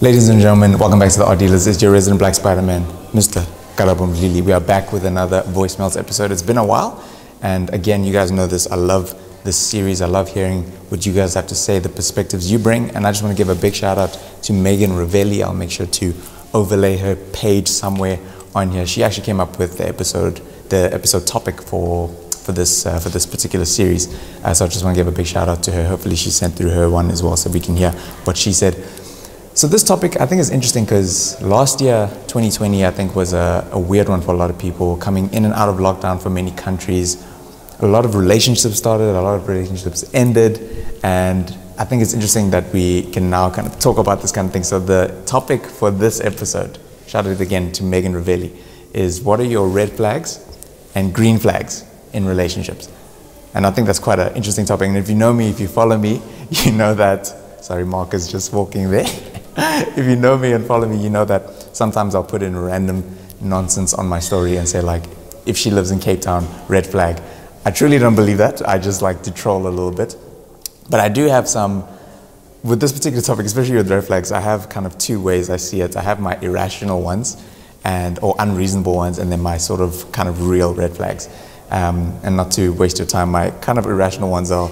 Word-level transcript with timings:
Ladies 0.00 0.30
and 0.30 0.40
gentlemen, 0.40 0.78
welcome 0.78 0.98
back 0.98 1.12
to 1.12 1.18
the 1.18 1.26
Art 1.26 1.40
Dealers. 1.40 1.66
It's 1.66 1.82
your 1.82 1.92
resident 1.92 2.20
Black 2.20 2.34
Spider-Man, 2.34 2.82
Mr. 3.12 3.44
Karabo 3.76 4.08
Mdluli. 4.08 4.40
We 4.40 4.52
are 4.52 4.60
back 4.60 4.94
with 4.94 5.04
another 5.04 5.42
voicemails 5.42 5.98
episode. 5.98 6.32
It's 6.32 6.40
been 6.40 6.56
a 6.56 6.64
while, 6.64 7.04
and 7.42 7.68
again, 7.74 8.02
you 8.02 8.14
guys 8.14 8.32
know 8.32 8.46
this. 8.46 8.66
I 8.66 8.76
love 8.76 9.14
this 9.44 9.58
series. 9.58 10.00
I 10.00 10.06
love 10.06 10.30
hearing 10.30 10.62
what 10.88 11.04
you 11.04 11.12
guys 11.12 11.34
have 11.34 11.48
to 11.48 11.54
say, 11.54 11.80
the 11.80 11.90
perspectives 11.90 12.50
you 12.50 12.58
bring, 12.58 12.88
and 12.92 13.06
I 13.06 13.10
just 13.10 13.22
want 13.22 13.36
to 13.36 13.38
give 13.38 13.50
a 13.50 13.60
big 13.60 13.74
shout 13.74 13.98
out 13.98 14.18
to 14.44 14.54
Megan 14.54 14.92
Ravelli. 14.92 15.42
I'll 15.44 15.52
make 15.52 15.70
sure 15.70 15.86
to 15.86 16.14
overlay 16.54 16.96
her 16.96 17.16
page 17.32 17.68
somewhere 17.68 18.18
on 18.54 18.70
here. 18.70 18.86
She 18.86 19.02
actually 19.02 19.24
came 19.24 19.40
up 19.40 19.58
with 19.58 19.78
the 19.78 19.88
episode, 19.88 20.40
the 20.68 20.92
episode 20.92 21.26
topic 21.26 21.62
for 21.62 22.08
for 22.08 22.52
this 22.52 22.86
uh, 22.86 22.98
for 22.98 23.08
this 23.08 23.26
particular 23.26 23.64
series. 23.64 24.12
Uh, 24.44 24.52
so 24.52 24.64
I 24.64 24.68
just 24.68 24.84
want 24.84 24.96
to 24.96 25.00
give 25.00 25.08
a 25.12 25.16
big 25.16 25.26
shout 25.26 25.48
out 25.48 25.62
to 25.64 25.72
her. 25.72 25.86
Hopefully, 25.86 26.16
she 26.16 26.30
sent 26.30 26.54
through 26.54 26.70
her 26.70 26.90
one 26.90 27.10
as 27.10 27.22
well, 27.22 27.36
so 27.36 27.50
we 27.50 27.60
can 27.60 27.76
hear 27.76 27.92
what 28.24 28.36
she 28.36 28.52
said. 28.52 28.74
So 29.54 29.66
this 29.66 29.82
topic 29.82 30.18
I 30.18 30.24
think 30.24 30.40
is 30.40 30.48
interesting 30.48 30.84
because 30.84 31.40
last 31.42 31.80
year, 31.80 32.08
2020, 32.28 32.86
I 32.86 32.90
think 32.90 33.14
was 33.14 33.34
a, 33.34 33.68
a, 33.70 33.78
weird 33.78 34.08
one 34.08 34.22
for 34.22 34.32
a 34.32 34.36
lot 34.36 34.48
of 34.48 34.58
people 34.58 34.96
coming 34.96 35.30
in 35.34 35.44
and 35.44 35.52
out 35.52 35.68
of 35.68 35.76
lockdown 35.76 36.22
for 36.22 36.30
many 36.30 36.52
countries. 36.52 37.22
A 37.80 37.86
lot 37.86 38.06
of 38.06 38.14
relationships 38.14 38.78
started, 38.78 39.14
a 39.14 39.20
lot 39.20 39.34
of 39.34 39.48
relationships 39.48 40.08
ended, 40.14 40.86
and 41.02 41.54
I 41.82 41.84
think 41.84 42.00
it's 42.00 42.14
interesting 42.14 42.48
that 42.50 42.72
we 42.72 43.02
can 43.10 43.28
now 43.28 43.50
kind 43.50 43.66
of 43.66 43.76
talk 43.80 43.98
about 43.98 44.22
this 44.22 44.30
kind 44.30 44.46
of 44.46 44.52
thing. 44.52 44.62
So 44.62 44.78
the 44.78 45.20
topic 45.26 45.64
for 45.66 45.90
this 45.90 46.20
episode, 46.20 46.78
shout 47.08 47.26
out 47.26 47.40
again 47.40 47.72
to 47.72 47.82
Megan 47.82 48.12
Ravelli, 48.12 48.56
is 48.92 49.20
what 49.20 49.40
are 49.40 49.44
your 49.44 49.66
red 49.66 49.90
flags 49.90 50.38
and 50.94 51.12
green 51.12 51.38
flags 51.38 51.84
in 52.12 52.24
relationships? 52.24 52.88
And 53.54 53.66
I 53.66 53.72
think 53.72 53.88
that's 53.88 53.98
quite 53.98 54.20
an 54.20 54.32
interesting 54.36 54.64
topic. 54.64 54.90
And 54.90 54.96
if 54.96 55.08
you 55.08 55.16
know 55.16 55.32
me, 55.32 55.48
if 55.50 55.58
you 55.58 55.66
follow 55.66 55.98
me, 55.98 56.22
you 56.50 56.70
know 56.70 56.94
that, 56.94 57.26
sorry, 57.64 57.84
Mark 57.84 58.14
is 58.14 58.30
just 58.30 58.52
walking 58.52 58.88
there. 58.88 59.04
if 59.56 60.06
you 60.06 60.14
know 60.14 60.38
me 60.38 60.52
and 60.52 60.64
follow 60.64 60.86
me, 60.86 61.02
you 61.02 61.10
know 61.10 61.24
that 61.24 61.76
sometimes 61.76 62.14
I'll 62.14 62.22
put 62.22 62.44
in 62.44 62.56
random 62.56 63.02
nonsense 63.40 63.92
on 63.92 64.06
my 64.06 64.20
story 64.20 64.54
and 64.54 64.68
say 64.68 64.82
like, 64.82 65.02
if 65.46 65.56
she 65.56 65.72
lives 65.72 65.90
in 65.90 65.98
Cape 65.98 66.20
Town, 66.20 66.46
red 66.68 66.86
flag. 66.86 67.20
I 67.64 67.72
truly 67.72 67.98
don't 67.98 68.14
believe 68.14 68.38
that. 68.38 68.68
I 68.68 68.78
just 68.78 69.02
like 69.02 69.24
to 69.24 69.32
troll 69.32 69.66
a 69.66 69.68
little 69.68 69.90
bit. 69.90 70.16
But 70.90 71.00
I 71.00 71.08
do 71.08 71.26
have 71.26 71.48
some, 71.48 71.86
with 72.62 72.80
this 72.80 72.92
particular 72.92 73.22
topic, 73.22 73.46
especially 73.46 73.76
with 73.76 73.90
red 73.90 74.04
flags, 74.04 74.32
I 74.32 74.40
have 74.40 74.68
kind 74.68 74.86
of 74.86 74.98
two 74.98 75.20
ways 75.20 75.50
I 75.50 75.56
see 75.56 75.80
it. 75.80 75.96
I 75.96 76.02
have 76.02 76.20
my 76.20 76.36
irrational 76.40 77.02
ones 77.02 77.42
and, 77.84 78.18
or 78.20 78.34
unreasonable 78.38 78.94
ones, 78.94 79.18
and 79.18 79.30
then 79.30 79.40
my 79.40 79.58
sort 79.58 79.80
of 79.80 80.10
kind 80.12 80.28
of 80.28 80.46
real 80.48 80.74
red 80.74 80.96
flags. 80.96 81.28
Um, 81.70 82.18
and 82.22 82.36
not 82.36 82.50
to 82.52 82.72
waste 82.74 82.98
your 82.98 83.06
time, 83.06 83.30
my 83.30 83.50
kind 83.50 83.78
of 83.78 83.86
irrational 83.86 84.30
ones 84.30 84.50
are 84.50 84.70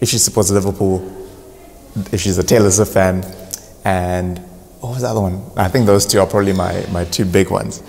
if 0.00 0.08
she 0.08 0.18
supports 0.18 0.50
Liverpool, 0.50 1.06
if 2.12 2.20
she's 2.20 2.38
a 2.38 2.42
Taylor 2.42 2.70
Swift 2.70 2.92
fan, 2.92 3.24
and 3.84 4.38
what 4.80 4.90
was 4.90 5.02
the 5.02 5.08
other 5.08 5.20
one? 5.20 5.42
I 5.56 5.68
think 5.68 5.86
those 5.86 6.06
two 6.06 6.20
are 6.20 6.26
probably 6.26 6.52
my, 6.52 6.86
my 6.90 7.04
two 7.04 7.24
big 7.24 7.50
ones. 7.50 7.82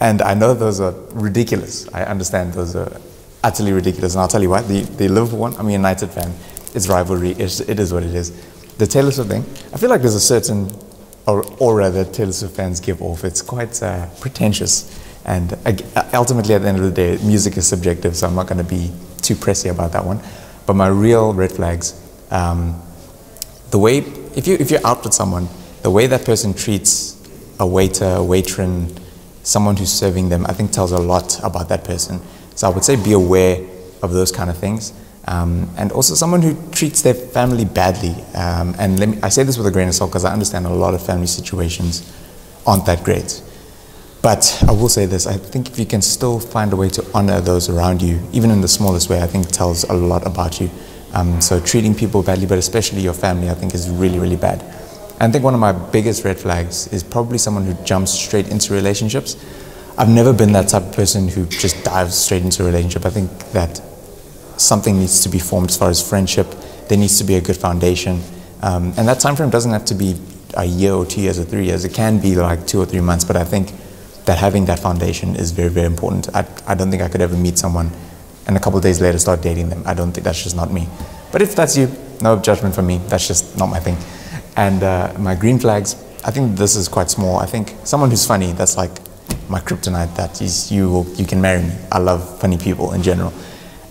And 0.00 0.20
I 0.20 0.34
know 0.34 0.54
those 0.54 0.80
are 0.80 0.92
ridiculous. 1.12 1.88
I 1.94 2.02
understand 2.04 2.54
those 2.54 2.74
are 2.74 3.00
utterly 3.44 3.72
ridiculous. 3.72 4.14
And 4.14 4.22
I'll 4.22 4.28
tell 4.28 4.42
you 4.42 4.50
what, 4.50 4.66
the, 4.66 4.80
the 4.80 5.08
Liverpool 5.08 5.38
one, 5.38 5.54
I'm 5.56 5.68
a 5.68 5.72
United 5.72 6.10
fan. 6.10 6.32
It's 6.74 6.88
rivalry. 6.88 7.32
It's, 7.32 7.60
it 7.60 7.78
is 7.78 7.92
what 7.92 8.02
it 8.02 8.14
is. 8.14 8.30
The 8.76 8.86
Taylor 8.86 9.10
Swift 9.10 9.30
thing, 9.30 9.42
I 9.72 9.76
feel 9.76 9.90
like 9.90 10.00
there's 10.00 10.14
a 10.14 10.20
certain 10.20 10.70
aura 11.26 11.90
that 11.90 12.12
Taylor 12.12 12.32
Swift 12.32 12.56
fans 12.56 12.80
give 12.80 13.02
off. 13.02 13.24
It's 13.24 13.42
quite 13.42 13.82
uh, 13.82 14.06
pretentious. 14.20 14.98
And 15.24 15.56
ultimately, 16.14 16.54
at 16.54 16.62
the 16.62 16.68
end 16.68 16.78
of 16.78 16.84
the 16.84 16.90
day, 16.90 17.18
music 17.24 17.56
is 17.56 17.66
subjective, 17.66 18.16
so 18.16 18.26
I'm 18.26 18.34
not 18.34 18.48
going 18.48 18.58
to 18.58 18.68
be 18.68 18.90
too 19.20 19.34
pressy 19.34 19.70
about 19.70 19.92
that 19.92 20.04
one. 20.04 20.20
But 20.66 20.74
my 20.74 20.88
real 20.88 21.32
red 21.32 21.52
flags, 21.52 22.00
um, 22.30 22.80
the 23.70 23.78
way 23.78 23.98
if, 24.34 24.46
you, 24.46 24.56
if 24.58 24.70
you're 24.70 24.84
out 24.86 25.04
with 25.04 25.14
someone, 25.14 25.48
the 25.82 25.90
way 25.90 26.06
that 26.06 26.24
person 26.24 26.54
treats 26.54 27.18
a 27.60 27.66
waiter, 27.66 28.04
a 28.04 28.24
matron, 28.24 28.94
someone 29.42 29.76
who's 29.76 29.92
serving 29.92 30.28
them, 30.28 30.46
I 30.46 30.52
think 30.52 30.72
tells 30.72 30.92
a 30.92 30.98
lot 30.98 31.38
about 31.44 31.68
that 31.68 31.84
person. 31.84 32.20
So 32.54 32.68
I 32.68 32.70
would 32.70 32.84
say 32.84 32.96
be 32.96 33.12
aware 33.12 33.64
of 34.02 34.12
those 34.12 34.32
kind 34.32 34.50
of 34.50 34.58
things. 34.58 34.92
Um, 35.26 35.70
and 35.76 35.92
also 35.92 36.14
someone 36.14 36.42
who 36.42 36.56
treats 36.72 37.02
their 37.02 37.14
family 37.14 37.64
badly. 37.64 38.14
Um, 38.34 38.74
and 38.78 38.98
me, 38.98 39.18
I 39.22 39.28
say 39.28 39.44
this 39.44 39.56
with 39.56 39.66
a 39.66 39.70
grain 39.70 39.88
of 39.88 39.94
salt 39.94 40.10
because 40.10 40.24
I 40.24 40.32
understand 40.32 40.66
a 40.66 40.70
lot 40.70 40.94
of 40.94 41.04
family 41.04 41.28
situations 41.28 42.02
aren't 42.66 42.86
that 42.86 43.04
great. 43.04 43.42
But 44.20 44.64
I 44.68 44.72
will 44.72 44.88
say 44.88 45.06
this, 45.06 45.26
I 45.26 45.36
think 45.36 45.68
if 45.68 45.78
you 45.78 45.86
can 45.86 46.00
still 46.00 46.38
find 46.38 46.72
a 46.72 46.76
way 46.76 46.88
to 46.90 47.04
honor 47.12 47.40
those 47.40 47.68
around 47.68 48.02
you, 48.02 48.20
even 48.32 48.50
in 48.50 48.60
the 48.60 48.68
smallest 48.68 49.10
way, 49.10 49.20
I 49.20 49.26
think 49.26 49.48
tells 49.48 49.84
a 49.84 49.94
lot 49.94 50.26
about 50.26 50.60
you. 50.60 50.70
Um, 51.12 51.40
so 51.40 51.60
treating 51.60 51.94
people 51.94 52.22
badly, 52.22 52.46
but 52.46 52.58
especially 52.58 53.00
your 53.02 53.14
family, 53.14 53.50
I 53.50 53.54
think 53.54 53.74
is 53.74 53.90
really, 53.90 54.18
really 54.18 54.36
bad. 54.36 54.62
And 55.20 55.30
I 55.30 55.30
think 55.30 55.44
one 55.44 55.54
of 55.54 55.60
my 55.60 55.72
biggest 55.72 56.24
red 56.24 56.38
flags 56.38 56.86
is 56.88 57.02
probably 57.02 57.38
someone 57.38 57.64
who 57.64 57.74
jumps 57.84 58.12
straight 58.12 58.48
into 58.48 58.72
relationships. 58.72 59.36
I've 59.98 60.08
never 60.08 60.32
been 60.32 60.52
that 60.52 60.68
type 60.68 60.84
of 60.84 60.92
person 60.92 61.28
who 61.28 61.46
just 61.46 61.84
dives 61.84 62.16
straight 62.16 62.42
into 62.42 62.62
a 62.62 62.66
relationship. 62.66 63.04
I 63.04 63.10
think 63.10 63.30
that 63.52 63.80
something 64.60 64.98
needs 64.98 65.22
to 65.22 65.28
be 65.28 65.38
formed 65.38 65.70
as 65.70 65.76
far 65.76 65.90
as 65.90 66.06
friendship. 66.06 66.46
There 66.88 66.98
needs 66.98 67.18
to 67.18 67.24
be 67.24 67.36
a 67.36 67.40
good 67.40 67.56
foundation. 67.56 68.20
Um, 68.62 68.92
and 68.96 69.08
that 69.08 69.20
time 69.20 69.36
frame 69.36 69.50
doesn't 69.50 69.72
have 69.72 69.84
to 69.86 69.94
be 69.94 70.20
a 70.54 70.64
year 70.64 70.92
or 70.92 71.06
two 71.06 71.20
years 71.20 71.38
or 71.38 71.44
three 71.44 71.66
years. 71.66 71.84
It 71.84 71.94
can 71.94 72.20
be 72.20 72.34
like 72.36 72.66
two 72.66 72.80
or 72.80 72.86
three 72.86 73.00
months, 73.00 73.24
but 73.24 73.36
I 73.36 73.44
think 73.44 73.72
that 74.26 74.38
having 74.38 74.66
that 74.66 74.78
foundation 74.78 75.34
is 75.34 75.50
very, 75.50 75.68
very 75.68 75.86
important. 75.86 76.34
I, 76.34 76.46
I 76.66 76.74
don't 76.74 76.90
think 76.90 77.02
I 77.02 77.08
could 77.08 77.20
ever 77.20 77.36
meet 77.36 77.58
someone 77.58 77.90
and 78.46 78.56
a 78.56 78.60
couple 78.60 78.80
days 78.80 79.00
later 79.00 79.18
start 79.18 79.42
dating 79.42 79.68
them. 79.68 79.82
I 79.86 79.94
don't 79.94 80.12
think 80.12 80.24
that's 80.24 80.42
just 80.42 80.56
not 80.56 80.72
me. 80.72 80.88
But 81.30 81.42
if 81.42 81.54
that's 81.54 81.76
you, 81.76 81.90
no 82.20 82.38
judgment 82.38 82.74
from 82.74 82.86
me. 82.86 82.98
That's 83.08 83.26
just 83.26 83.56
not 83.58 83.66
my 83.66 83.80
thing. 83.80 83.96
And 84.56 84.82
uh, 84.82 85.14
my 85.18 85.34
green 85.34 85.58
flags, 85.58 85.94
I 86.24 86.30
think 86.30 86.56
this 86.56 86.76
is 86.76 86.88
quite 86.88 87.10
small. 87.10 87.38
I 87.38 87.46
think 87.46 87.74
someone 87.84 88.10
who's 88.10 88.26
funny, 88.26 88.52
that's 88.52 88.76
like 88.76 88.90
my 89.48 89.60
kryptonite. 89.60 90.14
That 90.16 90.40
is, 90.40 90.70
you, 90.70 91.06
you 91.14 91.24
can 91.24 91.40
marry 91.40 91.62
me. 91.62 91.74
I 91.90 91.98
love 91.98 92.40
funny 92.40 92.58
people 92.58 92.92
in 92.92 93.02
general. 93.02 93.32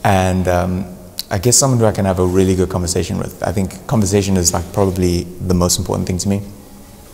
And 0.04 0.48
um, 0.48 0.98
I 1.30 1.38
guess 1.38 1.58
someone 1.58 1.80
who 1.80 1.86
I 1.86 1.92
can 1.92 2.06
have 2.06 2.20
a 2.20 2.26
really 2.26 2.56
good 2.56 2.70
conversation 2.70 3.18
with. 3.18 3.42
I 3.44 3.52
think 3.52 3.88
conversation 3.88 4.36
is 4.38 4.54
like 4.54 4.72
probably 4.74 5.24
the 5.24 5.54
most 5.54 5.80
important 5.80 6.08
thing 6.08 6.18
to 6.20 6.30
me. 6.30 6.42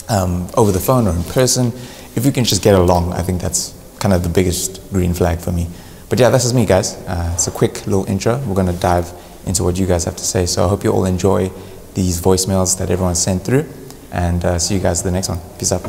Um, 0.09 0.47
over 0.55 0.71
the 0.71 0.79
phone 0.79 1.07
or 1.07 1.13
in 1.13 1.23
person, 1.23 1.67
if 2.15 2.25
we 2.25 2.31
can 2.31 2.43
just 2.43 2.63
get 2.63 2.73
along, 2.75 3.13
I 3.13 3.21
think 3.21 3.41
that's 3.41 3.75
kind 3.99 4.13
of 4.13 4.23
the 4.23 4.29
biggest 4.29 4.81
green 4.91 5.13
flag 5.13 5.39
for 5.39 5.51
me. 5.51 5.67
But 6.09 6.19
yeah, 6.19 6.29
this 6.29 6.45
is 6.45 6.53
me, 6.53 6.65
guys. 6.65 6.95
Uh, 7.05 7.31
it's 7.33 7.47
a 7.47 7.51
quick 7.51 7.85
little 7.85 8.05
intro. 8.05 8.39
We're 8.45 8.55
going 8.55 8.73
to 8.73 8.79
dive 8.79 9.11
into 9.45 9.63
what 9.63 9.77
you 9.77 9.85
guys 9.85 10.05
have 10.05 10.15
to 10.15 10.23
say. 10.23 10.45
So 10.45 10.65
I 10.65 10.69
hope 10.69 10.83
you 10.83 10.91
all 10.91 11.05
enjoy 11.05 11.51
these 11.93 12.21
voicemails 12.21 12.77
that 12.79 12.89
everyone 12.89 13.15
sent 13.15 13.43
through. 13.43 13.65
And 14.11 14.43
uh, 14.43 14.57
see 14.57 14.75
you 14.75 14.79
guys 14.79 15.03
the 15.03 15.11
next 15.11 15.29
one. 15.29 15.39
Peace 15.59 15.71
out. 15.71 15.85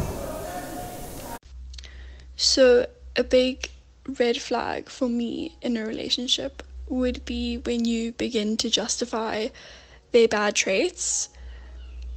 So, 2.36 2.86
a 3.16 3.24
big 3.24 3.70
red 4.18 4.36
flag 4.40 4.88
for 4.88 5.08
me 5.08 5.56
in 5.60 5.76
a 5.76 5.84
relationship 5.84 6.62
would 6.90 7.24
be 7.24 7.58
when 7.58 7.84
you 7.84 8.12
begin 8.12 8.56
to 8.58 8.70
justify 8.70 9.48
their 10.12 10.28
bad 10.28 10.54
traits. 10.54 11.28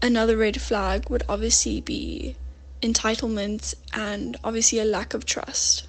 Another 0.01 0.37
red 0.37 0.61
flag 0.61 1.09
would 1.09 1.23
obviously 1.29 1.81
be 1.81 2.35
entitlement 2.81 3.75
and 3.93 4.37
obviously 4.43 4.79
a 4.79 4.85
lack 4.85 5.13
of 5.13 5.25
trust. 5.25 5.87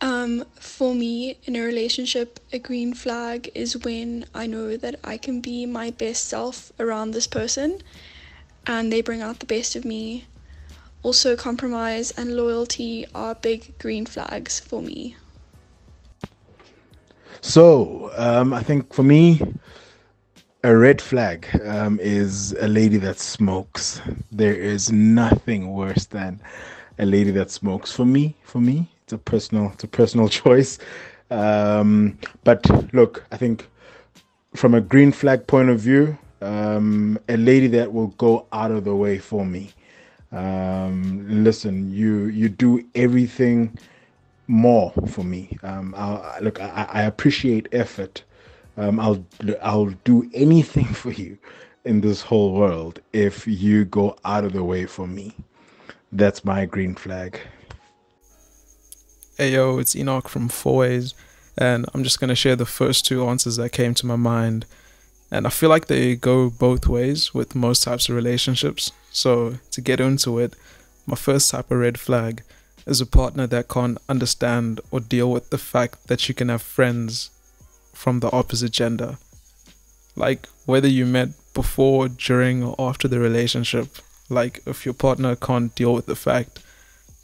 Um, 0.00 0.44
for 0.60 0.94
me, 0.94 1.38
in 1.44 1.56
a 1.56 1.60
relationship, 1.60 2.38
a 2.52 2.58
green 2.58 2.92
flag 2.92 3.50
is 3.54 3.78
when 3.78 4.26
I 4.34 4.46
know 4.46 4.76
that 4.76 5.00
I 5.02 5.16
can 5.16 5.40
be 5.40 5.64
my 5.64 5.90
best 5.90 6.24
self 6.24 6.70
around 6.78 7.12
this 7.12 7.26
person 7.26 7.80
and 8.66 8.92
they 8.92 9.00
bring 9.00 9.22
out 9.22 9.38
the 9.38 9.46
best 9.46 9.74
of 9.76 9.84
me. 9.84 10.26
Also, 11.02 11.36
compromise 11.36 12.10
and 12.10 12.36
loyalty 12.36 13.06
are 13.14 13.34
big 13.34 13.78
green 13.78 14.04
flags 14.04 14.58
for 14.60 14.82
me. 14.82 15.16
So, 17.40 18.10
um, 18.16 18.52
I 18.52 18.62
think 18.62 18.92
for 18.92 19.02
me, 19.02 19.40
a 20.64 20.76
red 20.76 21.00
flag 21.00 21.46
um, 21.64 21.98
is 22.00 22.52
a 22.60 22.68
lady 22.68 22.96
that 22.98 23.18
smokes. 23.18 24.00
There 24.32 24.54
is 24.54 24.90
nothing 24.90 25.72
worse 25.72 26.06
than 26.06 26.40
a 26.98 27.06
lady 27.06 27.30
that 27.32 27.50
smokes. 27.50 27.92
For 27.92 28.04
me, 28.04 28.36
for 28.42 28.60
me, 28.60 28.90
it's 29.04 29.12
a 29.12 29.18
personal 29.18 29.70
it's 29.74 29.84
a 29.84 29.88
personal 29.88 30.28
choice. 30.42 30.78
Um, 31.30 32.18
but 32.44 32.68
look, 32.92 33.24
I 33.30 33.36
think 33.36 33.68
from 34.54 34.74
a 34.74 34.80
green 34.80 35.12
flag 35.12 35.46
point 35.46 35.68
of 35.68 35.80
view, 35.80 36.18
um, 36.40 37.18
a 37.28 37.36
lady 37.36 37.68
that 37.68 37.92
will 37.92 38.08
go 38.18 38.46
out 38.52 38.70
of 38.70 38.84
the 38.84 38.94
way 38.94 39.18
for 39.18 39.44
me. 39.44 39.72
Um, 40.32 41.26
listen, 41.44 41.92
you 41.92 42.24
you 42.26 42.48
do 42.48 42.84
everything 42.94 43.78
more 44.48 44.92
for 45.08 45.24
me. 45.24 45.56
Um, 45.62 45.94
I'll, 45.96 46.42
look, 46.42 46.60
I, 46.60 46.86
I 46.90 47.02
appreciate 47.02 47.68
effort. 47.72 48.22
Um, 48.76 49.00
I'll 49.00 49.24
I'll 49.62 49.94
do 50.04 50.28
anything 50.34 50.84
for 51.02 51.10
you 51.10 51.38
in 51.84 52.00
this 52.00 52.20
whole 52.22 52.52
world 52.52 53.00
if 53.12 53.46
you 53.46 53.84
go 53.84 54.16
out 54.24 54.44
of 54.44 54.52
the 54.52 54.64
way 54.64 54.86
for 54.86 55.06
me. 55.06 55.34
That's 56.12 56.44
my 56.44 56.66
green 56.66 56.94
flag. 56.94 57.38
Hey 59.38 59.52
yo, 59.52 59.78
it's 59.78 59.94
Enoch 59.94 60.28
from 60.28 60.48
Fourways, 60.48 61.14
and 61.58 61.86
I'm 61.92 62.02
just 62.02 62.20
to 62.20 62.34
share 62.34 62.56
the 62.56 62.64
first 62.64 63.04
two 63.04 63.26
answers 63.26 63.56
that 63.56 63.70
came 63.70 63.94
to 63.94 64.06
my 64.06 64.16
mind. 64.16 64.66
And 65.30 65.46
I 65.46 65.50
feel 65.50 65.68
like 65.68 65.86
they 65.86 66.14
go 66.14 66.50
both 66.50 66.86
ways 66.86 67.34
with 67.34 67.56
most 67.56 67.82
types 67.82 68.08
of 68.08 68.14
relationships. 68.14 68.92
So, 69.10 69.54
to 69.72 69.80
get 69.80 70.00
into 70.00 70.38
it, 70.38 70.54
my 71.04 71.16
first 71.16 71.50
type 71.50 71.70
of 71.70 71.78
red 71.78 71.98
flag 71.98 72.44
is 72.86 73.00
a 73.00 73.06
partner 73.06 73.46
that 73.48 73.68
can't 73.68 73.98
understand 74.08 74.80
or 74.90 75.00
deal 75.00 75.30
with 75.30 75.50
the 75.50 75.58
fact 75.58 76.06
that 76.06 76.28
you 76.28 76.34
can 76.34 76.48
have 76.48 76.62
friends 76.62 77.30
from 77.92 78.20
the 78.20 78.30
opposite 78.30 78.72
gender. 78.72 79.18
Like, 80.14 80.46
whether 80.64 80.88
you 80.88 81.04
met 81.04 81.30
before, 81.52 82.08
during, 82.08 82.62
or 82.62 82.74
after 82.78 83.08
the 83.08 83.18
relationship, 83.18 83.88
like, 84.28 84.62
if 84.66 84.84
your 84.84 84.94
partner 84.94 85.36
can't 85.36 85.74
deal 85.74 85.94
with 85.94 86.06
the 86.06 86.16
fact 86.16 86.62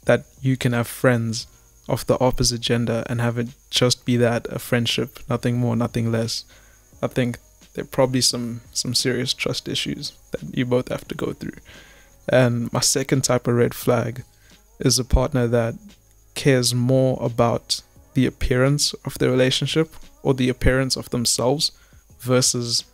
that 0.05 0.25
you 0.41 0.57
can 0.57 0.73
have 0.73 0.87
friends 0.87 1.47
of 1.87 2.05
the 2.07 2.19
opposite 2.19 2.61
gender 2.61 3.03
and 3.07 3.19
have 3.21 3.37
it 3.37 3.47
just 3.69 4.05
be 4.05 4.17
that 4.17 4.47
a 4.49 4.59
friendship, 4.59 5.19
nothing 5.29 5.57
more, 5.57 5.75
nothing 5.75 6.11
less. 6.11 6.45
I 7.01 7.07
think 7.07 7.39
there 7.73 7.83
are 7.83 7.87
probably 7.87 8.21
some 8.21 8.61
some 8.71 8.93
serious 8.93 9.33
trust 9.33 9.67
issues 9.67 10.13
that 10.31 10.55
you 10.55 10.65
both 10.65 10.89
have 10.89 11.07
to 11.07 11.15
go 11.15 11.33
through. 11.33 11.59
And 12.29 12.71
my 12.71 12.79
second 12.79 13.23
type 13.23 13.47
of 13.47 13.55
red 13.55 13.73
flag 13.73 14.23
is 14.83 14.99
a 14.99 15.05
partner 15.05 15.47
that 15.47 15.75
cares 16.35 16.73
more 16.73 17.17
about 17.21 17.81
the 18.13 18.25
appearance 18.25 18.93
of 19.05 19.17
the 19.17 19.29
relationship 19.29 19.95
or 20.21 20.33
the 20.33 20.49
appearance 20.49 20.95
of 20.95 21.09
themselves 21.09 21.71
versus 22.19 22.85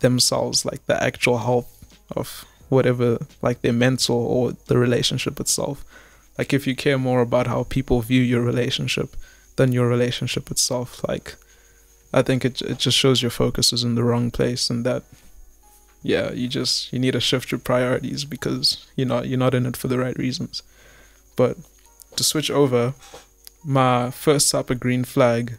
themselves, 0.00 0.64
like 0.64 0.84
the 0.86 1.02
actual 1.02 1.38
health 1.38 1.68
of 2.16 2.44
whatever, 2.68 3.18
like 3.42 3.60
their 3.62 3.72
mental 3.72 4.16
or 4.16 4.52
the 4.66 4.78
relationship 4.78 5.38
itself. 5.40 5.84
Like 6.38 6.52
if 6.52 6.66
you 6.66 6.74
care 6.74 6.98
more 6.98 7.20
about 7.20 7.46
how 7.46 7.64
people 7.64 8.00
view 8.00 8.22
your 8.22 8.42
relationship 8.42 9.16
than 9.56 9.72
your 9.72 9.88
relationship 9.88 10.50
itself, 10.50 11.06
like 11.06 11.34
I 12.12 12.22
think 12.22 12.44
it 12.44 12.62
it 12.62 12.78
just 12.78 12.96
shows 12.96 13.22
your 13.22 13.30
focus 13.30 13.72
is 13.72 13.84
in 13.84 13.94
the 13.94 14.04
wrong 14.04 14.30
place 14.30 14.70
and 14.70 14.84
that 14.86 15.02
yeah, 16.02 16.32
you 16.32 16.48
just 16.48 16.92
you 16.92 16.98
need 16.98 17.12
to 17.12 17.20
shift 17.20 17.52
your 17.52 17.58
priorities 17.58 18.24
because 18.24 18.86
you're 18.96 19.06
not 19.06 19.28
you're 19.28 19.38
not 19.38 19.54
in 19.54 19.66
it 19.66 19.76
for 19.76 19.88
the 19.88 19.98
right 19.98 20.16
reasons. 20.16 20.62
But 21.40 21.56
to 22.16 22.22
switch 22.22 22.50
over, 22.50 22.92
my 23.64 24.10
first 24.10 24.52
type 24.52 24.68
green 24.78 25.04
flag 25.04 25.56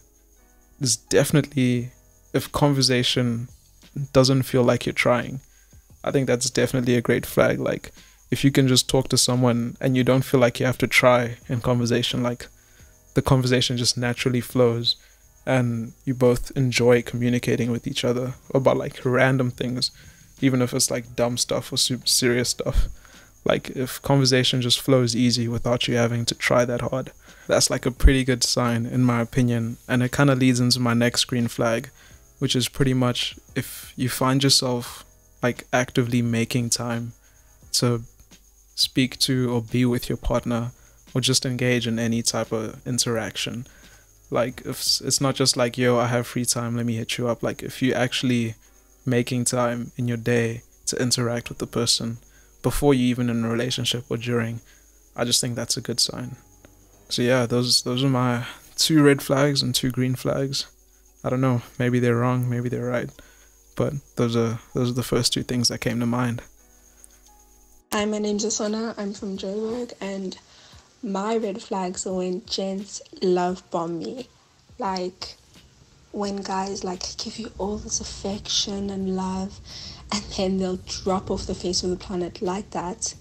is 0.79 0.95
definitely 0.95 1.89
if 2.33 2.51
conversation 2.51 3.47
doesn't 4.13 4.43
feel 4.43 4.61
like 4.61 4.85
you're 4.85 4.93
trying. 4.93 5.39
I 6.03 6.11
think 6.11 6.27
that's 6.27 6.51
definitely 6.51 6.95
a 6.97 7.01
great 7.01 7.25
flag. 7.25 7.59
Like 7.59 7.91
if 8.29 8.43
you 8.43 8.51
can 8.51 8.67
just 8.67 8.87
talk 8.87 9.07
to 9.09 9.17
someone 9.17 9.75
and 9.81 9.97
you 9.97 10.03
don't 10.03 10.23
feel 10.23 10.39
like 10.39 10.59
you 10.59 10.67
have 10.67 10.77
to 10.77 10.87
try 10.87 11.37
in 11.49 11.61
conversation, 11.61 12.21
like 12.21 12.45
the 13.15 13.23
conversation 13.23 13.75
just 13.75 13.97
naturally 13.97 14.41
flows 14.41 14.97
and 15.47 15.93
you 16.05 16.13
both 16.13 16.51
enjoy 16.55 17.01
communicating 17.01 17.71
with 17.71 17.87
each 17.87 18.05
other 18.05 18.35
about 18.53 18.77
like 18.77 19.03
random 19.03 19.49
things, 19.49 19.89
even 20.41 20.61
if 20.61 20.75
it's 20.75 20.91
like 20.91 21.15
dumb 21.15 21.37
stuff 21.37 21.73
or 21.73 21.77
super 21.77 22.05
serious 22.05 22.49
stuff. 22.49 22.87
Like 23.43 23.71
if 23.71 24.01
conversation 24.01 24.61
just 24.61 24.79
flows 24.79 25.15
easy 25.15 25.47
without 25.47 25.87
you 25.87 25.95
having 25.95 26.25
to 26.25 26.35
try 26.35 26.65
that 26.65 26.81
hard, 26.81 27.11
that's 27.47 27.69
like 27.69 27.85
a 27.85 27.91
pretty 27.91 28.23
good 28.23 28.43
sign 28.43 28.85
in 28.85 29.03
my 29.03 29.21
opinion. 29.21 29.77
And 29.87 30.03
it 30.03 30.11
kind 30.11 30.29
of 30.29 30.39
leads 30.39 30.59
into 30.59 30.79
my 30.79 30.93
next 30.93 31.25
green 31.25 31.47
flag, 31.47 31.89
which 32.39 32.55
is 32.55 32.69
pretty 32.69 32.93
much 32.93 33.35
if 33.55 33.93
you 33.95 34.09
find 34.09 34.43
yourself 34.43 35.03
like 35.41 35.65
actively 35.73 36.21
making 36.21 36.69
time 36.69 37.13
to 37.73 38.03
speak 38.75 39.17
to 39.19 39.51
or 39.51 39.61
be 39.61 39.85
with 39.85 40.07
your 40.07 40.17
partner 40.17 40.71
or 41.13 41.21
just 41.21 41.45
engage 41.45 41.87
in 41.87 41.97
any 41.97 42.21
type 42.21 42.51
of 42.51 42.79
interaction. 42.85 43.65
Like 44.29 44.61
if 44.61 45.01
it's 45.01 45.19
not 45.19 45.35
just 45.35 45.57
like 45.57 45.77
yo, 45.77 45.97
I 45.97 46.07
have 46.07 46.27
free 46.27 46.45
time, 46.45 46.77
let 46.77 46.85
me 46.85 46.95
hit 46.95 47.17
you 47.17 47.27
up. 47.27 47.41
Like 47.41 47.63
if 47.63 47.81
you 47.81 47.93
actually 47.93 48.55
making 49.03 49.45
time 49.45 49.91
in 49.97 50.07
your 50.07 50.17
day 50.17 50.61
to 50.85 50.95
interact 51.01 51.49
with 51.49 51.57
the 51.57 51.67
person 51.67 52.19
before 52.61 52.93
you 52.93 53.05
even 53.05 53.29
in 53.29 53.43
a 53.43 53.49
relationship 53.49 54.05
or 54.09 54.17
during, 54.17 54.61
I 55.15 55.25
just 55.25 55.41
think 55.41 55.55
that's 55.55 55.77
a 55.77 55.81
good 55.81 55.99
sign. 55.99 56.35
So 57.09 57.21
yeah, 57.21 57.45
those 57.45 57.83
those 57.83 58.03
are 58.03 58.09
my 58.09 58.45
two 58.75 59.03
red 59.03 59.21
flags 59.21 59.61
and 59.61 59.75
two 59.75 59.91
green 59.91 60.15
flags. 60.15 60.67
I 61.23 61.29
don't 61.29 61.41
know, 61.41 61.61
maybe 61.77 61.99
they're 61.99 62.15
wrong, 62.15 62.49
maybe 62.49 62.69
they're 62.69 62.85
right. 62.85 63.09
But 63.75 63.93
those 64.15 64.35
are 64.35 64.59
those 64.73 64.91
are 64.91 64.95
the 64.95 65.03
first 65.03 65.33
two 65.33 65.43
things 65.43 65.67
that 65.67 65.81
came 65.81 65.99
to 65.99 66.05
mind. 66.05 66.41
Hi, 67.91 68.05
my 68.05 68.19
name's 68.19 68.45
Esona. 68.45 68.93
I'm 68.97 69.13
from 69.13 69.37
Joburg, 69.37 69.91
and 69.99 70.37
my 71.03 71.35
red 71.35 71.61
flags 71.61 72.07
are 72.07 72.13
when 72.13 72.45
gents 72.45 73.01
love 73.21 73.69
bomb 73.69 73.99
me. 73.99 74.29
Like 74.79 75.35
when 76.11 76.37
guys 76.37 76.83
like 76.83 77.17
give 77.17 77.37
you 77.37 77.51
all 77.57 77.77
this 77.77 77.99
affection 77.99 78.89
and 78.89 79.15
love, 79.15 79.59
and 80.11 80.23
then 80.37 80.57
they'll 80.57 80.77
drop 80.77 81.31
off 81.31 81.45
the 81.45 81.55
face 81.55 81.83
of 81.83 81.89
the 81.89 81.95
planet 81.95 82.41
like 82.41 82.71
that. 82.71 83.13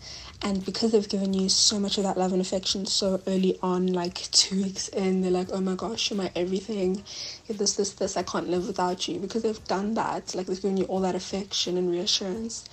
And 0.42 0.64
because 0.64 0.92
they've 0.92 1.08
given 1.08 1.34
you 1.34 1.50
so 1.50 1.78
much 1.78 1.98
of 1.98 2.04
that 2.04 2.16
love 2.16 2.32
and 2.32 2.40
affection 2.40 2.86
so 2.86 3.20
early 3.26 3.58
on, 3.62 3.88
like 3.88 4.14
two 4.30 4.62
weeks 4.62 4.88
in, 4.88 5.20
they're 5.20 5.30
like, 5.30 5.48
oh 5.52 5.60
my 5.60 5.74
gosh, 5.74 6.10
you're 6.10 6.16
my 6.16 6.30
everything. 6.34 7.04
If 7.48 7.58
this, 7.58 7.76
this, 7.76 7.92
this, 7.92 8.16
I 8.16 8.22
can't 8.22 8.48
live 8.48 8.66
without 8.66 9.06
you. 9.06 9.18
Because 9.18 9.42
they've 9.42 9.64
done 9.66 9.94
that, 9.94 10.34
like 10.34 10.46
they've 10.46 10.60
given 10.60 10.78
you 10.78 10.84
all 10.84 11.00
that 11.00 11.14
affection 11.14 11.76
and 11.76 11.90
reassurance. 11.90 12.68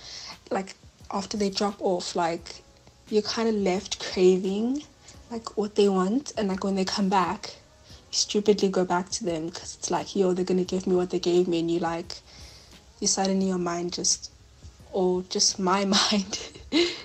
Like 0.50 0.74
after 1.10 1.36
they 1.36 1.50
drop 1.50 1.76
off, 1.80 2.16
like 2.16 2.62
you're 3.10 3.22
kind 3.22 3.48
of 3.48 3.54
left 3.54 4.00
craving 4.12 4.82
like 5.30 5.56
what 5.56 5.74
they 5.74 5.88
want, 5.88 6.32
and 6.36 6.48
like 6.48 6.64
when 6.64 6.74
they 6.74 6.84
come 6.84 7.08
back, 7.08 7.54
you 7.88 8.16
stupidly 8.16 8.68
go 8.68 8.84
back 8.84 9.10
to 9.10 9.24
them 9.24 9.46
because 9.46 9.76
it's 9.76 9.90
like, 9.90 10.16
yo, 10.16 10.32
they're 10.32 10.44
gonna 10.44 10.64
give 10.64 10.86
me 10.86 10.96
what 10.96 11.10
they 11.10 11.18
gave 11.18 11.48
me, 11.48 11.60
and 11.60 11.70
you 11.70 11.78
like, 11.80 12.20
you 13.00 13.06
suddenly 13.06 13.48
your 13.48 13.58
mind 13.58 13.92
just, 13.92 14.30
or 14.92 15.22
just 15.28 15.58
my 15.58 15.84
mind, 16.10 16.50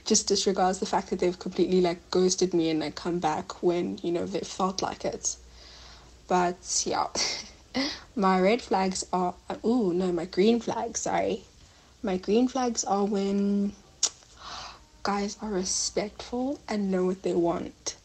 just 0.06 0.28
disregards 0.28 0.80
the 0.80 0.86
fact 0.86 1.10
that 1.10 1.20
they've 1.20 1.38
completely 1.38 1.82
like 1.82 2.00
ghosted 2.12 2.54
me 2.54 2.70
and 2.70 2.80
like 2.80 2.96
come 2.96 3.20
back 3.20 3.64
when 3.64 4.00
you 4.04 4.12
know 4.12 4.26
they 4.26 4.40
felt 4.40 4.82
like 4.82 5.06
it. 5.06 5.36
But 6.28 6.84
yeah, 6.86 7.08
my 8.16 8.40
red 8.40 8.62
flags 8.62 9.06
are, 9.14 9.36
oh 9.64 9.92
no, 9.92 10.12
my 10.12 10.26
green 10.26 10.60
flags. 10.60 11.02
Sorry, 11.02 11.44
my 12.02 12.18
green 12.18 12.48
flags 12.48 12.84
are 12.84 13.06
when 13.06 13.74
guys 15.04 15.38
are 15.42 15.50
respectful 15.50 16.60
and 16.68 16.90
know 16.90 17.06
what 17.06 17.24
they 17.24 17.34
want. 17.34 17.98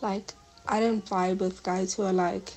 Like, 0.00 0.32
I 0.66 0.80
don't 0.80 1.04
vibe 1.04 1.38
with 1.38 1.62
guys 1.62 1.94
who 1.94 2.04
are 2.04 2.12
like, 2.12 2.54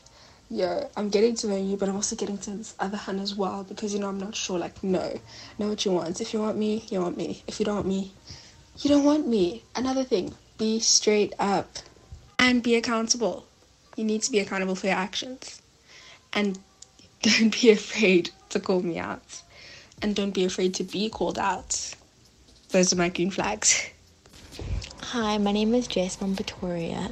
yo, 0.51 0.89
I'm 0.98 1.10
getting 1.10 1.34
to 1.36 1.48
know 1.48 1.55
you, 1.55 1.77
but 1.77 1.88
I'm 1.88 1.96
also 1.96 2.15
getting 2.15 2.38
to 2.39 2.51
this 2.51 2.75
other 2.77 2.98
hand 2.98 3.22
as 3.22 3.34
well 3.34 3.63
because, 3.63 3.93
you 3.93 4.00
know, 4.00 4.10
I'm 4.10 4.20
not 4.20 4.36
sure. 4.36 4.60
Like, 4.60 4.84
no, 4.84 5.17
know 5.58 5.70
what 5.70 5.86
you 5.86 5.93
want. 5.93 6.20
If 6.20 6.34
you 6.34 6.41
want 6.41 6.58
me, 6.58 6.84
you 6.89 7.00
want 7.00 7.17
me. 7.17 7.41
If 7.48 7.60
you 7.60 7.65
don't 7.65 7.75
want 7.75 7.88
me, 7.88 8.12
you 8.79 8.89
don't 8.89 9.05
want 9.05 9.27
me. 9.27 9.63
Another 9.75 10.03
thing, 10.03 10.36
be 10.58 10.79
straight 10.81 11.34
up 11.39 11.77
and 12.38 12.62
be 12.62 12.75
accountable. 12.75 13.46
You 13.96 14.03
need 14.03 14.24
to 14.24 14.31
be 14.31 14.39
accountable 14.39 14.75
for 14.75 14.88
your 14.88 14.98
actions. 14.98 15.62
And 16.34 16.60
don't 17.22 17.60
be 17.62 17.72
afraid 17.72 18.31
to 18.50 18.60
call 18.60 18.81
me 18.81 19.00
out. 19.00 19.41
And 20.01 20.15
don't 20.15 20.31
be 20.31 20.43
afraid 20.43 20.74
to 20.75 20.84
be 20.84 21.10
called 21.10 21.39
out. 21.39 21.96
Those 22.70 22.91
are 22.91 22.98
my 22.98 23.10
green 23.10 23.31
flags. 23.31 23.89
Hi, 25.01 25.38
my 25.38 25.51
name 25.51 25.74
is 25.75 25.88
Jess 25.88 26.15
from 26.15 26.36
Pretoria, 26.36 27.12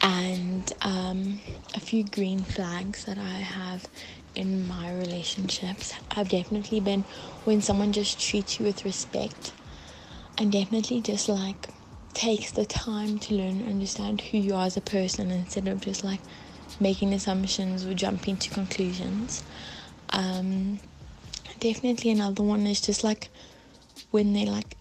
and 0.00 0.72
um, 0.82 1.40
a 1.74 1.80
few 1.80 2.04
green 2.04 2.40
flags 2.40 3.04
that 3.04 3.18
I 3.18 3.38
have 3.38 3.88
in 4.34 4.66
my 4.66 4.92
relationships 4.92 5.92
have 6.12 6.28
definitely 6.28 6.80
been 6.80 7.04
when 7.44 7.60
someone 7.60 7.92
just 7.92 8.20
treats 8.20 8.58
you 8.58 8.66
with 8.66 8.84
respect 8.84 9.52
and 10.36 10.52
definitely 10.52 11.00
just 11.00 11.28
like 11.28 11.68
takes 12.14 12.52
the 12.52 12.64
time 12.64 13.18
to 13.18 13.34
learn 13.34 13.60
and 13.60 13.68
understand 13.68 14.20
who 14.20 14.38
you 14.38 14.54
are 14.54 14.66
as 14.66 14.76
a 14.76 14.80
person 14.80 15.30
instead 15.30 15.66
of 15.68 15.80
just 15.80 16.04
like 16.04 16.20
making 16.80 17.12
assumptions 17.12 17.84
or 17.84 17.94
jumping 17.94 18.36
to 18.36 18.50
conclusions. 18.50 19.42
Um, 20.10 20.78
definitely 21.60 22.10
another 22.10 22.42
one 22.42 22.66
is 22.66 22.80
just 22.80 23.02
like 23.02 23.30
when 24.10 24.32
they 24.32 24.46
like 24.46 24.76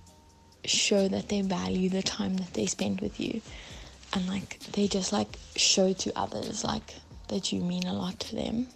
show 0.66 1.08
that 1.08 1.30
they 1.30 1.42
value 1.42 1.90
the 1.90 2.04
time 2.04 2.38
that 2.38 2.54
they 2.54 2.66
spend 2.66 3.02
with 3.02 3.20
you 3.20 3.42
and 4.14 4.28
like 4.28 4.60
they 4.72 4.88
just 4.88 5.12
like 5.12 5.38
show 5.56 5.94
to 5.94 6.18
others 6.18 6.64
like 6.64 6.96
that 7.28 7.52
you 7.52 7.62
mean 7.62 7.86
a 7.86 7.94
lot 7.94 8.20
to 8.20 8.36
them. 8.36 8.68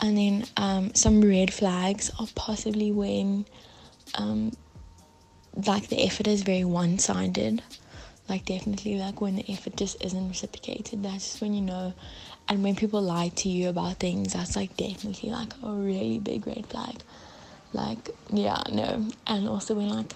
And 0.00 0.18
then 0.18 0.44
um, 0.56 0.94
some 0.94 1.22
red 1.22 1.52
flags 1.52 2.10
are 2.20 2.26
possibly 2.34 2.90
when 2.92 3.46
um, 4.16 4.52
like 5.66 5.88
the 5.88 6.04
effort 6.04 6.26
is 6.26 6.42
very 6.42 6.64
one-sided. 6.64 7.62
Like 8.28 8.44
definitely 8.46 8.98
like 8.98 9.20
when 9.20 9.36
the 9.36 9.44
effort 9.50 9.76
just 9.76 10.02
isn't 10.02 10.28
reciprocated 10.28 11.02
that's 11.02 11.24
just 11.30 11.40
when 11.40 11.54
you 11.54 11.60
know. 11.60 11.94
And 12.48 12.62
when 12.62 12.76
people 12.76 13.00
lie 13.00 13.28
to 13.36 13.48
you 13.48 13.68
about 13.70 13.96
things 13.96 14.34
that's 14.34 14.56
like 14.56 14.76
definitely 14.76 15.30
like 15.30 15.52
a 15.62 15.70
really 15.70 16.18
big 16.18 16.46
red 16.46 16.66
flag. 16.66 16.96
Like 17.72 18.10
yeah 18.30 18.62
no. 18.70 19.08
And 19.26 19.48
also 19.48 19.74
when 19.74 19.88
like 19.88 20.14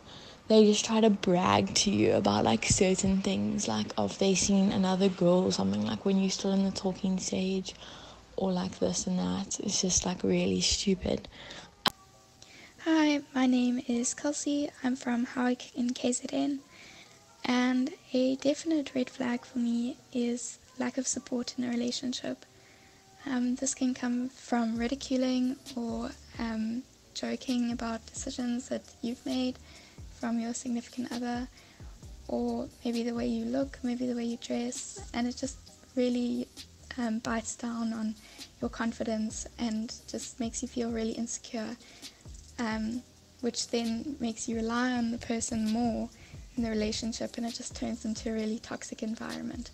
they 0.49 0.65
just 0.65 0.85
try 0.85 1.01
to 1.01 1.11
brag 1.11 1.75
to 1.75 1.91
you 1.91 2.15
about 2.15 2.45
like 2.45 2.65
certain 2.65 3.19
things, 3.19 3.69
like 3.69 3.93
if 3.99 4.19
they 4.19 4.35
seen 4.35 4.73
another 4.73 5.09
girl 5.09 5.45
or 5.45 5.53
something, 5.53 5.85
like 5.85 6.05
when 6.05 6.19
you're 6.19 6.31
still 6.31 6.53
in 6.53 6.65
the 6.65 6.71
talking 6.71 7.19
stage, 7.19 7.75
or 8.39 8.53
like 8.53 8.79
this 8.79 9.07
and 9.07 9.19
that. 9.19 9.61
It's 9.61 9.83
just 9.83 10.07
like 10.07 10.23
really 10.23 10.61
stupid. 10.61 11.29
Hi, 12.85 13.21
my 13.35 13.47
name 13.47 13.83
is 13.89 14.15
Kelsey. 14.15 14.71
I'm 14.83 14.97
from 14.97 15.27
Howick 15.27 15.77
in 15.77 15.91
KZN. 15.91 16.61
And 17.45 17.91
a 18.13 18.37
definite 18.37 18.93
red 18.95 19.11
flag 19.11 19.45
for 19.45 19.59
me 19.59 19.97
is 20.13 20.59
lack 20.79 20.97
of 20.99 21.07
support 21.07 21.55
in 21.59 21.65
a 21.65 21.69
relationship. 21.69 22.47
Um, 23.27 23.57
this 23.57 23.75
can 23.75 23.95
come 23.95 24.29
from 24.29 24.79
ridiculing 24.79 25.57
or 25.77 26.11
um, 26.39 26.85
joking 27.15 27.73
about 27.73 28.07
decisions 28.07 28.69
that 28.69 28.83
you've 29.03 29.25
made 29.27 29.59
from 30.19 30.39
your 30.39 30.55
significant 30.55 31.13
other, 31.13 31.49
or 32.29 32.69
maybe 32.85 33.03
the 33.03 33.15
way 33.15 33.27
you 33.27 33.45
look, 33.45 33.79
maybe 33.83 34.07
the 34.07 34.15
way 34.15 34.25
you 34.25 34.37
dress, 34.39 35.09
and 35.15 35.27
it 35.27 35.37
just 35.37 35.59
really 35.97 36.47
um, 36.99 37.21
bites 37.21 37.57
down 37.57 37.93
on 37.93 38.15
your 38.61 38.71
confidence 38.71 39.47
and 39.59 39.95
just 40.09 40.41
makes 40.41 40.63
you 40.63 40.69
feel 40.69 40.91
really 40.91 41.13
insecure, 41.13 41.77
um, 42.59 43.03
which 43.41 43.69
then 43.69 44.17
makes 44.21 44.49
you 44.49 44.57
rely 44.57 44.93
on 44.93 45.11
the 45.11 45.19
person 45.19 45.71
more 45.71 46.09
in 46.57 46.63
the 46.63 46.71
relationship, 46.71 47.37
and 47.37 47.47
it 47.47 47.55
just 47.55 47.77
turns 47.77 48.05
into 48.05 48.31
a 48.31 48.33
really 48.33 48.59
toxic 48.59 49.03
environment. 49.03 49.71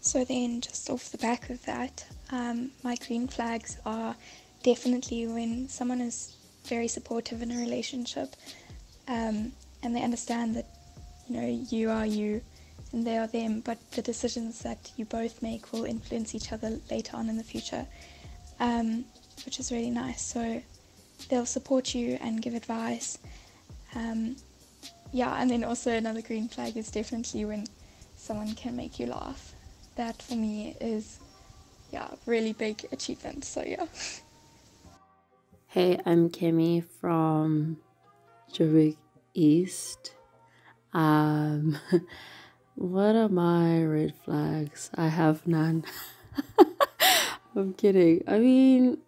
So 0.00 0.22
then, 0.22 0.60
just 0.60 0.90
off 0.90 1.10
the 1.10 1.18
back 1.18 1.48
of 1.48 1.64
that, 1.64 2.04
um, 2.30 2.70
my 2.82 2.94
green 3.06 3.26
flags 3.26 3.78
are 3.86 4.14
definitely 4.62 5.26
when 5.26 5.66
someone 5.68 6.02
is 6.02 6.36
very 6.66 6.88
supportive 6.88 7.42
in 7.42 7.50
a 7.50 7.58
relationship, 7.58 8.34
um, 9.08 9.52
and 9.82 9.94
they 9.94 10.02
understand 10.02 10.56
that 10.56 10.66
you 11.28 11.40
know 11.40 11.66
you 11.70 11.90
are 11.90 12.06
you 12.06 12.40
and 12.92 13.06
they 13.06 13.18
are 13.18 13.26
them, 13.26 13.60
but 13.60 13.78
the 13.92 14.02
decisions 14.02 14.60
that 14.60 14.92
you 14.96 15.04
both 15.04 15.42
make 15.42 15.72
will 15.72 15.84
influence 15.84 16.34
each 16.34 16.52
other 16.52 16.78
later 16.90 17.16
on 17.16 17.28
in 17.28 17.36
the 17.36 17.44
future, 17.44 17.86
um, 18.60 19.04
which 19.44 19.58
is 19.58 19.72
really 19.72 19.90
nice. 19.90 20.22
So 20.22 20.62
they'll 21.28 21.46
support 21.46 21.94
you 21.94 22.18
and 22.20 22.40
give 22.40 22.54
advice. 22.54 23.18
Um, 23.96 24.36
yeah, 25.12 25.40
and 25.40 25.50
then 25.50 25.64
also 25.64 25.90
another 25.90 26.22
green 26.22 26.48
flag 26.48 26.76
is 26.76 26.90
definitely 26.90 27.44
when 27.44 27.66
someone 28.16 28.54
can 28.54 28.76
make 28.76 28.98
you 28.98 29.06
laugh 29.06 29.54
that 29.96 30.20
for 30.20 30.34
me 30.34 30.76
is 30.80 31.18
yeah 31.92 32.08
really 32.26 32.52
big 32.52 32.86
achievement 32.92 33.44
so 33.44 33.62
yeah 33.62 33.86
hey 35.74 35.98
i'm 36.06 36.30
Kemi 36.30 36.84
from 36.84 37.78
Joburg 38.52 38.96
East. 39.34 40.14
Um 40.92 41.76
what 42.76 43.16
are 43.16 43.28
my 43.28 43.82
red 43.82 44.14
flags? 44.24 44.88
I 44.94 45.08
have 45.08 45.48
none. 45.48 45.82
I'm 47.56 47.74
kidding. 47.74 48.22
I 48.28 48.38
mean 48.38 48.98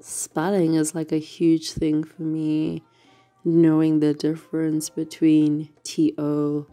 spelling 0.00 0.76
is 0.76 0.94
like 0.94 1.12
a 1.12 1.18
huge 1.18 1.72
thing 1.72 2.04
for 2.04 2.22
me 2.22 2.82
knowing 3.44 4.00
the 4.00 4.14
difference 4.14 4.88
between 4.88 5.68
to 5.84 6.66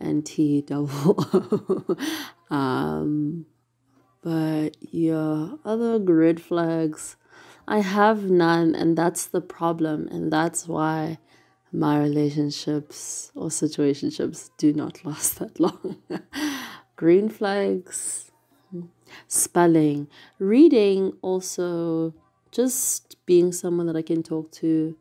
and 0.00 0.26
T 0.26 0.60
double 0.60 1.24
O. 1.32 1.96
um, 2.50 3.46
but 4.22 4.70
yeah, 4.80 5.50
other 5.64 6.00
grid 6.00 6.42
flags, 6.42 7.16
I 7.66 7.78
have 7.80 8.30
none, 8.30 8.74
and 8.74 8.96
that's 8.96 9.26
the 9.26 9.40
problem, 9.40 10.08
and 10.08 10.32
that's 10.32 10.68
why 10.68 11.18
my 11.72 11.98
relationships 11.98 13.32
or 13.34 13.48
situationships 13.48 14.50
do 14.58 14.72
not 14.72 15.04
last 15.04 15.38
that 15.38 15.58
long. 15.58 15.96
Green 16.96 17.28
flags, 17.28 18.30
spelling, 19.28 20.08
reading, 20.38 21.12
also 21.22 22.14
just 22.50 23.16
being 23.26 23.52
someone 23.52 23.86
that 23.86 23.96
I 23.96 24.02
can 24.02 24.22
talk 24.22 24.52
to. 24.52 24.96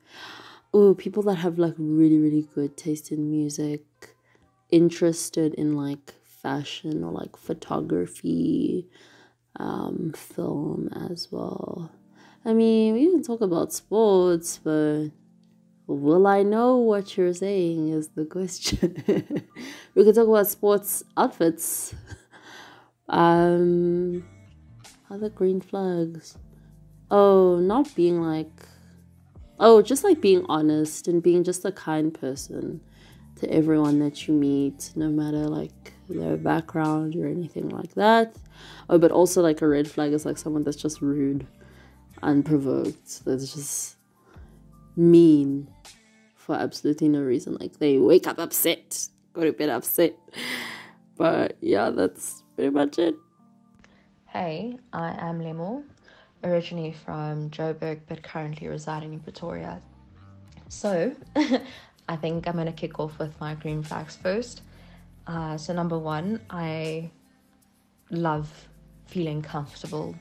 Oh, 0.73 0.95
people 0.95 1.21
that 1.23 1.35
have 1.35 1.59
like 1.59 1.75
really, 1.77 2.17
really 2.17 2.47
good 2.55 2.75
taste 2.77 3.11
in 3.11 3.29
music 3.29 3.83
interested 4.73 5.53
in 5.53 5.75
like 5.75 6.15
fashion 6.23 7.03
or 7.03 7.11
like 7.11 7.37
photography, 7.37 8.87
um, 9.57 10.11
film 10.15 10.89
as 11.09 11.27
well. 11.31 11.91
I 12.45 12.53
mean, 12.53 12.93
we 12.93 13.09
can 13.09 13.23
talk 13.23 13.41
about 13.41 13.71
sports, 13.71 14.59
but 14.63 15.09
will 15.87 16.27
I 16.27 16.43
know 16.43 16.77
what 16.77 17.15
you're 17.17 17.33
saying 17.33 17.89
is 17.89 18.09
the 18.09 18.25
question. 18.25 18.95
we 19.95 20.03
can 20.03 20.13
talk 20.13 20.27
about 20.27 20.47
sports 20.47 21.03
outfits. 21.17 21.95
Um, 23.09 24.25
other 25.09 25.29
green 25.29 25.61
flags. 25.61 26.37
Oh, 27.11 27.59
not 27.59 27.93
being 27.95 28.21
like, 28.21 28.65
oh, 29.59 29.81
just 29.81 30.03
like 30.03 30.21
being 30.21 30.45
honest 30.49 31.07
and 31.07 31.21
being 31.21 31.43
just 31.43 31.65
a 31.65 31.71
kind 31.71 32.13
person 32.13 32.81
to 33.35 33.53
everyone 33.53 33.99
that 33.99 34.27
you 34.27 34.33
meet, 34.33 34.91
no 34.95 35.09
matter 35.09 35.47
like 35.47 35.93
their 36.09 36.37
background 36.37 37.15
or 37.15 37.27
anything 37.27 37.69
like 37.69 37.93
that. 37.95 38.35
Oh, 38.89 38.97
but 38.97 39.11
also 39.11 39.41
like 39.41 39.61
a 39.61 39.67
red 39.67 39.89
flag 39.89 40.13
is 40.13 40.25
like 40.25 40.37
someone 40.37 40.63
that's 40.63 40.77
just 40.77 41.01
rude, 41.01 41.45
unprovoked, 42.23 43.25
that's 43.25 43.53
just 43.53 43.97
mean 44.95 45.67
for 46.35 46.55
absolutely 46.55 47.09
no 47.09 47.21
reason. 47.21 47.57
Like 47.59 47.79
they 47.79 47.97
wake 47.97 48.27
up 48.27 48.39
upset, 48.39 49.07
go 49.33 49.43
to 49.43 49.53
bed 49.53 49.69
upset. 49.69 50.15
But 51.15 51.57
yeah, 51.61 51.89
that's 51.89 52.43
pretty 52.55 52.71
much 52.71 52.99
it. 52.99 53.15
Hey, 54.25 54.77
I 54.91 55.11
am 55.19 55.39
Lemo, 55.39 55.83
originally 56.43 56.93
from 57.05 57.49
Joburg 57.51 58.01
but 58.07 58.23
currently 58.23 58.67
residing 58.67 59.13
in 59.13 59.19
Pretoria. 59.19 59.81
So, 60.69 61.15
I 62.09 62.15
think 62.15 62.47
I'm 62.47 62.55
going 62.55 62.65
to 62.65 62.71
kick 62.71 62.99
off 62.99 63.19
with 63.19 63.39
my 63.39 63.53
green 63.53 63.83
flags 63.83 64.15
first. 64.15 64.63
Uh, 65.27 65.55
so, 65.55 65.71
number 65.71 65.99
one, 65.99 66.41
I 66.49 67.11
love 68.09 68.49
feeling 69.05 69.41
comfortable 69.41 70.15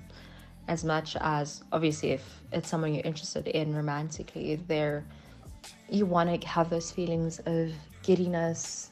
as 0.72 0.84
much 0.84 1.16
as 1.20 1.62
obviously 1.70 2.12
if 2.12 2.24
it's 2.50 2.66
someone 2.66 2.94
you're 2.94 3.04
interested 3.04 3.46
in 3.46 3.74
romantically 3.74 4.56
there 4.68 5.04
you 5.90 6.06
want 6.06 6.26
to 6.40 6.48
have 6.48 6.70
those 6.70 6.90
feelings 6.90 7.40
of 7.44 7.70
giddiness 8.02 8.90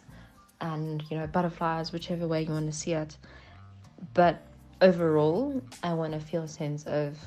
and 0.60 1.02
you 1.08 1.16
know 1.16 1.26
butterflies 1.26 1.90
whichever 1.90 2.28
way 2.28 2.42
you 2.42 2.50
want 2.50 2.66
to 2.66 2.78
see 2.82 2.92
it. 2.92 3.16
But 4.12 4.42
overall 4.82 5.62
i 5.82 5.92
want 5.94 6.12
to 6.12 6.20
feel 6.20 6.42
a 6.42 6.48
sense 6.48 6.84
of 6.84 7.18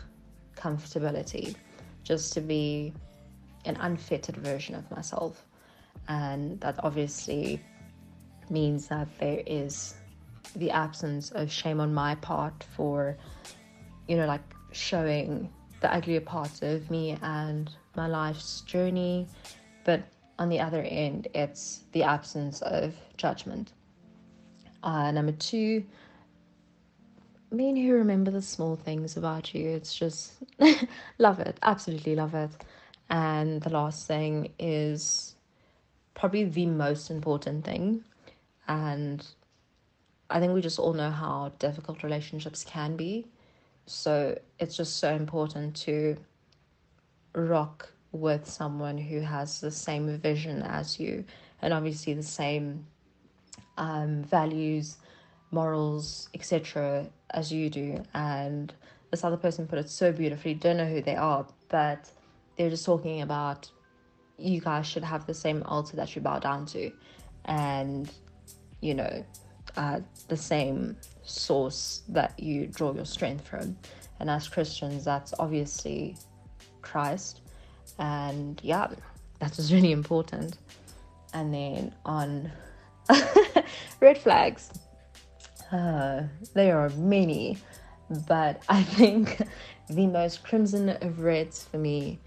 comfortability 0.56 1.56
just 2.04 2.34
to 2.34 2.42
be 2.42 2.94
an 3.66 3.76
unfettered 3.80 4.38
version 4.38 4.76
of 4.76 4.90
myself. 4.92 5.46
And 6.08 6.60
that 6.62 6.76
obviously 6.84 7.60
means 8.52 8.88
that 8.90 9.08
there 9.20 9.42
is 9.48 9.96
the 10.56 10.70
absence 10.70 11.32
of 11.32 11.52
shame 11.52 11.80
on 11.80 11.92
my 11.94 12.14
part 12.16 12.66
for 12.76 13.18
you 14.08 14.16
know 14.16 14.26
like 14.26 14.42
showing 14.72 15.50
the 15.82 15.94
uglier 15.94 16.22
parts 16.22 16.62
of 16.62 16.90
me 16.90 17.18
and 17.22 17.72
my 17.96 18.08
life's 18.08 18.62
journey 18.62 19.28
but 19.84 20.02
on 20.40 20.50
the 20.50 20.60
other 20.60 20.82
end 20.82 21.28
it's 21.34 21.82
the 21.92 22.04
absence 22.04 22.62
of 22.62 22.94
judgment 23.18 23.74
uh, 24.84 25.12
number 25.12 25.32
two 25.34 25.84
men 27.52 27.76
who 27.76 27.94
remember 27.94 28.32
the 28.32 28.42
small 28.42 28.76
things 28.76 29.16
about 29.16 29.54
you 29.54 29.70
it's 29.70 29.94
just 29.94 30.34
love 31.20 31.40
it 31.40 31.58
absolutely 31.62 32.16
love 32.16 32.34
it 32.34 32.52
and 33.10 33.62
the 33.62 33.70
last 33.70 34.08
thing 34.08 34.52
is 34.58 35.36
probably 36.14 36.46
the 36.46 36.66
most 36.66 37.10
important 37.10 37.66
thing. 37.66 38.04
And 38.68 39.26
I 40.30 40.40
think 40.40 40.54
we 40.54 40.62
just 40.62 40.80
all 40.80 40.94
know 40.94 41.12
how 41.12 41.52
difficult 41.60 42.04
relationships 42.04 42.64
can 42.64 42.96
be. 42.96 43.28
So 43.86 44.38
it's 44.60 44.78
just 44.78 44.98
so 44.98 45.14
important 45.14 45.76
to 45.78 46.18
rock 47.36 47.92
with 48.12 48.48
someone 48.48 48.98
who 48.98 49.20
has 49.20 49.60
the 49.60 49.72
same 49.72 50.18
vision 50.20 50.62
as 50.62 51.00
you 51.00 51.26
and 51.62 51.74
obviously 51.74 52.14
the 52.14 52.24
same 52.24 52.86
um, 53.78 54.24
values, 54.24 54.98
morals, 55.52 56.30
etc. 56.34 57.08
as 57.32 57.52
you 57.52 57.70
do. 57.70 58.04
And 58.14 58.74
this 59.12 59.24
other 59.24 59.38
person 59.38 59.68
put 59.68 59.80
it 59.80 59.90
so 59.90 60.12
beautifully, 60.12 60.54
don't 60.54 60.78
know 60.78 60.86
who 60.86 61.02
they 61.02 61.16
are, 61.16 61.46
but 61.70 62.10
they're 62.56 62.70
just 62.70 62.86
talking 62.86 63.22
about 63.22 63.70
you 64.38 64.60
guys 64.60 64.86
should 64.86 65.04
have 65.04 65.26
the 65.26 65.34
same 65.34 65.64
altar 65.64 65.96
that 65.96 66.16
you 66.16 66.22
bow 66.22 66.40
down 66.40 66.66
to 66.66 66.92
and 67.46 68.10
you 68.82 68.94
know 68.94 69.24
uh, 69.78 70.00
the 70.28 70.38
same 70.38 70.96
source 71.24 72.04
that 72.10 72.38
you 72.40 72.68
draw 72.68 72.94
your 72.94 73.06
strength 73.06 73.48
from 73.48 73.78
and 74.20 74.30
as 74.30 74.48
christians 74.48 75.06
that's 75.06 75.34
obviously 75.40 76.16
christ 76.82 77.42
and 78.00 78.60
yeah 78.64 78.88
that 79.44 79.58
was 79.58 79.74
really 79.74 79.92
important. 79.92 80.58
And 81.34 81.54
then 81.54 81.94
on 82.06 82.50
red 84.00 84.18
flags, 84.18 84.72
uh, 85.70 86.24
there 86.54 86.80
are 86.80 86.90
many, 86.92 87.58
but 88.26 88.64
I 88.70 88.84
think 88.84 89.42
the 89.90 90.08
most 90.08 90.46
crimson 90.46 90.90
of 90.90 91.20
reds 91.20 91.64
for 91.64 91.78
me 91.78 92.20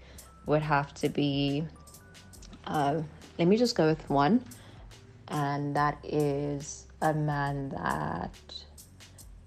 would 0.45 0.61
have 0.61 0.93
to 0.95 1.09
be. 1.09 1.65
Uh, 2.67 3.01
let 3.39 3.47
me 3.47 3.57
just 3.57 3.75
go 3.75 3.87
with 3.87 4.07
one, 4.11 4.43
and 5.29 5.75
that 5.75 5.97
is 6.03 6.85
a 7.01 7.15
man 7.15 7.69
that 7.69 8.46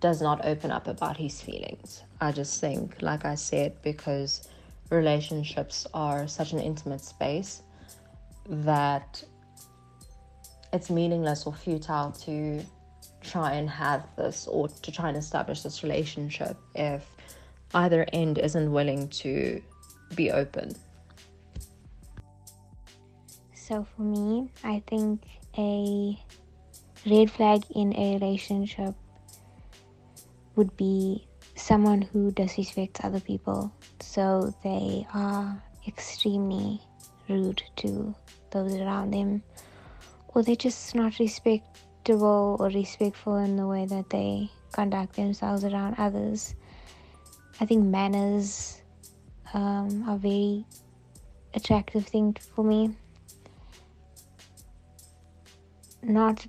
does 0.00 0.22
not 0.22 0.44
open 0.44 0.70
up 0.70 0.86
about 0.88 1.16
his 1.16 1.40
feelings. 1.40 2.02
I 2.20 2.32
just 2.32 2.60
think, 2.60 3.00
like 3.02 3.24
I 3.24 3.34
said, 3.34 3.74
because 3.82 4.48
relationships 4.90 5.86
are 5.94 6.26
such 6.26 6.52
an 6.52 6.58
intimate 6.58 7.02
space 7.02 7.62
that 8.48 9.22
it's 10.72 10.90
meaningless 10.90 11.46
or 11.46 11.52
futile 11.52 12.12
to 12.12 12.64
try 13.20 13.52
and 13.52 13.68
have 13.68 14.06
this 14.16 14.46
or 14.46 14.68
to 14.68 14.90
try 14.92 15.08
and 15.08 15.16
establish 15.16 15.62
this 15.62 15.82
relationship 15.82 16.56
if 16.74 17.06
either 17.74 18.06
end 18.12 18.38
isn't 18.38 18.72
willing 18.72 19.08
to 19.08 19.62
be 20.14 20.30
open. 20.30 20.74
So 23.54 23.86
for 23.96 24.02
me, 24.02 24.50
I 24.64 24.82
think 24.86 25.22
a 25.56 26.18
red 27.06 27.30
flag 27.30 27.62
in 27.74 27.94
a 27.96 28.14
relationship 28.14 28.94
would 30.60 30.76
be 30.76 31.26
someone 31.54 32.02
who 32.02 32.30
disrespects 32.32 33.02
other 33.02 33.18
people. 33.18 33.72
So 34.00 34.54
they 34.62 35.06
are 35.14 35.56
extremely 35.88 36.82
rude 37.30 37.62
to 37.76 38.14
those 38.50 38.74
around 38.74 39.14
them, 39.14 39.42
or 40.28 40.42
they're 40.42 40.54
just 40.54 40.94
not 40.94 41.18
respectable 41.18 42.58
or 42.60 42.66
respectful 42.66 43.36
in 43.36 43.56
the 43.56 43.66
way 43.66 43.86
that 43.86 44.10
they 44.10 44.50
conduct 44.72 45.16
themselves 45.16 45.64
around 45.64 45.94
others. 45.96 46.54
I 47.58 47.64
think 47.64 47.86
manners 47.86 48.82
um, 49.54 50.06
are 50.10 50.18
very 50.18 50.66
attractive 51.54 52.06
thing 52.06 52.36
for 52.54 52.62
me. 52.62 52.94
Not 56.02 56.46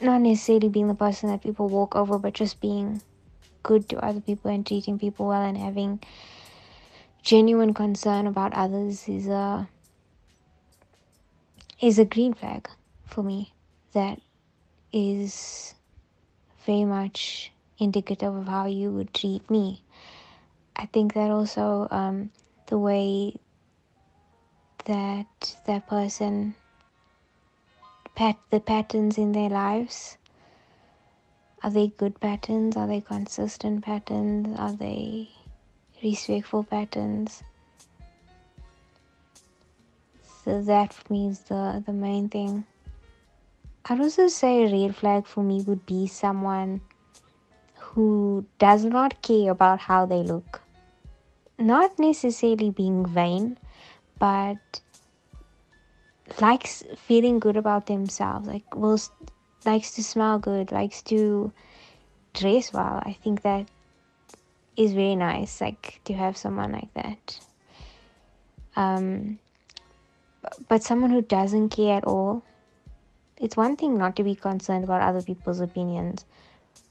not 0.00 0.22
necessarily 0.22 0.70
being 0.70 0.88
the 0.88 0.94
person 0.94 1.28
that 1.28 1.42
people 1.42 1.68
walk 1.68 1.94
over, 1.94 2.18
but 2.18 2.32
just 2.32 2.60
being 2.62 3.02
good 3.64 3.88
to 3.88 3.98
other 4.04 4.20
people 4.20 4.50
and 4.50 4.64
treating 4.64 4.98
people 4.98 5.26
well 5.26 5.42
and 5.42 5.58
having 5.58 5.98
genuine 7.24 7.74
concern 7.74 8.28
about 8.28 8.52
others 8.54 9.08
is 9.08 9.26
a 9.26 9.68
is 11.80 11.98
a 11.98 12.04
green 12.04 12.32
flag 12.32 12.68
for 13.06 13.22
me 13.22 13.52
that 13.92 14.20
is 14.92 15.74
very 16.64 16.84
much 16.84 17.50
indicative 17.78 18.34
of 18.34 18.46
how 18.46 18.66
you 18.66 18.90
would 18.90 19.12
treat 19.12 19.48
me. 19.50 19.82
I 20.76 20.86
think 20.86 21.14
that 21.14 21.30
also 21.30 21.88
um, 21.90 22.30
the 22.66 22.78
way 22.78 23.34
that 24.84 25.56
that 25.66 25.86
person 25.88 26.54
pat 28.14 28.36
the 28.50 28.60
patterns 28.60 29.18
in 29.18 29.32
their 29.32 29.48
lives 29.48 30.16
are 31.64 31.70
they 31.70 31.88
good 31.88 32.20
patterns? 32.20 32.76
Are 32.76 32.86
they 32.86 33.00
consistent 33.00 33.82
patterns? 33.82 34.54
Are 34.58 34.74
they 34.74 35.30
respectful 36.02 36.62
patterns? 36.62 37.42
So 40.44 40.60
that 40.60 40.92
for 40.92 41.10
me 41.10 41.28
is 41.28 41.38
the 41.40 41.82
the 41.86 41.94
main 41.94 42.28
thing. 42.28 42.66
I'd 43.86 43.98
also 43.98 44.28
say 44.28 44.64
a 44.64 44.72
red 44.72 44.94
flag 44.94 45.26
for 45.26 45.42
me 45.42 45.62
would 45.62 45.86
be 45.86 46.06
someone 46.06 46.82
who 47.76 48.44
does 48.58 48.84
not 48.84 49.22
care 49.22 49.50
about 49.50 49.80
how 49.80 50.04
they 50.04 50.22
look. 50.22 50.60
Not 51.58 51.98
necessarily 51.98 52.70
being 52.70 53.06
vain 53.06 53.56
but 54.18 54.80
likes 56.42 56.84
feeling 57.06 57.38
good 57.38 57.56
about 57.56 57.86
themselves. 57.86 58.46
Like 58.46 58.76
will 58.76 58.98
likes 59.66 59.92
to 59.92 60.02
smell 60.02 60.38
good 60.38 60.72
likes 60.72 61.02
to 61.02 61.52
dress 62.32 62.72
well. 62.72 63.02
I 63.04 63.12
think 63.12 63.42
that 63.42 63.68
is 64.76 64.92
very 64.92 65.16
nice 65.16 65.60
like 65.60 66.00
to 66.04 66.14
have 66.14 66.36
someone 66.36 66.72
like 66.72 66.92
that. 66.94 67.40
Um 68.76 69.38
but 70.68 70.82
someone 70.82 71.10
who 71.10 71.22
doesn't 71.22 71.70
care 71.70 71.96
at 71.96 72.04
all 72.04 72.42
it's 73.38 73.56
one 73.56 73.76
thing 73.76 73.96
not 73.98 74.14
to 74.16 74.22
be 74.22 74.34
concerned 74.34 74.84
about 74.84 75.00
other 75.00 75.22
people's 75.22 75.60
opinions 75.60 76.24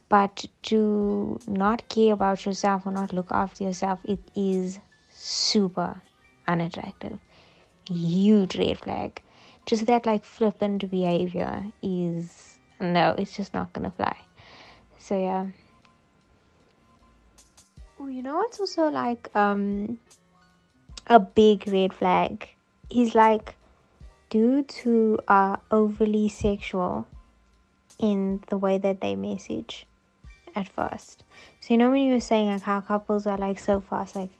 but 0.09 0.45
to 0.63 1.39
not 1.47 1.87
care 1.89 2.13
about 2.13 2.45
yourself 2.45 2.85
or 2.85 2.91
not 2.91 3.13
look 3.13 3.31
after 3.31 3.63
yourself 3.63 3.99
it 4.05 4.19
is 4.35 4.79
super 5.09 6.01
unattractive. 6.47 7.19
Huge 7.89 8.55
red 8.57 8.79
flag. 8.79 9.21
Just 9.65 9.85
that 9.85 10.05
like 10.05 10.23
flippant 10.23 10.89
behavior 10.89 11.65
is 11.81 12.52
no, 12.83 13.15
it's 13.17 13.35
just 13.35 13.53
not 13.53 13.71
gonna 13.73 13.91
fly. 13.91 14.15
So 14.99 15.19
yeah. 15.19 15.47
Oh, 17.99 18.07
you 18.07 18.21
know 18.21 18.35
what's 18.35 18.59
also 18.59 18.89
like 18.89 19.33
um 19.35 19.99
a 21.07 21.19
big 21.19 21.67
red 21.67 21.93
flag? 21.93 22.47
Is 22.89 23.15
like 23.15 23.55
dudes 24.29 24.77
who 24.77 25.17
are 25.27 25.59
overly 25.71 26.27
sexual 26.29 27.07
in 27.99 28.43
the 28.49 28.57
way 28.57 28.77
that 28.77 28.99
they 29.01 29.15
message 29.15 29.87
at 30.55 30.67
first. 30.67 31.23
So 31.61 31.73
you 31.73 31.77
know 31.77 31.91
when 31.91 32.03
you 32.03 32.13
were 32.13 32.19
saying 32.19 32.49
like 32.49 32.61
how 32.63 32.81
couples 32.81 33.25
are 33.25 33.37
like 33.37 33.59
so 33.59 33.79
fast, 33.79 34.15
like 34.15 34.31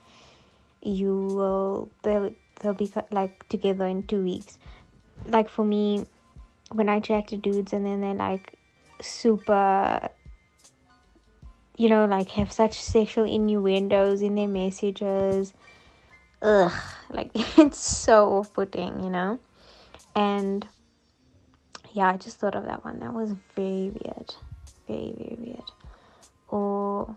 you 0.81 1.15
will 1.15 1.89
they'll 2.03 2.33
they'll 2.59 2.73
be 2.73 2.91
like 3.11 3.47
together 3.49 3.85
in 3.85 4.03
two 4.03 4.23
weeks. 4.23 4.57
Like 5.25 5.49
for 5.49 5.63
me, 5.63 6.05
when 6.73 6.89
I 6.89 6.99
chat 6.99 7.27
to 7.29 7.37
dudes 7.37 7.73
and 7.73 7.85
then 7.85 8.01
they're 8.01 8.13
like 8.13 8.53
super, 9.01 10.09
you 11.77 11.89
know, 11.89 12.05
like 12.05 12.29
have 12.31 12.51
such 12.51 12.79
sexual 12.81 13.25
innuendos 13.25 14.21
in 14.21 14.35
their 14.35 14.47
messages. 14.47 15.53
Ugh, 16.41 16.71
like 17.09 17.31
it's 17.57 17.79
so 17.79 18.33
off 18.33 18.53
putting, 18.53 19.03
you 19.03 19.09
know? 19.09 19.39
And 20.15 20.67
yeah, 21.93 22.09
I 22.09 22.17
just 22.17 22.37
thought 22.37 22.55
of 22.55 22.65
that 22.65 22.83
one. 22.83 22.99
That 22.99 23.13
was 23.13 23.33
very 23.55 23.89
weird. 23.89 24.35
Very, 24.87 25.13
very 25.17 25.37
weird. 25.39 25.71
Or 26.49 27.15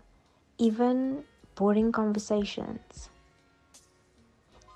even 0.57 1.23
boring 1.55 1.91
conversations 1.91 3.09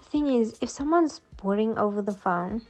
the 0.01 0.09
thing 0.09 0.27
is, 0.27 0.57
if 0.61 0.69
someone's 0.69 1.21
boring 1.37 1.77
over 1.77 2.01
the 2.01 2.11
phone, 2.11 2.63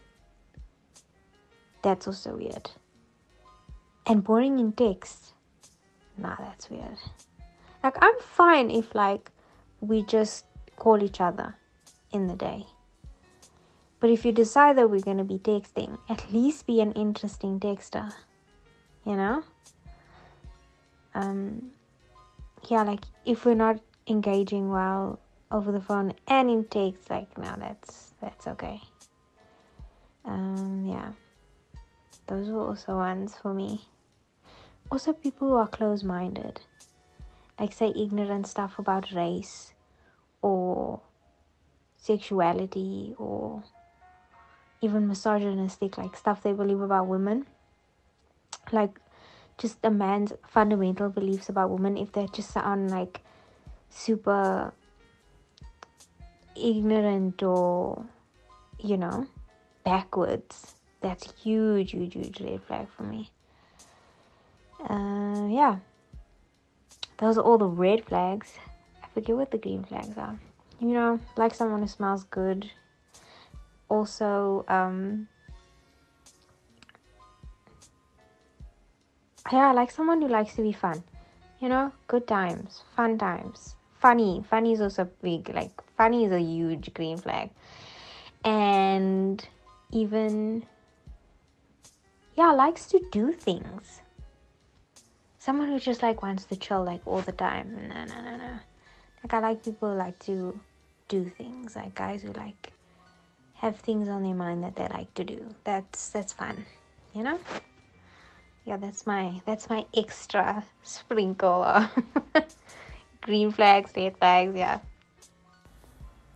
that's 1.82 2.08
also 2.08 2.36
weird. 2.36 2.70
And 4.08 4.24
boring 4.24 4.60
in 4.60 4.72
text, 4.72 5.34
nah, 6.18 6.36
that's 6.38 6.70
weird. 6.70 6.98
Like, 7.84 7.96
I'm 8.02 8.18
fine 8.20 8.72
if, 8.72 8.94
like, 8.96 9.32
we 9.80 10.04
just 10.04 10.46
call 10.76 11.04
each 11.04 11.22
other 11.22 11.56
in 12.12 12.28
the 12.28 12.36
day. 12.36 12.66
But 14.00 14.10
if 14.10 14.26
you 14.26 14.32
decide 14.32 14.78
that 14.78 14.90
we're 14.90 15.02
going 15.02 15.18
to 15.18 15.24
be 15.24 15.38
texting, 15.38 15.98
at 16.10 16.32
least 16.32 16.66
be 16.66 16.82
an 16.82 16.92
interesting 16.94 17.60
texter. 17.60 18.12
You 19.06 19.16
know? 19.16 19.44
Um, 21.14 21.72
yeah, 22.70 22.84
like, 22.84 23.06
if 23.26 23.46
we're 23.46 23.56
not 23.56 23.80
engaging 24.08 24.70
well 24.70 25.20
over 25.52 25.72
the 25.72 25.82
phone 25.82 26.14
and 26.28 26.50
in 26.50 26.64
takes 26.66 27.10
like 27.10 27.38
now 27.38 27.56
that's 27.58 28.14
that's 28.22 28.48
okay 28.48 28.80
um 30.26 30.86
yeah 30.86 31.12
those 32.32 32.50
were 32.50 32.66
also 32.66 32.96
ones 32.96 33.36
for 33.36 33.54
me. 33.54 33.90
Also 34.90 35.12
people 35.12 35.50
who 35.50 35.56
are 35.56 35.68
close-minded. 35.68 36.62
Like 37.60 37.74
say 37.74 37.92
ignorant 37.94 38.48
stuff 38.48 38.80
about 38.80 39.12
race 39.12 39.74
or 40.42 41.02
sexuality 41.98 43.14
or 43.18 43.64
even 44.82 45.10
misogynistic 45.10 45.98
like 45.98 46.16
stuff 46.16 46.42
they 46.42 46.54
believe 46.54 46.80
about 46.80 47.08
women. 47.08 47.48
Like 48.72 48.98
just 49.58 49.80
a 49.84 49.92
man's 49.92 50.32
fundamental 50.48 51.10
beliefs 51.10 51.50
about 51.50 51.70
women 51.70 51.98
if 51.98 52.14
they 52.14 52.28
just 52.28 52.52
sound 52.52 52.92
like 52.92 53.20
super 53.90 54.74
ignorant 56.56 57.44
or 57.44 58.06
you 58.80 58.96
know 58.96 59.28
backwards 59.84 60.76
that's 61.02 61.34
huge 61.42 61.92
huge 61.92 62.14
huge 62.14 62.40
red 62.42 62.62
flag 62.64 62.88
for 62.96 63.04
me. 63.04 63.30
Uh, 64.90 65.48
yeah. 65.50 65.78
Those 67.18 67.38
are 67.38 67.42
all 67.42 67.58
the 67.58 67.68
red 67.68 68.06
flags. 68.06 68.54
I 69.04 69.08
forget 69.14 69.36
what 69.36 69.52
the 69.52 69.58
green 69.58 69.84
flags 69.84 70.18
are. 70.18 70.40
You 70.80 70.94
know 70.94 71.20
like 71.38 71.54
someone 71.54 71.82
who 71.82 71.88
smells 71.88 72.24
good. 72.24 72.72
Also 73.90 74.66
um 74.68 75.28
yeah 79.52 79.72
like 79.74 79.92
someone 79.92 80.22
who 80.22 80.28
likes 80.28 80.56
to 80.56 80.62
be 80.64 80.72
fun. 80.72 81.04
You 81.60 81.70
know 81.70 81.92
good 82.08 82.28
times 82.28 82.84
fun 82.96 83.18
times. 83.18 83.76
Funny 84.00 84.44
funny 84.50 84.74
is 84.74 84.82
also 84.82 85.08
big 85.22 85.50
like 85.54 85.72
funny 85.96 86.26
is 86.26 86.32
a 86.32 86.42
huge 86.42 86.94
green 86.94 87.18
flag. 87.18 87.52
And 88.44 89.48
even 89.92 90.66
yeah 92.42 92.52
likes 92.54 92.88
to 92.88 93.00
do 93.12 93.32
things. 93.32 94.02
Someone 95.38 95.68
who 95.70 95.80
just 95.80 96.02
like 96.02 96.24
wants 96.24 96.46
to 96.46 96.56
chill 96.56 96.84
like 96.84 97.02
all 97.06 97.22
the 97.22 97.32
time. 97.32 97.68
No 97.88 98.04
no 98.06 98.20
no 98.28 98.36
no 98.36 98.54
like 99.24 99.34
i 99.36 99.40
like 99.40 99.64
people 99.64 99.92
who 99.92 99.96
like 99.96 100.18
to 100.26 100.60
do 101.08 101.20
things 101.38 101.76
like 101.76 101.94
guys 101.94 102.24
who 102.24 102.32
like 102.34 102.74
have 103.54 103.76
things 103.78 104.10
on 104.10 104.24
their 104.24 104.34
mind 104.34 104.64
that 104.64 104.76
they 104.76 104.88
like 104.88 105.14
to 105.14 105.24
do. 105.24 105.40
That's 105.66 106.10
that's 106.10 106.34
fun 106.34 106.66
you 107.14 107.24
know? 107.24 107.40
Yeah 108.66 108.78
that's 108.78 109.06
my 109.06 109.40
that's 109.46 109.70
my 109.70 109.86
extra 109.96 110.66
sprinkle 110.82 111.64
green 113.22 113.52
flags 113.52 113.92
red 113.96 114.18
flags 114.18 114.56
yeah. 114.56 114.80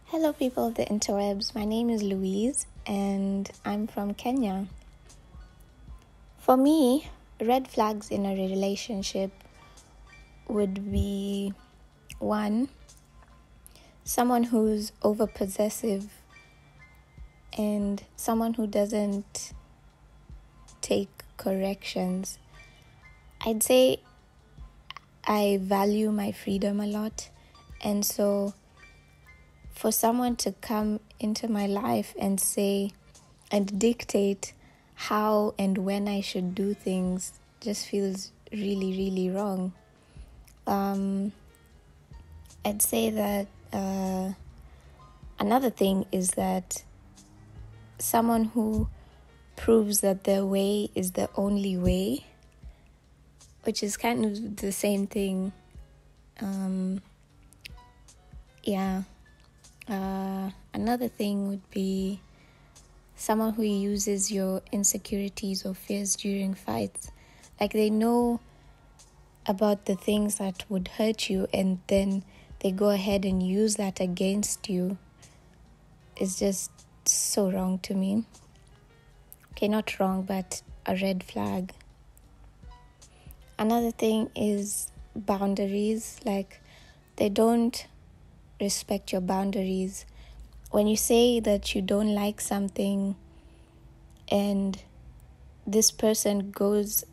Hello, 0.09 0.31
people 0.33 0.67
of 0.67 0.75
the 0.75 0.85
interwebs. 0.85 1.55
My 1.55 1.65
name 1.65 1.89
is 1.89 2.03
Louise 2.03 2.67
and 2.85 3.49
I'm 3.65 3.87
from 3.87 4.13
Kenya. 4.13 4.67
For 6.45 6.55
me, 6.55 7.09
red 7.41 7.67
flags 7.67 8.11
in 8.11 8.23
a 8.23 8.35
relationship 8.35 9.31
would 10.47 10.91
be 10.91 11.53
one, 12.19 12.69
someone 14.03 14.43
who's 14.43 14.91
over 15.01 15.25
possessive 15.25 16.07
and 17.57 18.03
someone 18.15 18.53
who 18.53 18.67
doesn't 18.67 19.53
take 20.81 21.09
corrections. 21.37 22.37
I'd 23.43 23.63
say 23.63 24.01
I 25.25 25.57
value 25.59 26.11
my 26.11 26.31
freedom 26.31 26.79
a 26.79 26.85
lot, 26.85 27.27
and 27.81 28.05
so 28.05 28.53
for 29.71 29.91
someone 29.91 30.35
to 30.35 30.51
come 30.51 30.99
into 31.19 31.47
my 31.47 31.65
life 31.65 32.13
and 32.19 32.39
say 32.39 32.91
and 33.49 33.79
dictate 33.79 34.53
how 34.95 35.53
and 35.59 35.77
when 35.79 36.07
I 36.07 36.21
should 36.21 36.55
do 36.55 36.73
things 36.73 37.33
just 37.59 37.87
feels 37.87 38.31
really, 38.51 38.97
really 38.97 39.29
wrong. 39.29 39.73
Um, 40.65 41.31
I'd 42.63 42.81
say 42.81 43.09
that 43.11 43.47
uh, 43.71 44.31
another 45.39 45.69
thing 45.69 46.05
is 46.11 46.31
that 46.31 46.83
someone 47.99 48.45
who 48.45 48.87
proves 49.55 50.01
that 50.01 50.23
their 50.23 50.45
way 50.45 50.89
is 50.95 51.11
the 51.11 51.29
only 51.35 51.77
way, 51.77 52.25
which 53.63 53.83
is 53.83 53.97
kind 53.97 54.25
of 54.25 54.57
the 54.57 54.71
same 54.71 55.07
thing. 55.07 55.51
Um, 56.41 57.01
yeah. 58.63 59.03
Uh, 59.87 60.49
another 60.73 61.07
thing 61.07 61.47
would 61.47 61.69
be 61.69 62.19
someone 63.15 63.53
who 63.53 63.63
uses 63.63 64.31
your 64.31 64.61
insecurities 64.71 65.65
or 65.65 65.73
fears 65.73 66.15
during 66.15 66.53
fights. 66.53 67.11
Like 67.59 67.73
they 67.73 67.89
know 67.89 68.39
about 69.45 69.85
the 69.85 69.95
things 69.95 70.35
that 70.35 70.65
would 70.69 70.87
hurt 70.89 71.29
you 71.29 71.47
and 71.53 71.79
then 71.87 72.23
they 72.59 72.71
go 72.71 72.89
ahead 72.89 73.25
and 73.25 73.41
use 73.41 73.75
that 73.75 73.99
against 73.99 74.69
you. 74.69 74.97
It's 76.17 76.39
just 76.39 76.71
so 77.07 77.51
wrong 77.51 77.79
to 77.79 77.93
me. 77.93 78.25
Okay, 79.51 79.67
not 79.67 79.99
wrong, 79.99 80.23
but 80.23 80.61
a 80.85 80.95
red 80.95 81.23
flag. 81.23 81.73
Another 83.57 83.91
thing 83.91 84.29
is 84.35 84.91
boundaries. 85.15 86.19
Like 86.25 86.59
they 87.15 87.29
don't 87.29 87.87
respect 88.59 89.11
your 89.11 89.21
boundaries. 89.21 90.05
When 90.75 90.87
you 90.87 90.97
say 90.97 91.39
that 91.39 91.73
you 91.73 91.81
don't 91.81 92.13
like 92.13 92.41
something 92.41 93.15
and 94.27 94.77
this 95.65 95.89
person 95.89 96.51
goes, 96.51 97.05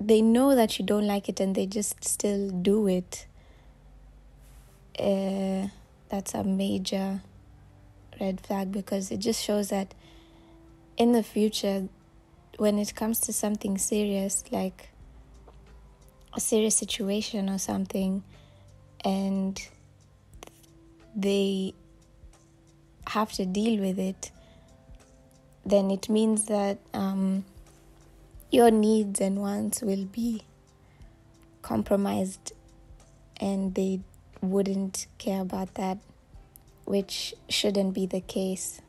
they 0.00 0.22
know 0.22 0.54
that 0.54 0.78
you 0.78 0.84
don't 0.84 1.08
like 1.08 1.28
it 1.28 1.40
and 1.40 1.52
they 1.56 1.66
just 1.66 2.04
still 2.04 2.50
do 2.50 2.86
it, 2.86 3.26
uh, 4.96 5.66
that's 6.08 6.34
a 6.34 6.44
major 6.44 7.20
red 8.20 8.40
flag 8.42 8.70
because 8.70 9.10
it 9.10 9.18
just 9.18 9.42
shows 9.42 9.70
that 9.70 9.92
in 10.96 11.10
the 11.10 11.24
future, 11.24 11.88
when 12.58 12.78
it 12.78 12.94
comes 12.94 13.18
to 13.22 13.32
something 13.32 13.76
serious, 13.76 14.44
like 14.52 14.90
a 16.32 16.38
serious 16.38 16.76
situation 16.76 17.50
or 17.50 17.58
something, 17.58 18.22
and 19.04 19.60
they 21.16 21.74
have 23.10 23.32
to 23.32 23.46
deal 23.46 23.80
with 23.80 23.98
it, 23.98 24.30
then 25.64 25.90
it 25.90 26.08
means 26.08 26.46
that 26.46 26.78
um, 26.94 27.44
your 28.50 28.70
needs 28.70 29.20
and 29.20 29.38
wants 29.38 29.82
will 29.82 30.04
be 30.04 30.42
compromised 31.62 32.52
and 33.40 33.74
they 33.74 34.00
wouldn't 34.40 35.06
care 35.18 35.42
about 35.42 35.74
that, 35.74 35.98
which 36.84 37.34
shouldn't 37.48 37.94
be 37.94 38.06
the 38.06 38.20
case. 38.20 38.80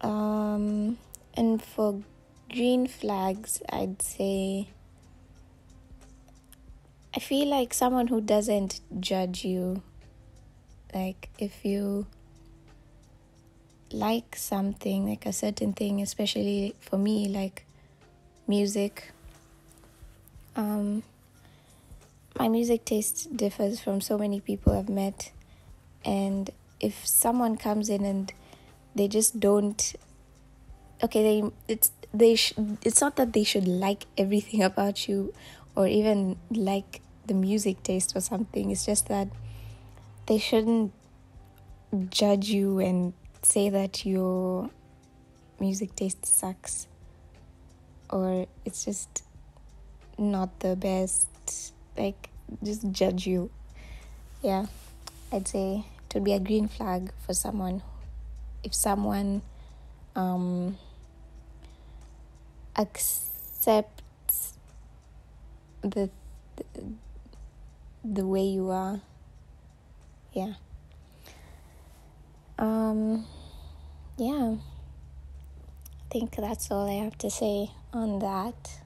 Um, 0.00 0.98
and 1.34 1.62
for 1.62 2.02
green 2.50 2.86
flags, 2.86 3.60
I'd 3.70 4.00
say 4.00 4.68
I 7.14 7.20
feel 7.20 7.48
like 7.48 7.74
someone 7.74 8.06
who 8.06 8.20
doesn't 8.20 8.80
judge 9.00 9.44
you 9.44 9.82
like 10.94 11.28
if 11.38 11.64
you 11.64 12.06
like 13.92 14.36
something 14.36 15.08
like 15.08 15.24
a 15.26 15.32
certain 15.32 15.72
thing 15.72 16.00
especially 16.02 16.74
for 16.80 16.98
me 16.98 17.28
like 17.28 17.64
music. 18.46 19.12
Um 20.56 21.02
my 22.38 22.48
music 22.48 22.84
taste 22.84 23.36
differs 23.36 23.80
from 23.80 24.00
so 24.00 24.16
many 24.16 24.40
people 24.40 24.72
I've 24.72 24.88
met. 24.88 25.32
And 26.04 26.50
if 26.80 27.06
someone 27.06 27.56
comes 27.56 27.88
in 27.88 28.04
and 28.04 28.32
they 28.94 29.08
just 29.08 29.40
don't 29.40 29.94
okay 31.02 31.22
they 31.22 31.50
it's 31.72 31.92
they 32.12 32.34
sh- 32.34 32.54
it's 32.82 33.00
not 33.00 33.16
that 33.16 33.32
they 33.32 33.44
should 33.44 33.68
like 33.68 34.06
everything 34.16 34.62
about 34.70 35.08
you 35.08 35.32
or 35.76 35.86
even 35.86 36.36
like 36.50 37.00
the 37.26 37.34
music 37.34 37.82
taste 37.82 38.16
or 38.16 38.20
something. 38.20 38.70
It's 38.70 38.84
just 38.84 39.08
that 39.08 39.28
they 40.26 40.38
shouldn't 40.38 40.92
judge 42.10 42.48
you 42.48 42.78
and 42.80 43.12
say 43.44 43.70
that 43.70 44.04
your 44.04 44.70
music 45.60 45.94
taste 45.96 46.24
sucks 46.24 46.86
or 48.10 48.46
it's 48.64 48.84
just 48.84 49.22
not 50.16 50.60
the 50.60 50.76
best 50.76 51.28
like 51.96 52.30
just 52.62 52.90
judge 52.90 53.26
you. 53.26 53.50
Yeah 54.42 54.66
i'd 55.32 55.46
say 55.46 55.84
it 56.08 56.14
would 56.14 56.24
be 56.24 56.32
a 56.32 56.40
green 56.40 56.68
flag 56.68 57.12
for 57.26 57.34
someone. 57.34 57.82
If 58.64 58.74
someone 58.74 59.42
um 60.16 60.78
accepts 62.76 64.54
the 65.82 66.10
the 68.04 68.26
way 68.26 68.44
you 68.44 68.70
are 68.70 69.00
yeah 70.32 70.54
um 72.58 73.24
yeah 74.16 74.54
i 74.56 76.12
think 76.12 76.34
that's 76.36 76.70
all 76.70 76.88
i 76.88 77.04
have 77.04 77.16
to 77.18 77.30
say 77.30 77.70
on 77.92 78.18
that 78.18 78.80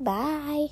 bye 0.00 0.68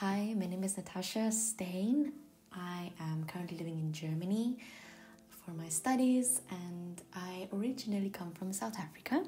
Hi, 0.00 0.34
my 0.36 0.44
name 0.44 0.62
is 0.62 0.74
Natacha 0.76 1.32
Steyn. 1.32 2.12
I 2.52 2.90
am 3.00 3.24
currently 3.26 3.56
living 3.56 3.78
in 3.78 3.92
Germany 3.94 4.58
for 5.30 5.52
my 5.52 5.70
studies, 5.70 6.42
and 6.50 7.00
I 7.14 7.48
originally 7.50 8.10
come 8.10 8.32
from 8.32 8.52
South 8.52 8.78
Africa. 8.78 9.24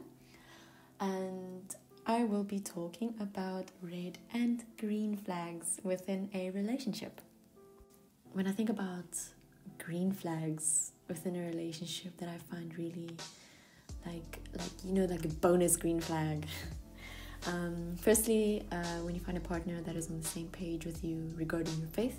And 1.01 1.75
I 2.07 2.25
will 2.25 2.45
be 2.45 2.61
talking 2.61 3.15
about 3.19 3.71
red 3.81 4.19
and 4.35 4.63
green 4.79 5.17
flags 5.17 5.81
within 5.83 6.29
a 6.35 6.51
relationship. 6.51 7.23
When 8.33 8.47
I 8.47 8.53
think 8.53 8.71
about 8.71 9.05
green 9.79 10.13
flags 10.13 10.93
within 11.09 11.37
a 11.37 11.41
relationship 11.47 12.17
that 12.19 12.29
I 12.29 12.39
find 12.55 12.77
really 12.79 13.17
like 14.07 14.39
like 14.57 14.71
you 14.85 14.93
know 14.93 15.05
like 15.05 15.25
a 15.25 15.29
bonus 15.29 15.77
green 15.77 16.01
flag. 16.01 16.47
Um, 17.47 17.95
firstly, 18.01 18.67
uh, 18.73 18.99
when 19.05 19.15
you 19.15 19.21
find 19.21 19.39
a 19.39 19.41
partner 19.41 19.81
that 19.83 19.95
is 19.95 20.11
on 20.11 20.21
the 20.21 20.27
same 20.27 20.49
page 20.49 20.85
with 20.85 21.05
you 21.05 21.33
regarding 21.37 21.73
your 21.79 21.89
faith, 21.89 22.19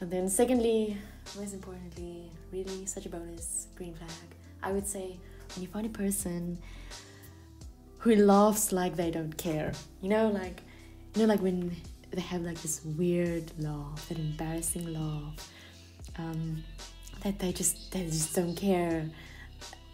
And 0.00 0.10
then, 0.10 0.28
secondly, 0.28 0.96
most 1.36 1.54
importantly, 1.54 2.30
really 2.52 2.86
such 2.86 3.06
a 3.06 3.08
bonus 3.08 3.68
green 3.76 3.94
flag. 3.94 4.28
I 4.62 4.72
would 4.72 4.86
say 4.86 5.18
when 5.54 5.62
you 5.62 5.68
find 5.68 5.86
a 5.86 5.90
person 5.90 6.58
who 7.98 8.16
laughs 8.16 8.72
like 8.72 8.96
they 8.96 9.10
don't 9.10 9.36
care, 9.36 9.72
you 10.00 10.08
know, 10.08 10.28
like 10.28 10.62
you 11.14 11.22
know, 11.22 11.28
like 11.28 11.40
when 11.40 11.74
they 12.16 12.22
have 12.22 12.42
like 12.42 12.60
this 12.62 12.80
weird 12.84 13.52
laugh, 13.58 14.08
that 14.08 14.18
embarrassing 14.18 14.92
laugh, 14.92 15.50
um, 16.18 16.64
that 17.22 17.38
they 17.38 17.52
just 17.52 17.92
they 17.92 18.04
just 18.06 18.34
don't 18.34 18.56
care. 18.56 19.08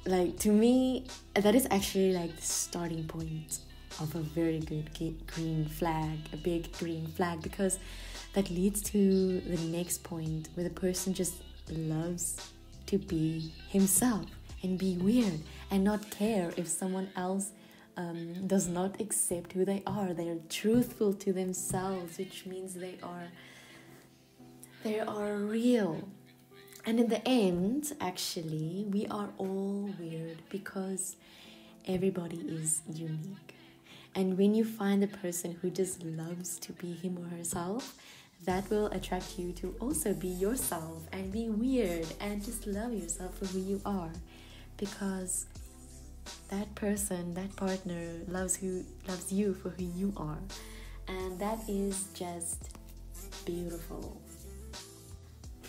Like 0.07 0.39
to 0.41 0.51
me, 0.51 1.05
that 1.35 1.55
is 1.55 1.67
actually 1.71 2.13
like 2.13 2.35
the 2.37 2.43
starting 2.43 3.05
point 3.07 3.59
of 4.01 4.15
a 4.15 4.21
very 4.21 4.61
good 4.61 4.89
green 5.27 5.67
flag, 5.67 6.19
a 6.33 6.37
big 6.37 6.73
green 6.79 7.07
flag, 7.09 7.43
because 7.43 7.79
that 8.35 8.49
leads 8.51 8.81
to 8.83 9.41
the 9.41 9.59
next 9.77 10.03
point 10.05 10.49
where 10.55 10.65
the 10.65 10.75
person 10.75 11.13
just 11.13 11.35
loves 11.69 12.53
to 12.87 12.99
be 12.99 13.53
himself 13.69 14.27
and 14.63 14.79
be 14.79 14.97
weird 14.97 15.41
and 15.71 15.83
not 15.83 16.09
care 16.11 16.53
if 16.57 16.69
someone 16.69 17.11
else 17.17 17.51
um, 17.97 18.47
does 18.47 18.69
not 18.69 19.01
accept 19.01 19.53
who 19.53 19.65
they 19.65 19.83
are. 19.87 20.13
They 20.13 20.29
are 20.29 20.39
truthful 20.49 21.13
to 21.15 21.33
themselves, 21.33 22.19
which 22.19 22.47
means 22.47 22.75
they 22.75 22.97
are 23.03 23.29
they 24.83 24.99
are 24.99 25.37
real. 25.37 26.09
And 26.85 26.99
in 26.99 27.09
the 27.09 27.27
end, 27.27 27.93
actually, 28.01 28.85
we 28.91 29.07
are 29.07 29.29
all 29.39 29.91
weird 30.01 30.43
because 30.51 31.15
everybody 31.87 32.39
is 32.39 32.83
unique. 32.93 33.55
And 34.17 34.37
when 34.37 34.55
you 34.55 34.65
find 34.65 35.05
a 35.05 35.07
person 35.07 35.57
who 35.63 35.71
just 35.71 36.03
loves 36.03 36.59
to 36.59 36.73
be 36.73 36.95
him 36.95 37.17
or 37.17 37.37
herself, 37.37 37.95
that 38.45 38.69
will 38.71 38.87
attract 38.87 39.39
you 39.39 39.53
to 39.53 39.75
also 39.79 40.13
be 40.13 40.27
yourself 40.27 41.05
and 41.13 41.31
be 41.33 41.49
weird 41.49 42.07
and 42.21 42.45
just 42.45 42.67
love 42.67 42.93
yourself 42.93 43.39
for 43.39 43.47
who 43.47 43.61
you 43.61 43.81
are 43.87 44.11
because 44.77 45.47
that 46.49 46.75
person 46.75 47.35
that 47.35 47.55
partner 47.57 48.21
loves 48.29 48.57
who 48.57 48.85
loves 49.09 49.33
you 49.33 49.55
for 49.55 49.71
who 49.71 49.85
you 49.85 50.13
are. 50.17 50.39
And 51.09 51.39
that 51.39 51.59
is 51.69 52.05
just 52.15 52.77
beautiful. 53.45 54.21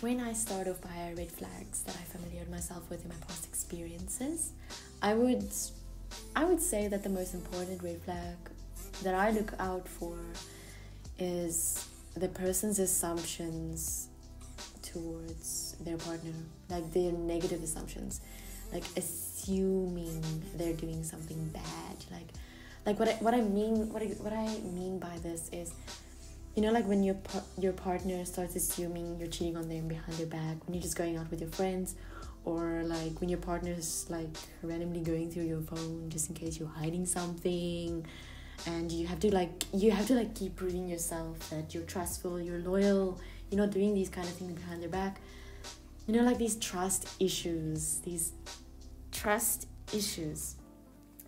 When 0.00 0.20
i 0.20 0.32
start 0.32 0.68
off 0.68 0.80
by 0.82 1.14
red 1.16 1.30
flags 1.30 1.82
that 1.82 1.96
i 1.96 2.04
familiarized 2.04 2.50
myself 2.50 2.90
with 2.90 3.02
in 3.02 3.08
my 3.08 3.16
past 3.26 3.46
experiences. 3.46 4.52
I 5.00 5.14
would 5.14 5.48
i 6.36 6.44
would 6.44 6.60
say 6.60 6.88
that 6.88 7.02
the 7.02 7.08
most 7.08 7.34
important 7.34 7.82
red 7.82 8.00
flag 8.02 8.36
that 9.02 9.14
i 9.14 9.30
look 9.30 9.52
out 9.58 9.88
for 9.88 10.16
is 11.18 11.88
the 12.16 12.28
person's 12.28 12.78
assumptions 12.78 14.08
towards 14.82 15.76
their 15.80 15.96
partner, 15.96 16.32
like 16.68 16.92
their 16.92 17.12
negative 17.12 17.62
assumptions, 17.62 18.20
like 18.72 18.84
assuming 19.44 20.22
they're 20.56 20.72
doing 20.72 21.02
something 21.04 21.48
bad, 21.48 21.96
like 22.10 22.28
like 22.86 22.98
what 22.98 23.08
I, 23.08 23.12
what 23.14 23.34
I 23.34 23.40
mean 23.40 23.92
what 23.92 24.02
I, 24.02 24.06
what 24.06 24.32
I 24.32 24.46
mean 24.60 24.98
by 24.98 25.18
this 25.22 25.48
is 25.52 25.72
you 26.54 26.62
know 26.62 26.70
like 26.70 26.86
when 26.86 27.02
your 27.02 27.16
your 27.58 27.72
partner 27.72 28.24
starts 28.24 28.56
assuming 28.56 29.18
you're 29.18 29.28
cheating 29.28 29.56
on 29.56 29.68
them 29.68 29.88
behind 29.88 30.18
their 30.18 30.26
back 30.26 30.56
when 30.66 30.74
you're 30.74 30.82
just 30.82 30.96
going 30.96 31.16
out 31.16 31.30
with 31.30 31.40
your 31.40 31.50
friends 31.50 31.94
or 32.44 32.82
like 32.84 33.20
when 33.20 33.30
your 33.30 33.38
partner's 33.38 34.06
like 34.10 34.28
randomly 34.62 35.00
going 35.00 35.30
through 35.30 35.44
your 35.44 35.62
phone 35.62 36.10
just 36.10 36.28
in 36.28 36.34
case 36.34 36.58
you're 36.58 36.68
hiding 36.68 37.06
something 37.06 38.06
and 38.66 38.92
you 38.92 39.06
have 39.06 39.18
to 39.18 39.34
like 39.34 39.64
you 39.72 39.90
have 39.90 40.06
to 40.06 40.14
like 40.14 40.34
keep 40.34 40.54
proving 40.54 40.86
yourself 40.86 41.48
that 41.48 41.74
you're 41.74 41.84
trustful 41.84 42.38
you're 42.38 42.58
loyal 42.58 43.18
you're 43.50 43.64
not 43.64 43.72
doing 43.72 43.94
these 43.94 44.10
kind 44.10 44.26
of 44.26 44.34
things 44.34 44.52
behind 44.52 44.82
their 44.82 44.88
back. 44.88 45.20
You 46.06 46.14
know 46.14 46.22
like 46.22 46.38
these 46.38 46.56
trust 46.56 47.08
issues 47.18 48.00
these 48.00 48.32
trust 49.14 49.66
issues 49.92 50.56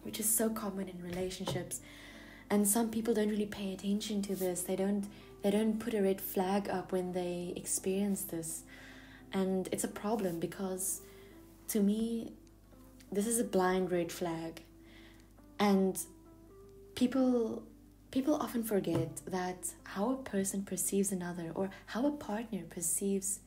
which 0.06 0.20
is 0.20 0.30
so 0.30 0.48
common 0.48 0.88
in 0.88 1.02
relationships. 1.02 1.80
And 2.48 2.66
some 2.66 2.90
people 2.90 3.12
don't 3.12 3.28
really 3.28 3.44
pay 3.46 3.72
attention 3.72 4.22
to 4.22 4.36
this. 4.36 4.62
They 4.62 4.76
don't 4.76 5.04
they 5.42 5.50
don't 5.50 5.78
put 5.80 5.94
a 5.94 6.00
red 6.00 6.20
flag 6.20 6.68
up 6.70 6.92
when 6.92 7.12
they 7.12 7.52
experience 7.56 8.22
this. 8.22 8.62
And 9.32 9.68
it's 9.72 9.84
a 9.84 9.88
problem 9.88 10.38
because 10.38 11.02
to 11.68 11.80
me 11.80 12.32
this 13.10 13.26
is 13.26 13.40
a 13.40 13.44
blind 13.44 13.90
red 13.90 14.12
flag. 14.12 14.62
And 15.58 15.98
people 16.94 17.64
people 18.12 18.36
often 18.36 18.62
forget 18.62 19.22
that 19.26 19.72
how 19.82 20.12
a 20.12 20.16
person 20.18 20.62
perceives 20.62 21.10
another 21.10 21.50
or 21.52 21.70
how 21.86 22.06
a 22.06 22.12
partner 22.12 22.62
perceives 22.70 23.40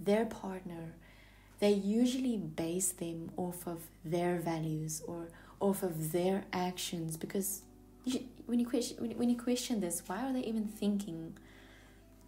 their 0.00 0.24
partner 0.24 0.94
they 1.60 1.72
usually 1.72 2.36
base 2.36 2.92
them 2.92 3.30
off 3.36 3.66
of 3.66 3.82
their 4.04 4.38
values 4.38 5.02
or 5.06 5.28
off 5.60 5.82
of 5.82 6.12
their 6.12 6.44
actions 6.52 7.16
because 7.16 7.62
you, 8.04 8.20
when 8.46 8.58
you 8.58 8.66
question 8.66 8.96
when, 8.98 9.12
when 9.12 9.30
you 9.30 9.36
question 9.36 9.80
this 9.80 10.02
why 10.06 10.22
are 10.24 10.32
they 10.32 10.40
even 10.40 10.66
thinking 10.66 11.34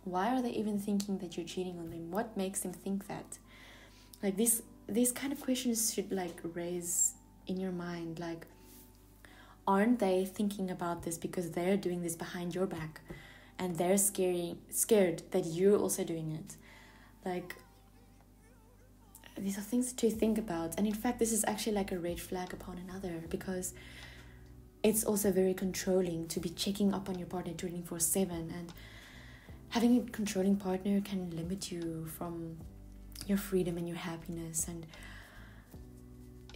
why 0.06 0.32
are 0.32 0.40
they 0.40 0.50
even 0.50 0.78
thinking 0.78 1.18
that 1.18 1.36
you're 1.36 1.44
cheating 1.44 1.78
on 1.80 1.90
them? 1.90 2.12
What 2.12 2.36
makes 2.36 2.60
them 2.60 2.72
think 2.72 3.08
that? 3.08 3.38
Like 4.22 4.36
this 4.36 4.62
these 4.88 5.12
kind 5.12 5.32
of 5.32 5.40
questions 5.40 5.92
should 5.92 6.12
like 6.12 6.40
raise 6.54 7.14
in 7.48 7.58
your 7.58 7.72
mind 7.72 8.20
like 8.20 8.46
aren't 9.66 9.98
they 9.98 10.24
thinking 10.24 10.70
about 10.70 11.02
this 11.02 11.18
because 11.18 11.50
they're 11.50 11.76
doing 11.76 12.02
this 12.02 12.14
behind 12.14 12.54
your 12.54 12.66
back 12.66 13.00
and 13.58 13.76
they're 13.76 13.98
scaring 13.98 14.58
scared 14.70 15.22
that 15.32 15.44
you're 15.44 15.76
also 15.76 16.04
doing 16.04 16.30
it? 16.30 16.56
Like 17.28 17.56
these 19.38 19.59
are 19.59 19.62
things 19.62 19.92
to 19.92 20.11
think 20.11 20.38
about 20.38 20.75
and 20.79 20.87
in 20.87 20.94
fact 20.94 21.18
this 21.18 21.33
is 21.33 21.44
actually 21.46 21.72
like 21.72 21.92
a 21.92 21.99
red 21.99 22.18
flag 22.18 22.53
upon 22.53 22.79
another 22.79 23.22
because 23.29 23.75
it's 24.83 25.05
also 25.05 25.33
very 25.33 25.55
controlling 25.55 26.27
to 26.29 26.40
be 26.40 26.49
checking 26.49 26.94
up 26.94 27.09
on 27.09 27.18
your 27.18 27.29
partner 27.29 27.53
24 27.53 27.99
7 27.99 28.31
and 28.57 28.72
having 29.70 29.99
a 29.99 30.11
controlling 30.11 30.57
partner 30.57 31.01
can 31.01 31.31
limit 31.37 31.70
you 31.70 32.07
from 32.16 32.57
your 33.27 33.38
freedom 33.38 33.77
and 33.77 33.88
your 33.88 33.96
happiness 33.96 34.68
and 34.68 34.87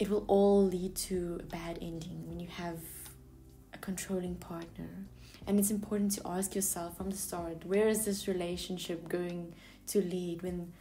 it 0.01 0.09
will 0.09 0.25
all 0.27 0.65
lead 0.65 0.95
to 0.95 1.37
a 1.41 1.43
bad 1.43 1.77
ending 1.79 2.27
when 2.27 2.39
you 2.39 2.47
have 2.47 2.79
a 3.71 3.77
controlling 3.77 4.33
partner. 4.33 4.89
And 5.45 5.59
it's 5.59 5.69
important 5.69 6.13
to 6.13 6.21
ask 6.25 6.55
yourself 6.55 6.97
from 6.97 7.11
the 7.11 7.17
start 7.17 7.63
where 7.65 7.87
is 7.87 8.05
this 8.05 8.27
relationship 8.27 9.07
going 9.07 9.53
to 9.87 10.01
lead 10.01 10.41
when 10.41 10.73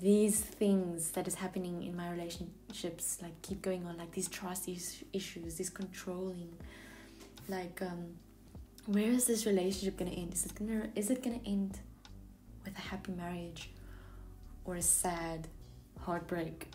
these 0.00 0.40
things 0.40 1.10
that 1.12 1.26
is 1.26 1.36
happening 1.36 1.82
in 1.82 1.96
my 1.96 2.10
relationships 2.10 3.18
like 3.22 3.40
keep 3.42 3.62
going 3.62 3.86
on 3.86 3.96
like 3.96 4.12
these 4.12 4.28
trust 4.28 4.68
issues 5.12 5.58
this 5.58 5.70
controlling 5.70 6.52
like 7.48 7.80
um 7.82 8.06
where 8.86 9.10
is 9.10 9.26
this 9.26 9.46
relationship 9.46 9.96
gonna 9.96 10.10
end 10.10 10.32
is 10.32 10.46
it 10.46 10.54
gonna 10.54 10.88
is 10.94 11.10
it 11.10 11.22
gonna 11.22 11.40
end 11.46 11.78
with 12.64 12.76
a 12.76 12.80
happy 12.80 13.12
marriage 13.12 13.70
or 14.64 14.76
a 14.76 14.82
sad 14.82 15.48
heartbreak 16.00 16.68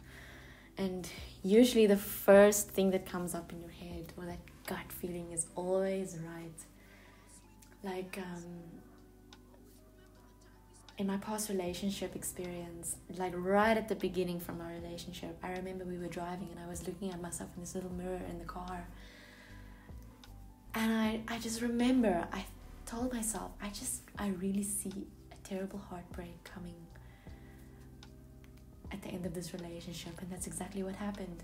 and 0.80 1.10
usually 1.44 1.88
the 1.88 1.98
first 1.98 2.70
thing 2.70 2.92
that 2.92 3.06
comes 3.06 3.36
up 3.36 3.52
in 3.52 3.60
your 3.60 3.70
head 3.70 4.14
or 4.16 4.26
that 4.26 4.40
gut 4.66 4.92
feeling 4.94 5.32
is 5.34 5.46
always 5.56 6.18
right. 6.26 6.60
Like 7.84 8.18
um, 8.18 8.46
in 11.00 11.08
my 11.08 11.16
past 11.18 11.48
relationship 11.48 12.14
experience, 12.14 12.98
like 13.18 13.32
right 13.34 13.78
at 13.78 13.88
the 13.88 13.96
beginning 13.96 14.38
from 14.38 14.60
our 14.60 14.68
relationship, 14.68 15.38
I 15.42 15.52
remember 15.52 15.86
we 15.86 15.98
were 15.98 16.10
driving 16.10 16.50
and 16.52 16.60
I 16.60 16.68
was 16.68 16.86
looking 16.86 17.10
at 17.12 17.22
myself 17.22 17.50
in 17.56 17.62
this 17.62 17.74
little 17.74 17.94
mirror 17.94 18.20
in 18.30 18.38
the 18.38 18.44
car. 18.44 18.86
And 20.76 20.92
I, 20.92 21.22
I 21.30 21.40
just 21.40 21.62
remember 21.62 22.28
I 22.34 22.44
told 22.86 23.14
myself, 23.14 23.52
I 23.62 23.70
just, 23.70 24.02
I 24.18 24.28
really 24.28 24.62
see 24.62 25.08
a 25.32 25.36
terrible 25.48 25.80
heartbreak 25.80 26.44
coming 26.44 26.76
at 28.92 29.02
the 29.02 29.08
end 29.08 29.26
of 29.26 29.34
this 29.34 29.54
relationship. 29.54 30.22
And 30.22 30.30
that's 30.30 30.48
exactly 30.48 30.84
what 30.84 30.98
happened. 30.98 31.44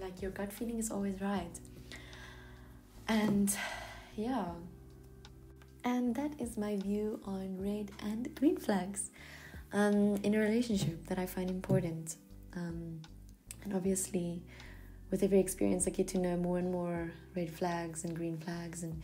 Like 0.00 0.22
your 0.22 0.30
gut 0.30 0.52
feeling 0.52 0.78
is 0.78 0.92
always 0.92 1.20
right. 1.20 1.58
And 3.08 3.52
yeah. 4.14 4.44
And 5.86 6.16
that 6.16 6.32
is 6.40 6.58
my 6.58 6.74
view 6.74 7.20
on 7.24 7.58
red 7.60 7.92
and 8.02 8.34
green 8.34 8.56
flags 8.56 9.10
um, 9.72 10.16
in 10.24 10.34
a 10.34 10.38
relationship 10.40 11.06
that 11.06 11.16
I 11.16 11.26
find 11.26 11.48
important. 11.48 12.16
Um, 12.56 13.00
and 13.62 13.72
obviously, 13.72 14.42
with 15.12 15.22
every 15.22 15.38
experience, 15.38 15.86
I 15.86 15.90
get 15.90 16.08
to 16.08 16.18
know 16.18 16.36
more 16.36 16.58
and 16.58 16.72
more 16.72 17.12
red 17.36 17.50
flags 17.50 18.02
and 18.02 18.16
green 18.16 18.36
flags 18.36 18.82
and 18.82 19.00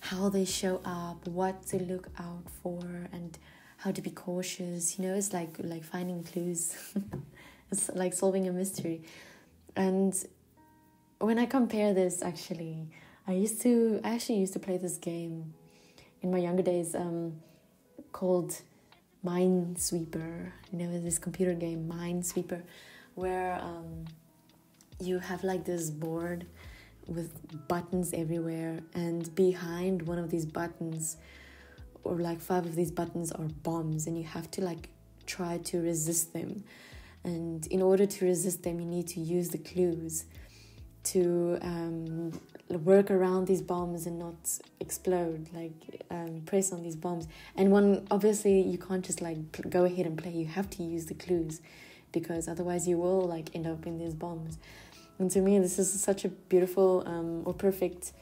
how 0.00 0.28
they 0.28 0.44
show 0.44 0.82
up, 0.84 1.26
what 1.26 1.66
to 1.68 1.82
look 1.82 2.08
out 2.18 2.44
for, 2.62 3.08
and 3.10 3.38
how 3.78 3.90
to 3.90 4.02
be 4.02 4.10
cautious. 4.10 4.98
You 4.98 5.06
know, 5.06 5.14
it's 5.14 5.32
like 5.32 5.56
like 5.60 5.82
finding 5.82 6.24
clues. 6.24 6.76
it's 7.70 7.88
like 7.94 8.12
solving 8.12 8.46
a 8.46 8.52
mystery. 8.52 9.00
And 9.74 10.14
when 11.20 11.38
I 11.38 11.46
compare 11.46 11.94
this, 11.94 12.20
actually, 12.20 12.90
I 13.26 13.32
used 13.32 13.62
to 13.62 14.02
I 14.04 14.16
actually 14.16 14.40
used 14.40 14.52
to 14.52 14.58
play 14.58 14.76
this 14.76 14.98
game 14.98 15.54
in 16.22 16.30
my 16.30 16.38
younger 16.38 16.62
days 16.62 16.94
um, 16.94 17.34
called 18.12 18.60
Minesweeper. 19.24 20.52
You 20.72 20.78
know, 20.78 21.00
this 21.00 21.18
computer 21.18 21.54
game 21.54 21.90
Minesweeper, 21.92 22.62
where 23.14 23.58
um, 23.60 24.04
you 25.00 25.18
have 25.18 25.44
like 25.44 25.64
this 25.64 25.90
board 25.90 26.46
with 27.06 27.32
buttons 27.68 28.12
everywhere, 28.12 28.80
and 28.94 29.34
behind 29.34 30.02
one 30.02 30.18
of 30.18 30.30
these 30.30 30.44
buttons, 30.44 31.16
or 32.04 32.16
like 32.16 32.40
five 32.40 32.66
of 32.66 32.74
these 32.74 32.90
buttons, 32.90 33.32
are 33.32 33.48
bombs, 33.62 34.06
and 34.06 34.18
you 34.18 34.24
have 34.24 34.50
to 34.52 34.62
like 34.62 34.90
try 35.26 35.58
to 35.58 35.80
resist 35.80 36.32
them. 36.32 36.64
And 37.24 37.66
in 37.66 37.82
order 37.82 38.06
to 38.06 38.24
resist 38.24 38.62
them, 38.62 38.80
you 38.80 38.86
need 38.86 39.08
to 39.08 39.20
use 39.20 39.48
the 39.50 39.58
clues 39.58 40.24
to 41.12 41.58
um, 41.62 42.32
work 42.68 43.10
around 43.10 43.46
these 43.46 43.62
bombs 43.62 44.06
and 44.06 44.18
not 44.18 44.58
explode 44.80 45.48
like 45.54 46.04
um, 46.10 46.42
press 46.44 46.72
on 46.72 46.82
these 46.82 46.96
bombs. 46.96 47.26
And 47.56 47.70
one 47.70 48.06
obviously 48.10 48.60
you 48.60 48.78
can't 48.78 49.04
just 49.04 49.20
like 49.22 49.70
go 49.70 49.84
ahead 49.84 50.06
and 50.06 50.16
play. 50.18 50.32
You 50.32 50.46
have 50.46 50.68
to 50.70 50.82
use 50.82 51.06
the 51.06 51.14
clues 51.14 51.60
because 52.12 52.48
otherwise 52.48 52.86
you 52.86 52.98
will 52.98 53.26
like 53.26 53.54
end 53.54 53.66
up 53.66 53.86
in 53.86 53.98
these 53.98 54.14
bombs. 54.14 54.58
And 55.18 55.30
to 55.30 55.40
me 55.40 55.58
this 55.58 55.78
is 55.78 56.00
such 56.00 56.24
a 56.24 56.28
beautiful 56.28 57.02
um, 57.06 57.42
or 57.46 57.54
perfect 57.54 58.12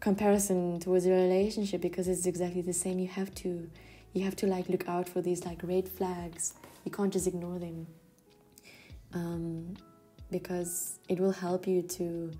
comparison 0.00 0.80
towards 0.80 1.06
a 1.06 1.10
relationship 1.10 1.80
because 1.80 2.08
it's 2.08 2.26
exactly 2.26 2.62
the 2.62 2.72
same. 2.72 2.98
You 2.98 3.08
have 3.08 3.34
to 3.36 3.70
you 4.12 4.24
have 4.24 4.36
to 4.36 4.46
like 4.46 4.68
look 4.68 4.88
out 4.88 5.08
for 5.08 5.22
these 5.22 5.44
like 5.44 5.60
red 5.62 5.88
flags. 5.88 6.54
You 6.84 6.90
can't 6.90 7.12
just 7.12 7.26
ignore 7.26 7.58
them. 7.58 7.86
Um, 9.12 9.76
because 10.30 10.98
it 11.08 11.18
will 11.20 11.32
help 11.32 11.66
you 11.66 11.82
to 11.82 12.32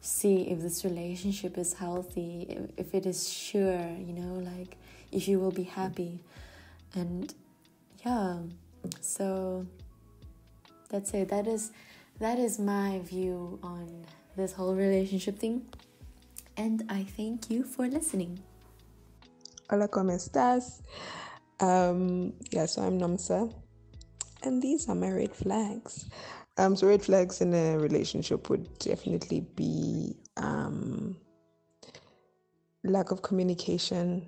see 0.00 0.42
if 0.42 0.60
this 0.60 0.84
relationship 0.84 1.58
is 1.58 1.74
healthy, 1.74 2.68
if 2.76 2.94
it 2.94 3.06
is 3.06 3.28
sure, 3.28 3.90
you 3.98 4.12
know, 4.12 4.34
like 4.34 4.76
if 5.12 5.28
you 5.28 5.38
will 5.38 5.50
be 5.50 5.64
happy. 5.64 6.20
And 6.94 7.32
yeah, 8.04 8.38
so 9.00 9.66
that's 10.88 11.12
it. 11.14 11.28
That 11.28 11.46
is 11.46 11.72
that 12.20 12.38
is 12.38 12.58
my 12.58 13.00
view 13.04 13.58
on 13.62 14.04
this 14.36 14.52
whole 14.52 14.74
relationship 14.74 15.38
thing. 15.38 15.66
And 16.56 16.84
I 16.88 17.04
thank 17.04 17.50
you 17.50 17.62
for 17.64 17.86
listening. 17.86 18.40
Hola, 19.70 19.88
¿cómo 19.88 20.12
estás? 20.12 20.80
Um, 21.60 22.32
yeah, 22.50 22.66
so 22.66 22.82
I'm 22.82 22.98
Nomsa, 22.98 23.52
and 24.42 24.62
these 24.62 24.88
are 24.88 24.94
my 24.94 25.10
red 25.10 25.34
flags. 25.34 26.06
Um, 26.58 26.74
so 26.74 26.88
red 26.88 27.04
flags 27.04 27.40
in 27.40 27.54
a 27.54 27.78
relationship 27.78 28.50
would 28.50 28.78
definitely 28.80 29.46
be 29.54 30.16
um, 30.36 31.16
lack 32.82 33.12
of 33.12 33.22
communication, 33.22 34.26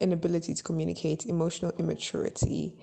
inability 0.00 0.52
to 0.52 0.62
communicate, 0.62 1.24
emotional 1.24 1.72
immaturity, 1.78 2.74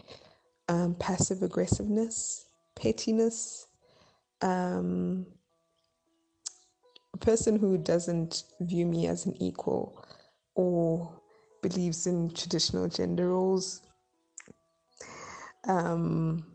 um, 0.68 0.96
passive 0.96 1.44
aggressiveness, 1.44 2.48
pettiness, 2.76 3.68
um, 4.42 5.28
a 7.14 7.18
person 7.18 7.60
who 7.60 7.78
doesn't 7.78 8.46
view 8.62 8.88
me 8.88 9.06
as 9.06 9.28
an 9.28 9.36
equal 9.40 10.04
or 10.56 11.22
believes 11.62 12.08
in 12.08 12.34
traditional 12.34 12.88
gender 12.88 13.30
roles. 13.30 13.82
Um, 15.68 16.51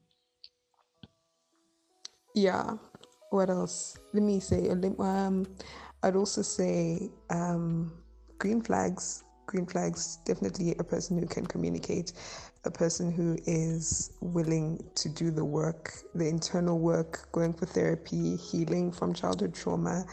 yeah. 2.36 2.76
What 3.30 3.50
else? 3.50 3.96
Let 4.12 4.22
me 4.22 4.38
say 4.40 4.70
um 4.70 5.46
i'd 6.02 6.14
also 6.14 6.42
say 6.42 7.10
um 7.30 7.92
green 8.38 8.60
flags. 8.62 9.24
Green 9.46 9.66
flags 9.66 10.18
definitely 10.24 10.74
a 10.78 10.84
person 10.84 11.18
who 11.18 11.26
can 11.26 11.46
communicate 11.46 12.12
a 12.64 12.70
person 12.70 13.10
who 13.12 13.36
is 13.46 14.12
willing 14.20 14.84
to 14.96 15.08
do 15.08 15.30
the 15.30 15.44
work 15.44 15.92
the 16.14 16.28
internal 16.28 16.78
work 16.78 17.30
going 17.32 17.52
for 17.52 17.64
therapy 17.66 18.36
healing 18.36 18.90
from 18.92 19.14
childhood 19.14 19.54
trauma 19.54 20.04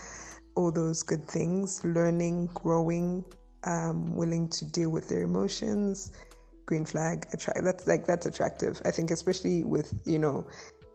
all 0.56 0.72
those 0.72 1.02
good 1.02 1.28
things 1.28 1.84
learning 1.84 2.48
growing 2.54 3.26
um, 3.66 4.16
willing 4.16 4.50
to 4.50 4.66
deal 4.66 4.90
with 4.90 5.08
their 5.10 5.24
emotions. 5.24 6.12
Green 6.66 6.86
flag 6.86 7.28
attract 7.34 7.64
that's 7.64 7.88
like 7.88 8.06
that's 8.06 8.26
attractive. 8.26 8.82
I 8.86 8.92
think 8.92 9.12
especially 9.12 9.64
with 9.64 9.94
you 10.06 10.20
know 10.20 10.48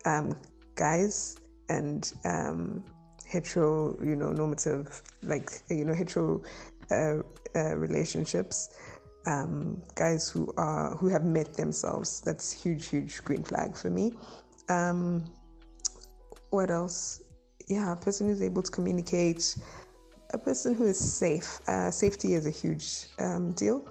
um, 0.04 0.36
guys 0.78 1.36
and 1.68 2.12
um, 2.24 2.82
hetero, 3.26 3.98
you 4.02 4.16
know, 4.16 4.30
normative, 4.30 5.02
like, 5.22 5.50
you 5.68 5.84
know, 5.84 5.92
hetero 5.92 6.40
uh, 6.90 7.18
uh, 7.54 7.76
relationships, 7.76 8.70
um, 9.26 9.82
guys 9.94 10.30
who 10.30 10.50
are, 10.56 10.96
who 10.96 11.08
have 11.08 11.24
met 11.24 11.52
themselves. 11.54 12.22
That's 12.22 12.50
huge, 12.50 12.88
huge 12.88 13.22
green 13.24 13.42
flag 13.42 13.76
for 13.76 13.90
me. 13.90 14.12
Um, 14.70 15.24
what 16.50 16.70
else? 16.70 17.22
Yeah, 17.66 17.92
a 17.92 17.96
person 17.96 18.28
who's 18.28 18.40
able 18.40 18.62
to 18.62 18.70
communicate, 18.70 19.56
a 20.32 20.38
person 20.38 20.74
who 20.74 20.86
is 20.86 20.98
safe. 20.98 21.60
Uh, 21.68 21.90
safety 21.90 22.32
is 22.32 22.46
a 22.46 22.50
huge 22.50 23.08
um, 23.18 23.52
deal 23.52 23.86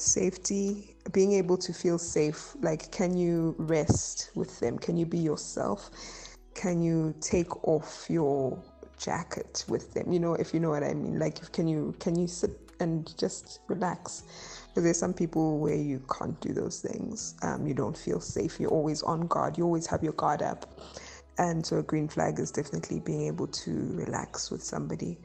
safety, 0.00 0.96
being 1.12 1.32
able 1.32 1.56
to 1.58 1.72
feel 1.72 1.98
safe. 1.98 2.54
Like, 2.60 2.90
can 2.90 3.16
you 3.16 3.54
rest 3.58 4.30
with 4.34 4.58
them? 4.60 4.78
Can 4.78 4.96
you 4.96 5.06
be 5.06 5.18
yourself? 5.18 5.90
Can 6.54 6.82
you 6.82 7.14
take 7.20 7.66
off 7.66 8.06
your 8.08 8.62
jacket 8.98 9.64
with 9.68 9.94
them? 9.94 10.12
You 10.12 10.20
know, 10.20 10.34
if 10.34 10.52
you 10.52 10.60
know 10.60 10.70
what 10.70 10.84
I 10.84 10.94
mean. 10.94 11.18
Like, 11.18 11.52
can 11.52 11.68
you 11.68 11.94
can 11.98 12.16
you 12.16 12.26
sit 12.26 12.50
and 12.80 13.16
just 13.18 13.60
relax? 13.68 14.24
Because 14.68 14.84
there's 14.84 14.98
some 14.98 15.14
people 15.14 15.58
where 15.58 15.76
you 15.76 16.02
can't 16.18 16.38
do 16.40 16.52
those 16.52 16.80
things. 16.80 17.34
Um, 17.42 17.66
you 17.66 17.74
don't 17.74 17.96
feel 17.96 18.20
safe. 18.20 18.60
You're 18.60 18.70
always 18.70 19.02
on 19.02 19.26
guard. 19.26 19.58
You 19.58 19.64
always 19.64 19.86
have 19.86 20.02
your 20.02 20.12
guard 20.14 20.42
up. 20.42 20.80
And 21.38 21.64
so, 21.64 21.78
a 21.78 21.82
green 21.82 22.08
flag 22.08 22.38
is 22.38 22.50
definitely 22.50 23.00
being 23.00 23.26
able 23.26 23.46
to 23.46 23.70
relax 23.94 24.50
with 24.50 24.62
somebody 24.62 25.18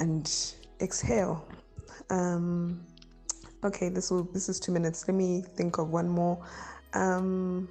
and 0.00 0.30
exhale. 0.80 1.46
Um, 2.08 2.84
okay 3.64 3.88
this 3.88 4.10
will 4.10 4.24
this 4.24 4.48
is 4.48 4.58
two 4.60 4.72
minutes. 4.72 5.06
Let 5.06 5.14
me 5.14 5.42
think 5.56 5.78
of 5.78 5.90
one 5.90 6.08
more. 6.08 6.44
Um 6.94 7.68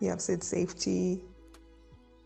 yeah 0.00 0.12
i've 0.12 0.20
said 0.20 0.42
safety. 0.42 1.22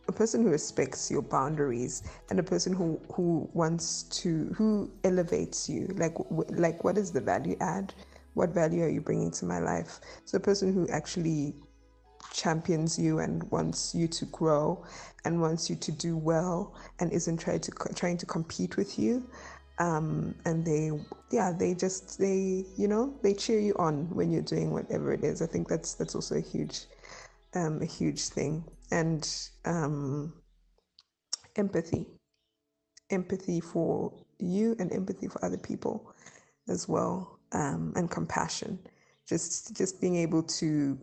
A 0.08 0.12
person 0.12 0.42
who 0.42 0.50
respects 0.50 1.10
your 1.10 1.22
boundaries 1.22 2.02
and 2.30 2.38
a 2.40 2.42
person 2.42 2.72
who 2.72 3.00
who 3.12 3.48
wants 3.52 4.04
to 4.22 4.52
who 4.56 4.90
elevates 5.04 5.68
you. 5.68 5.86
Like 5.96 6.14
like 6.50 6.84
what 6.84 6.98
is 6.98 7.12
the 7.12 7.20
value 7.20 7.56
add? 7.60 7.94
What 8.34 8.50
value 8.50 8.84
are 8.84 8.88
you 8.88 9.00
bringing 9.00 9.30
to 9.32 9.44
my 9.44 9.58
life? 9.58 10.00
So 10.24 10.36
a 10.36 10.40
person 10.40 10.72
who 10.72 10.88
actually 10.88 11.54
champions 12.32 12.98
you 12.98 13.18
and 13.18 13.42
wants 13.50 13.94
you 13.94 14.06
to 14.06 14.24
grow 14.26 14.84
and 15.24 15.40
wants 15.40 15.68
you 15.68 15.76
to 15.76 15.92
do 15.92 16.16
well 16.16 16.74
and 17.00 17.12
isn't 17.12 17.38
trying 17.38 17.60
to 17.60 17.72
trying 17.94 18.16
to 18.16 18.26
compete 18.26 18.76
with 18.76 18.98
you 18.98 19.28
um, 19.80 20.34
and 20.44 20.64
they 20.64 20.90
yeah 21.32 21.52
they 21.58 21.74
just 21.74 22.18
they 22.18 22.64
you 22.76 22.86
know 22.86 23.14
they 23.22 23.32
cheer 23.34 23.58
you 23.58 23.74
on 23.78 24.08
when 24.14 24.30
you're 24.30 24.42
doing 24.42 24.72
whatever 24.72 25.12
it 25.12 25.24
is. 25.24 25.42
I 25.42 25.46
think 25.46 25.68
that's 25.68 25.94
that's 25.94 26.14
also 26.14 26.36
a 26.36 26.40
huge 26.40 26.84
um, 27.54 27.80
a 27.82 27.86
huge 27.86 28.28
thing. 28.28 28.64
And 28.92 29.28
um, 29.64 30.34
empathy 31.56 32.06
empathy 33.10 33.60
for 33.60 34.12
you 34.38 34.76
and 34.78 34.92
empathy 34.92 35.28
for 35.28 35.44
other 35.44 35.58
people 35.58 36.14
as 36.68 36.88
well 36.88 37.38
um, 37.52 37.92
and 37.96 38.10
compassion. 38.10 38.78
Just 39.26 39.74
just 39.74 40.00
being 40.00 40.16
able 40.16 40.42
to 40.42 40.98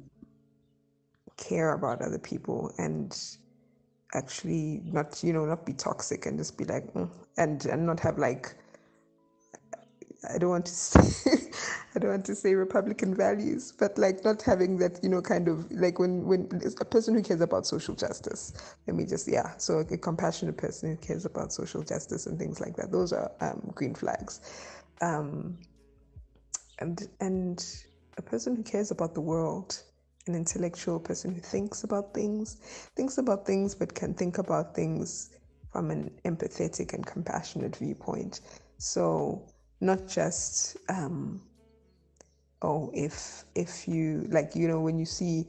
care 1.37 1.73
about 1.73 2.01
other 2.01 2.19
people 2.19 2.71
and 2.77 3.19
actually 4.13 4.81
not 4.85 5.23
you 5.23 5.33
know 5.33 5.45
not 5.45 5.65
be 5.65 5.73
toxic 5.73 6.25
and 6.25 6.37
just 6.37 6.57
be 6.57 6.65
like 6.65 6.93
mm, 6.93 7.09
and 7.37 7.65
and 7.65 7.85
not 7.85 7.99
have 7.99 8.17
like 8.17 8.55
I 10.33 10.37
don't 10.37 10.49
want 10.49 10.65
to 10.65 10.73
say 10.73 11.51
I 11.95 11.99
don't 11.99 12.11
want 12.11 12.25
to 12.25 12.35
say 12.35 12.53
Republican 12.55 13.15
values, 13.15 13.71
but 13.71 13.97
like 13.97 14.23
not 14.23 14.41
having 14.41 14.77
that, 14.77 14.99
you 15.03 15.09
know, 15.09 15.21
kind 15.21 15.47
of 15.47 15.71
like 15.71 15.99
when 15.99 16.25
when 16.25 16.49
a 16.79 16.85
person 16.85 17.13
who 17.13 17.21
cares 17.21 17.41
about 17.41 17.65
social 17.65 17.95
justice. 17.95 18.53
Let 18.87 18.95
me 18.95 19.05
just 19.05 19.27
yeah. 19.27 19.55
So 19.57 19.79
a 19.79 19.97
compassionate 19.97 20.57
person 20.57 20.89
who 20.91 20.97
cares 20.97 21.25
about 21.25 21.51
social 21.53 21.83
justice 21.83 22.25
and 22.25 22.37
things 22.37 22.59
like 22.59 22.75
that. 22.77 22.91
Those 22.91 23.13
are 23.13 23.31
um, 23.41 23.71
green 23.73 23.95
flags. 23.95 24.41
Um, 25.01 25.57
and 26.79 27.07
and 27.19 27.65
a 28.17 28.21
person 28.21 28.55
who 28.55 28.63
cares 28.63 28.91
about 28.91 29.13
the 29.13 29.21
world, 29.21 29.81
an 30.27 30.35
intellectual 30.35 30.99
person 30.99 31.33
who 31.33 31.41
thinks 31.41 31.83
about 31.83 32.13
things, 32.13 32.55
thinks 32.95 33.17
about 33.17 33.45
things, 33.45 33.75
but 33.75 33.93
can 33.93 34.13
think 34.13 34.37
about 34.37 34.75
things 34.75 35.31
from 35.71 35.91
an 35.91 36.11
empathetic 36.25 36.93
and 36.93 37.05
compassionate 37.05 37.75
viewpoint. 37.75 38.41
So 38.77 39.47
not 39.79 40.07
just 40.07 40.77
um, 40.89 41.41
oh 42.61 42.89
if 42.93 43.45
if 43.55 43.87
you 43.87 44.25
like 44.29 44.55
you 44.55 44.67
know 44.67 44.81
when 44.81 44.97
you 44.97 45.05
see 45.05 45.47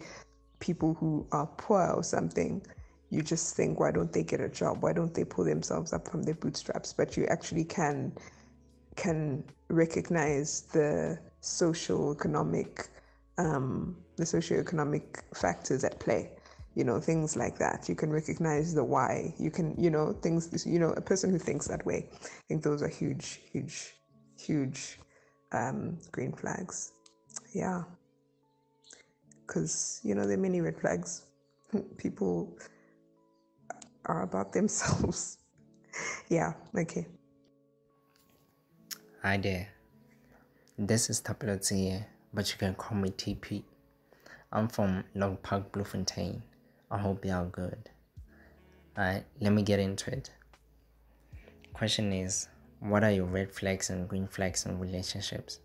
people 0.61 0.95
who 0.95 1.27
are 1.33 1.47
poor 1.47 1.93
or 1.97 2.03
something 2.03 2.63
you 3.11 3.23
just 3.23 3.57
think 3.57 3.81
why 3.81 3.91
don't 3.91 4.13
they 4.13 4.23
get 4.23 4.41
a 4.41 4.49
job? 4.49 4.83
Why 4.83 4.93
don't 4.93 5.15
they 5.15 5.25
pull 5.25 5.45
themselves 5.45 5.93
up 5.93 6.09
from 6.09 6.23
their 6.23 6.35
bootstraps? 6.35 6.93
But 6.93 7.17
you 7.17 7.27
actually 7.27 7.65
can 7.65 8.13
can 8.97 9.45
recognize 9.71 10.63
the 10.73 11.19
social 11.41 12.13
economic 12.13 12.89
um, 13.39 13.97
the 14.17 14.25
socioeconomic 14.25 15.23
factors 15.35 15.85
at 15.85 15.99
play. 16.01 16.33
You 16.75 16.85
know 16.85 17.01
things 17.01 17.37
like 17.37 17.59
that. 17.59 17.89
You 17.89 17.95
can 17.95 18.11
recognize 18.11 18.75
the 18.75 18.85
why. 18.85 19.35
You 19.39 19.51
can 19.51 19.75
you 19.79 19.91
know 19.91 20.13
things 20.13 20.67
you 20.67 20.79
know 20.79 20.91
a 20.91 21.01
person 21.01 21.31
who 21.31 21.39
thinks 21.39 21.67
that 21.69 21.85
way 21.87 22.09
i 22.15 22.43
think 22.49 22.63
those 22.63 22.83
are 22.83 22.89
huge 22.89 23.41
huge 23.53 23.98
huge 24.39 24.99
um, 25.53 25.99
green 26.13 26.33
flags 26.33 26.93
yeah 27.55 27.83
because 29.47 30.01
you 30.05 30.15
know 30.15 30.27
there 30.27 30.37
are 30.37 30.41
many 30.41 30.61
red 30.61 30.79
flags 30.79 31.27
people 31.97 32.57
are 34.07 34.23
about 34.23 34.53
themselves 34.59 35.39
yeah 36.29 36.53
okay 36.77 37.07
hi 39.23 39.37
there 39.37 39.69
this 40.81 41.11
is 41.11 41.21
Thapelo 41.21 41.59
Tsie, 41.59 42.05
but 42.33 42.53
you 42.53 42.57
can 42.57 42.73
call 42.77 42.97
me 42.97 43.11
TP. 43.11 43.65
I'm 44.53 44.69
from 44.69 45.03
Long 45.13 45.37
Park, 45.39 45.73
Bloemfontein. 45.73 46.41
I 46.89 46.99
hope 46.99 47.25
you 47.25 47.33
are 47.33 47.47
good. 47.47 47.91
Alright, 48.97 49.25
let 49.41 49.53
me 49.53 49.63
get 49.63 49.81
into 49.81 50.13
it. 50.13 50.31
Question 51.73 52.13
is, 52.13 52.49
what 52.81 53.05
are 53.05 53.11
your 53.11 53.27
red 53.27 53.53
flags 53.53 53.91
and 53.91 54.09
green 54.09 54.29
flags 54.29 54.67
in 54.67 54.79
relationships? 54.79 55.61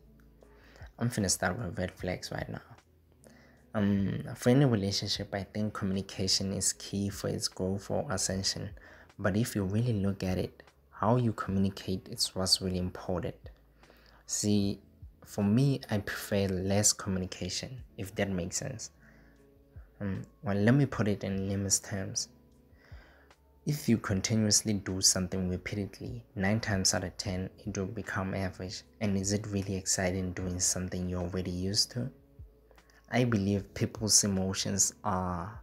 I'm 1.00 1.10
finna 1.10 1.30
start 1.30 1.60
with 1.60 1.78
red 1.78 1.92
flags 1.92 2.32
right 2.32 2.50
now. 2.50 2.62
Um, 3.76 4.24
for 4.36 4.50
any 4.50 4.66
relationship, 4.66 5.34
I 5.34 5.44
think 5.44 5.74
communication 5.74 6.54
is 6.54 6.74
key 6.74 7.10
for 7.10 7.28
its 7.28 7.48
growth 7.48 7.90
or 7.90 8.06
ascension. 8.12 8.70
But 9.18 9.36
if 9.36 9.56
you 9.56 9.64
really 9.64 9.94
look 9.94 10.24
at 10.24 10.38
it, 10.38 10.64
how 10.92 11.16
you 11.18 11.34
communicate 11.34 12.08
is 12.10 12.36
what's 12.36 12.62
really 12.62 12.78
important. 12.78 13.36
See, 14.26 14.80
for 15.26 15.44
me, 15.44 15.82
I 15.90 16.00
prefer 16.00 16.48
less 16.48 16.94
communication, 16.94 17.84
if 17.98 18.14
that 18.16 18.30
makes 18.30 18.58
sense. 18.58 18.92
Um, 20.00 20.24
well, 20.44 20.56
let 20.56 20.76
me 20.76 20.86
put 20.86 21.08
it 21.08 21.24
in 21.24 21.50
layman's 21.50 21.80
terms. 21.80 22.30
If 23.66 23.88
you 23.88 23.98
continuously 23.98 24.74
do 24.74 25.00
something 25.00 25.48
repeatedly, 25.48 26.26
9 26.36 26.60
times 26.60 26.94
out 26.94 27.06
of 27.06 27.16
10, 27.16 27.50
it 27.66 27.78
will 27.78 27.86
become 27.86 28.34
average. 28.34 28.84
And 29.00 29.16
is 29.16 29.32
it 29.32 29.48
really 29.48 29.78
exciting 29.78 30.34
doing 30.34 30.60
something 30.60 31.08
you're 31.08 31.22
already 31.22 31.52
used 31.52 31.90
to? 31.92 32.12
I 33.10 33.24
believe 33.24 33.74
people's 33.74 34.22
emotions 34.26 34.94
are, 35.06 35.62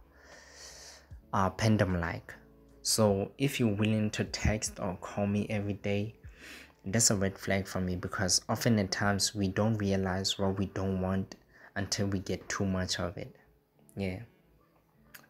are 1.31 1.51
pendulum 1.51 1.99
like. 1.99 2.33
So 2.81 3.33
if 3.37 3.59
you're 3.59 3.75
willing 3.75 4.09
to 4.11 4.23
text 4.23 4.79
or 4.79 4.97
call 4.99 5.27
me 5.27 5.45
every 5.51 5.73
day, 5.73 6.15
that's 6.83 7.11
a 7.11 7.15
red 7.15 7.37
flag 7.37 7.67
for 7.67 7.81
me 7.81 7.97
because 7.97 8.41
often 8.49 8.79
at 8.79 8.89
times 8.89 9.35
we 9.35 9.47
don't 9.47 9.77
realize 9.77 10.39
what 10.39 10.57
we 10.57 10.65
don't 10.65 11.01
want 11.01 11.35
until 11.75 12.07
we 12.07 12.17
get 12.17 12.49
too 12.49 12.65
much 12.65 12.99
of 12.99 13.15
it. 13.17 13.35
Yeah. 13.95 14.21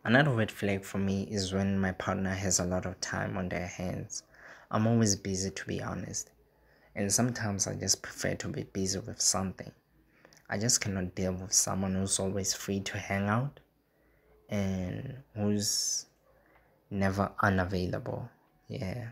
Another 0.03 0.31
red 0.31 0.51
flag 0.51 0.83
for 0.83 0.97
me 0.97 1.23
is 1.29 1.53
when 1.53 1.79
my 1.79 1.91
partner 1.91 2.33
has 2.33 2.59
a 2.59 2.65
lot 2.65 2.87
of 2.87 2.99
time 3.01 3.37
on 3.37 3.49
their 3.49 3.67
hands. 3.67 4.23
I'm 4.71 4.87
always 4.87 5.15
busy 5.15 5.51
to 5.51 5.65
be 5.65 5.81
honest. 5.81 6.31
And 6.95 7.13
sometimes 7.13 7.67
I 7.67 7.75
just 7.75 8.01
prefer 8.01 8.33
to 8.35 8.47
be 8.47 8.63
busy 8.63 8.97
with 8.99 9.21
something. 9.21 9.71
I 10.49 10.57
just 10.57 10.81
cannot 10.81 11.13
deal 11.13 11.33
with 11.33 11.53
someone 11.53 11.93
who's 11.93 12.19
always 12.19 12.53
free 12.53 12.79
to 12.81 12.97
hang 12.97 13.29
out 13.29 13.59
and 14.49 15.17
who's 15.35 16.07
never 16.89 17.31
unavailable. 17.39 18.27
Yeah. 18.67 19.09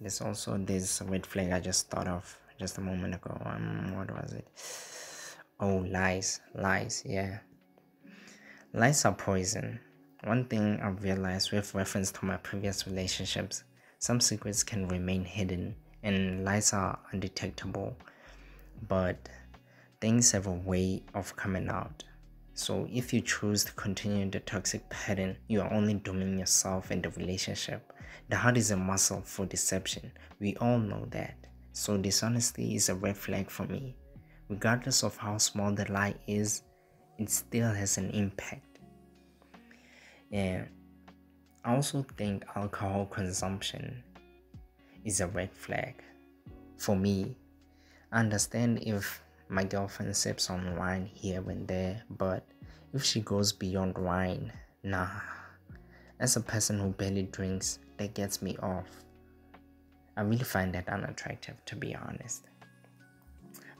There's 0.00 0.20
also 0.22 0.56
this 0.56 1.02
red 1.02 1.26
flag 1.26 1.52
I 1.52 1.60
just 1.60 1.90
thought 1.90 2.08
of 2.08 2.36
just 2.58 2.78
a 2.78 2.80
moment 2.80 3.14
ago. 3.14 3.40
Um, 3.44 3.94
what 3.94 4.10
was 4.10 4.32
it? 4.32 4.48
Oh, 5.60 5.84
lies, 5.88 6.40
lies. 6.54 7.02
Yeah, 7.06 7.38
lies 8.74 9.04
are 9.04 9.12
poison. 9.12 9.78
One 10.24 10.46
thing 10.46 10.80
I've 10.82 11.02
realized 11.02 11.52
with 11.52 11.74
reference 11.74 12.10
to 12.12 12.24
my 12.24 12.38
previous 12.38 12.86
relationships, 12.86 13.64
some 13.98 14.18
secrets 14.18 14.62
can 14.62 14.88
remain 14.88 15.24
hidden 15.24 15.74
and 16.02 16.42
lies 16.42 16.72
are 16.72 16.98
undetectable, 17.12 17.94
but 18.88 19.28
things 20.00 20.32
have 20.32 20.46
a 20.46 20.52
way 20.52 21.02
of 21.14 21.36
coming 21.36 21.68
out. 21.68 22.02
So 22.54 22.88
if 22.90 23.12
you 23.12 23.20
choose 23.20 23.64
to 23.64 23.72
continue 23.72 24.30
the 24.30 24.40
toxic 24.40 24.88
pattern, 24.88 25.36
you 25.48 25.60
are 25.60 25.72
only 25.72 25.94
dooming 25.94 26.38
yourself 26.38 26.90
and 26.90 27.02
the 27.02 27.10
relationship. 27.10 27.92
The 28.30 28.36
heart 28.36 28.56
is 28.56 28.70
a 28.70 28.76
muscle 28.76 29.20
for 29.20 29.44
deception. 29.44 30.12
We 30.40 30.56
all 30.56 30.78
know 30.78 31.06
that. 31.10 31.36
So 31.72 31.98
dishonesty 31.98 32.74
is 32.74 32.88
a 32.88 32.94
red 32.94 33.18
flag 33.18 33.50
for 33.50 33.64
me. 33.66 33.96
Regardless 34.48 35.02
of 35.04 35.16
how 35.18 35.36
small 35.36 35.72
the 35.72 35.90
lie 35.92 36.14
is, 36.26 36.62
it 37.18 37.30
still 37.30 37.72
has 37.72 37.98
an 37.98 38.10
impact. 38.10 38.78
And 40.32 40.68
I 41.64 41.74
also 41.74 42.04
think 42.16 42.44
alcohol 42.56 43.06
consumption 43.06 44.02
is 45.04 45.20
a 45.20 45.28
red 45.28 45.52
flag. 45.52 46.02
For 46.78 46.96
me, 46.96 47.36
I 48.10 48.20
understand 48.20 48.82
if 48.82 49.22
my 49.48 49.64
girlfriend 49.64 50.16
sips 50.16 50.50
on 50.50 50.76
wine 50.76 51.08
here 51.12 51.42
and 51.48 51.68
there, 51.68 52.02
but 52.10 52.44
if 52.92 53.04
she 53.04 53.20
goes 53.20 53.52
beyond 53.52 53.96
wine, 53.98 54.52
nah. 54.82 55.08
As 56.18 56.36
a 56.36 56.40
person 56.40 56.78
who 56.78 56.90
barely 56.90 57.24
drinks, 57.24 57.78
that 57.98 58.14
gets 58.14 58.42
me 58.42 58.56
off. 58.62 58.88
I 60.16 60.22
really 60.22 60.44
find 60.44 60.74
that 60.74 60.88
unattractive, 60.88 61.56
to 61.66 61.76
be 61.76 61.94
honest. 61.94 62.44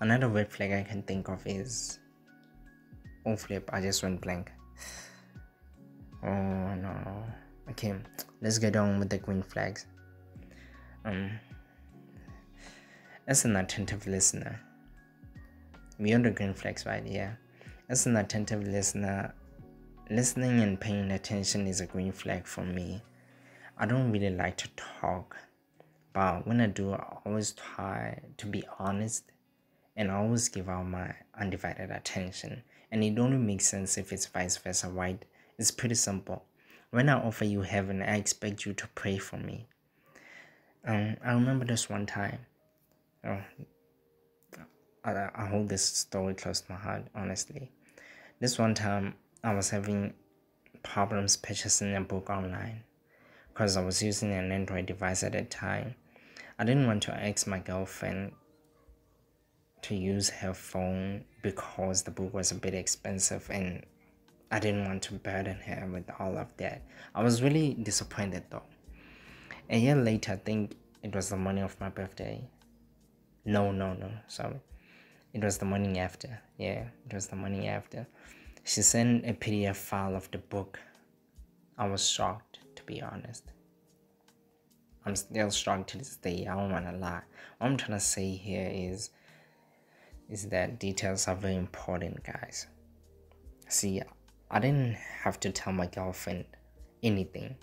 Another 0.01 0.29
red 0.29 0.51
flag 0.51 0.73
I 0.73 0.83
can 0.83 1.03
think 1.03 1.29
of 1.29 1.47
is. 1.47 1.99
Oh, 3.25 3.37
flip, 3.37 3.71
I 3.73 3.81
just 3.81 4.03
went 4.03 4.21
blank. 4.21 4.51
Oh, 6.25 6.75
no. 6.75 7.25
Okay, 7.71 7.95
let's 8.41 8.59
get 8.59 8.77
on 8.77 8.99
with 8.99 9.11
the 9.11 9.19
green 9.19 9.43
flags. 9.43 9.87
Um, 11.05 11.31
as 13.27 13.45
an 13.45 13.57
attentive 13.57 14.07
listener, 14.07 14.61
beyond 16.01 16.25
the 16.25 16.31
green 16.31 16.55
flags 16.55 16.87
right 16.87 17.07
yeah 17.07 17.33
as 17.89 18.07
an 18.07 18.17
attentive 18.17 18.63
listener 18.67 19.33
listening 20.11 20.61
and 20.61 20.81
paying 20.81 21.11
attention 21.13 21.67
is 21.67 21.81
a 21.81 21.87
green 21.87 22.13
flag 22.13 22.47
for 22.47 22.65
me 22.65 23.01
i 23.79 23.87
don't 23.87 24.11
really 24.11 24.31
like 24.31 24.57
to 24.57 24.69
talk 24.71 25.37
but 26.13 26.47
when 26.47 26.61
i 26.61 26.67
do 26.67 26.93
i 26.93 27.19
always 27.25 27.53
try 27.53 28.19
to 28.37 28.47
be 28.47 28.65
honest 28.79 29.31
and 29.97 30.11
always 30.11 30.49
give 30.49 30.69
out 30.69 30.87
my 30.87 31.15
undivided 31.39 31.91
attention 31.91 32.63
and 32.93 33.03
it 33.03 33.19
only 33.19 33.37
makes 33.37 33.67
sense 33.67 33.99
if 33.99 34.13
it's 34.13 34.27
vice 34.27 34.57
versa 34.57 34.89
right 34.89 35.25
it's 35.59 35.73
pretty 35.73 35.97
simple 35.97 36.45
when 36.91 37.09
i 37.09 37.15
offer 37.15 37.45
you 37.45 37.63
heaven 37.63 38.01
i 38.03 38.17
expect 38.17 38.65
you 38.65 38.73
to 38.73 38.87
pray 38.95 39.19
for 39.19 39.39
me 39.39 39.67
um, 40.87 41.17
i 41.25 41.33
remember 41.33 41.65
this 41.65 41.91
one 41.91 42.07
time 42.07 42.39
oh, 43.27 43.41
I, 45.05 45.31
I 45.35 45.47
hold 45.47 45.69
this 45.69 45.85
story 45.85 46.35
close 46.35 46.61
to 46.61 46.73
my 46.73 46.79
heart, 46.79 47.07
honestly. 47.15 47.71
This 48.41 48.59
one 48.59 48.75
time, 48.75 49.15
I 49.43 49.55
was 49.55 49.71
having 49.71 50.15
problems 50.83 51.37
purchasing 51.37 51.97
a 51.97 52.01
book 52.01 52.31
online 52.31 52.85
because 53.49 53.77
I 53.77 53.85
was 53.85 54.03
using 54.03 54.33
an 54.33 54.53
Android 54.53 54.87
device 54.87 55.23
at 55.23 55.33
that 55.33 55.51
time. 55.51 55.95
I 56.59 56.65
didn't 56.65 56.87
want 56.87 57.03
to 57.05 57.15
ask 57.15 57.47
my 57.47 57.59
girlfriend 57.59 58.33
to 59.83 59.95
use 59.95 60.31
her 60.31 60.55
phone 60.55 61.25
because 61.43 62.03
the 62.03 62.11
book 62.11 62.33
was 62.33 62.53
a 62.53 62.55
bit 62.55 62.75
expensive 62.75 63.49
and 63.51 63.85
I 64.51 64.59
didn't 64.59 64.85
want 64.85 65.03
to 65.05 65.15
burden 65.15 65.57
her 65.67 65.89
with 65.93 66.11
all 66.19 66.39
of 66.39 66.57
that. 66.59 66.83
I 67.15 67.23
was 67.23 67.43
really 67.43 67.75
disappointed 67.75 68.45
though. 68.51 68.63
A 69.71 69.79
year 69.79 69.97
later, 69.97 70.33
I 70.33 70.37
think 70.37 70.77
it 71.03 71.15
was 71.15 71.31
the 71.31 71.37
morning 71.37 71.65
of 71.65 71.81
my 71.81 71.89
birthday. 71.89 72.49
No, 73.45 73.73
no, 73.73 73.95
no, 73.95 74.11
sorry. 74.29 74.61
It 75.33 75.43
was 75.43 75.59
the 75.59 75.65
morning 75.65 75.99
after. 75.99 76.41
Yeah, 76.59 76.85
it 77.07 77.15
was 77.15 77.27
the 77.27 77.37
morning 77.37 77.67
after. 77.69 78.07
She 78.65 78.83
sent 78.83 79.27
a 79.27 79.33
PDF 79.33 79.77
file 79.77 80.15
of 80.15 80.31
the 80.31 80.39
book. 80.39 80.79
I 81.79 81.89
was 81.89 82.07
shocked, 82.09 82.59
to 82.77 82.83
be 82.85 83.03
honest. 83.03 83.51
I'm 85.05 85.17
still 85.17 85.51
shocked 85.51 85.91
to 85.91 85.99
this 85.99 86.17
day. 86.17 86.47
I 86.47 86.55
don't 86.55 86.71
wanna 86.71 86.93
lie. 86.93 87.23
What 87.59 87.69
I'm 87.69 87.77
trying 87.77 87.99
to 87.99 88.05
say 88.05 88.31
here 88.37 88.71
is 88.71 89.11
is 90.31 90.49
that 90.49 90.79
details 90.79 91.29
are 91.29 91.35
very 91.35 91.57
important, 91.57 92.23
guys. 92.25 92.67
See, 93.69 94.03
I 94.51 94.59
didn't 94.59 94.95
have 94.95 95.41
to 95.41 95.51
tell 95.51 95.73
my 95.73 95.87
girlfriend 95.87 96.45
anything. 97.03 97.57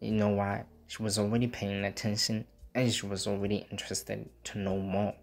You 0.00 0.12
know 0.12 0.30
why? 0.30 0.64
She 0.86 1.02
was 1.02 1.18
already 1.18 1.46
paying 1.46 1.84
attention 1.84 2.46
and 2.74 2.92
she 2.92 3.06
was 3.06 3.26
already 3.26 3.66
interested 3.70 4.28
to 4.44 4.58
know 4.58 4.78
more. 4.78 5.14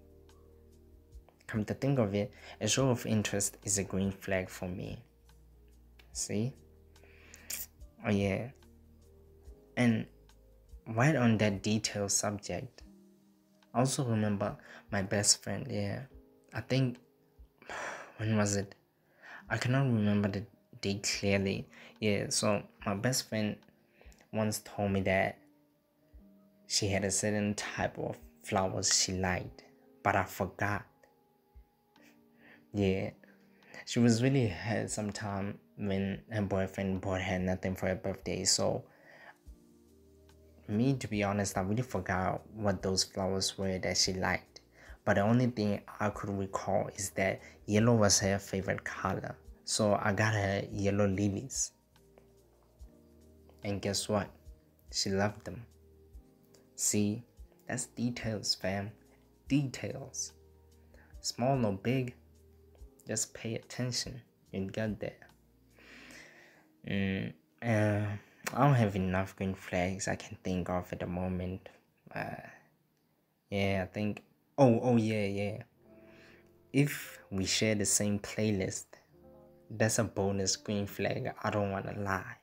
Come 1.47 1.65
to 1.65 1.74
think 1.74 1.99
of 1.99 2.15
it, 2.15 2.32
a 2.59 2.67
show 2.67 2.89
of 2.89 3.05
interest 3.05 3.57
is 3.63 3.78
a 3.78 3.84
green 3.84 4.11
flag 4.11 4.49
for 4.49 4.67
me. 4.67 4.97
See? 6.11 6.53
Oh, 8.05 8.11
yeah. 8.11 8.49
And 9.78 10.05
right 10.88 11.15
on 11.15 11.38
that 11.38 11.63
detailed 11.63 12.11
subject, 12.11 12.82
I 13.74 13.80
also 13.80 14.03
remember 14.03 14.57
my 14.91 15.01
best 15.01 15.43
friend, 15.43 15.67
yeah. 15.69 16.01
I 16.54 16.62
think, 16.62 16.97
when 18.18 18.38
was 18.38 18.56
it? 18.56 18.76
I 19.49 19.58
cannot 19.58 19.86
remember 19.86 20.30
the 20.30 20.45
date 20.82 21.10
clearly. 21.20 21.68
Yeah, 21.99 22.28
so 22.30 22.62
my 22.86 22.93
best 22.93 23.30
friend 23.30 23.56
once 24.32 24.60
told 24.60 24.91
me 24.91 25.01
that 25.01 25.38
she 26.68 26.88
had 26.88 27.06
a 27.06 27.12
certain 27.12 27.56
type 27.56 27.97
of 27.97 28.18
flowers 28.43 28.93
she 28.93 29.14
liked, 29.14 29.64
but 30.04 30.16
I 30.16 30.26
forgot. 30.26 30.86
Yeah, 32.72 33.12
she 33.86 33.99
was 33.99 34.22
really 34.22 34.47
hurt 34.47 34.89
sometime 34.91 35.60
when 35.78 36.22
her 36.32 36.41
boyfriend 36.41 37.01
bought 37.01 37.22
her 37.22 37.39
nothing 37.39 37.76
for 37.76 37.88
her 37.88 37.95
birthday. 37.95 38.43
So, 38.45 38.84
me 40.68 40.95
to 40.97 41.08
be 41.08 41.24
honest, 41.24 41.58
I 41.58 41.62
really 41.62 41.84
forgot 41.84 42.41
what 42.54 42.82
those 42.82 43.04
flowers 43.04 43.58
were 43.58 43.80
that 43.80 43.97
she 43.97 44.14
liked. 44.14 44.53
But 45.06 45.16
the 45.16 45.22
only 45.22 45.47
thing 45.47 45.82
I 45.99 46.10
could 46.10 46.30
recall 46.30 46.89
is 46.95 47.10
that 47.12 47.41
yellow 47.66 47.95
was 47.95 48.20
her 48.20 48.39
favorite 48.39 48.84
color. 48.84 49.36
So 49.66 49.99
I 50.01 50.14
got 50.14 50.34
her 50.34 50.64
yellow 50.72 51.08
lilies. 51.08 51.72
And 53.64 53.82
guess 53.82 54.08
what? 54.08 54.30
She 54.91 55.10
loved 55.10 55.45
them. 55.45 55.66
See, 56.76 57.24
that's 57.68 57.88
details, 57.88 58.56
fam. 58.56 58.91
Details. 59.47 60.34
Small 61.22 61.66
or 61.66 61.74
big, 61.74 62.16
just 63.08 63.34
pay 63.34 63.56
attention. 63.56 64.22
You 64.51 64.70
got 64.70 64.99
there. 64.99 65.28
Mm, 66.88 67.34
uh, 67.62 68.06
I 68.54 68.60
don't 68.60 68.76
have 68.76 68.95
enough 68.95 69.36
green 69.36 69.56
flags 69.56 70.08
I 70.08 70.16
can 70.16 70.38
think 70.43 70.70
of 70.70 70.91
at 70.91 70.99
the 70.99 71.08
moment. 71.08 71.70
Uh, 72.14 72.36
yeah, 73.49 73.86
I 73.88 73.93
think. 73.93 74.24
Oh, 74.58 74.80
oh, 74.84 74.97
yeah, 74.97 75.26
yeah. 75.26 75.64
If 76.72 77.20
we 77.32 77.45
share 77.45 77.76
the 77.76 77.86
same 77.86 78.20
playlist, 78.20 78.86
that's 79.70 79.97
a 79.97 80.04
bonus 80.04 80.56
green 80.56 80.86
flag. 80.86 81.34
I 81.41 81.49
don't 81.49 81.72
want 81.72 81.88
to 81.88 81.99
lie. 81.99 82.38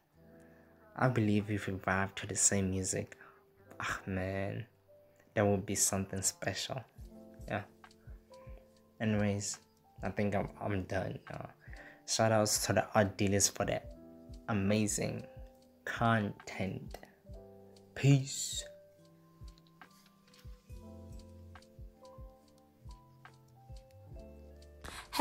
I 0.97 1.09
believe 1.09 1.51
if 1.51 1.69
we 1.69 1.75
vibe 1.75 2.15
to 2.17 2.27
the 2.27 2.35
same 2.35 2.71
music, 2.71 3.17
ah 3.81 4.01
man, 4.07 4.67
that 5.35 5.47
would 5.47 5.65
be 5.65 5.77
something 5.77 6.21
special. 6.23 6.83
Yeah. 7.47 7.63
Anyways, 9.01 9.59
I 10.03 10.11
think 10.11 10.35
I'm, 10.35 10.49
I'm 10.61 10.83
done 10.85 11.19
now. 11.31 11.51
Shout 12.07 12.33
outs 12.33 12.67
to 12.67 12.73
the 12.73 12.87
art 12.95 13.17
dealers 13.17 13.49
for 13.49 13.65
that 13.67 13.97
amazing 14.49 15.25
content. 15.85 16.99
Peace. 17.95 18.65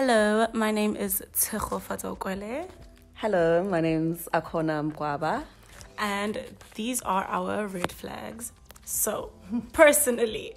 Hello, 0.02 0.47
my 0.54 0.72
name 0.72 0.95
is 0.95 1.22
Tshego 1.34 1.78
Fatokwele. 1.82 2.70
Hello, 3.16 3.66
my 3.66 3.82
name's 3.82 4.30
Akhona 4.34 4.89
Mgwaba. 4.89 5.43
And 5.97 6.39
these 6.76 7.02
are 7.02 7.26
our 7.26 7.68
red 7.68 7.91
flags. 7.91 8.54
So, 8.86 9.34
personally, 9.74 10.56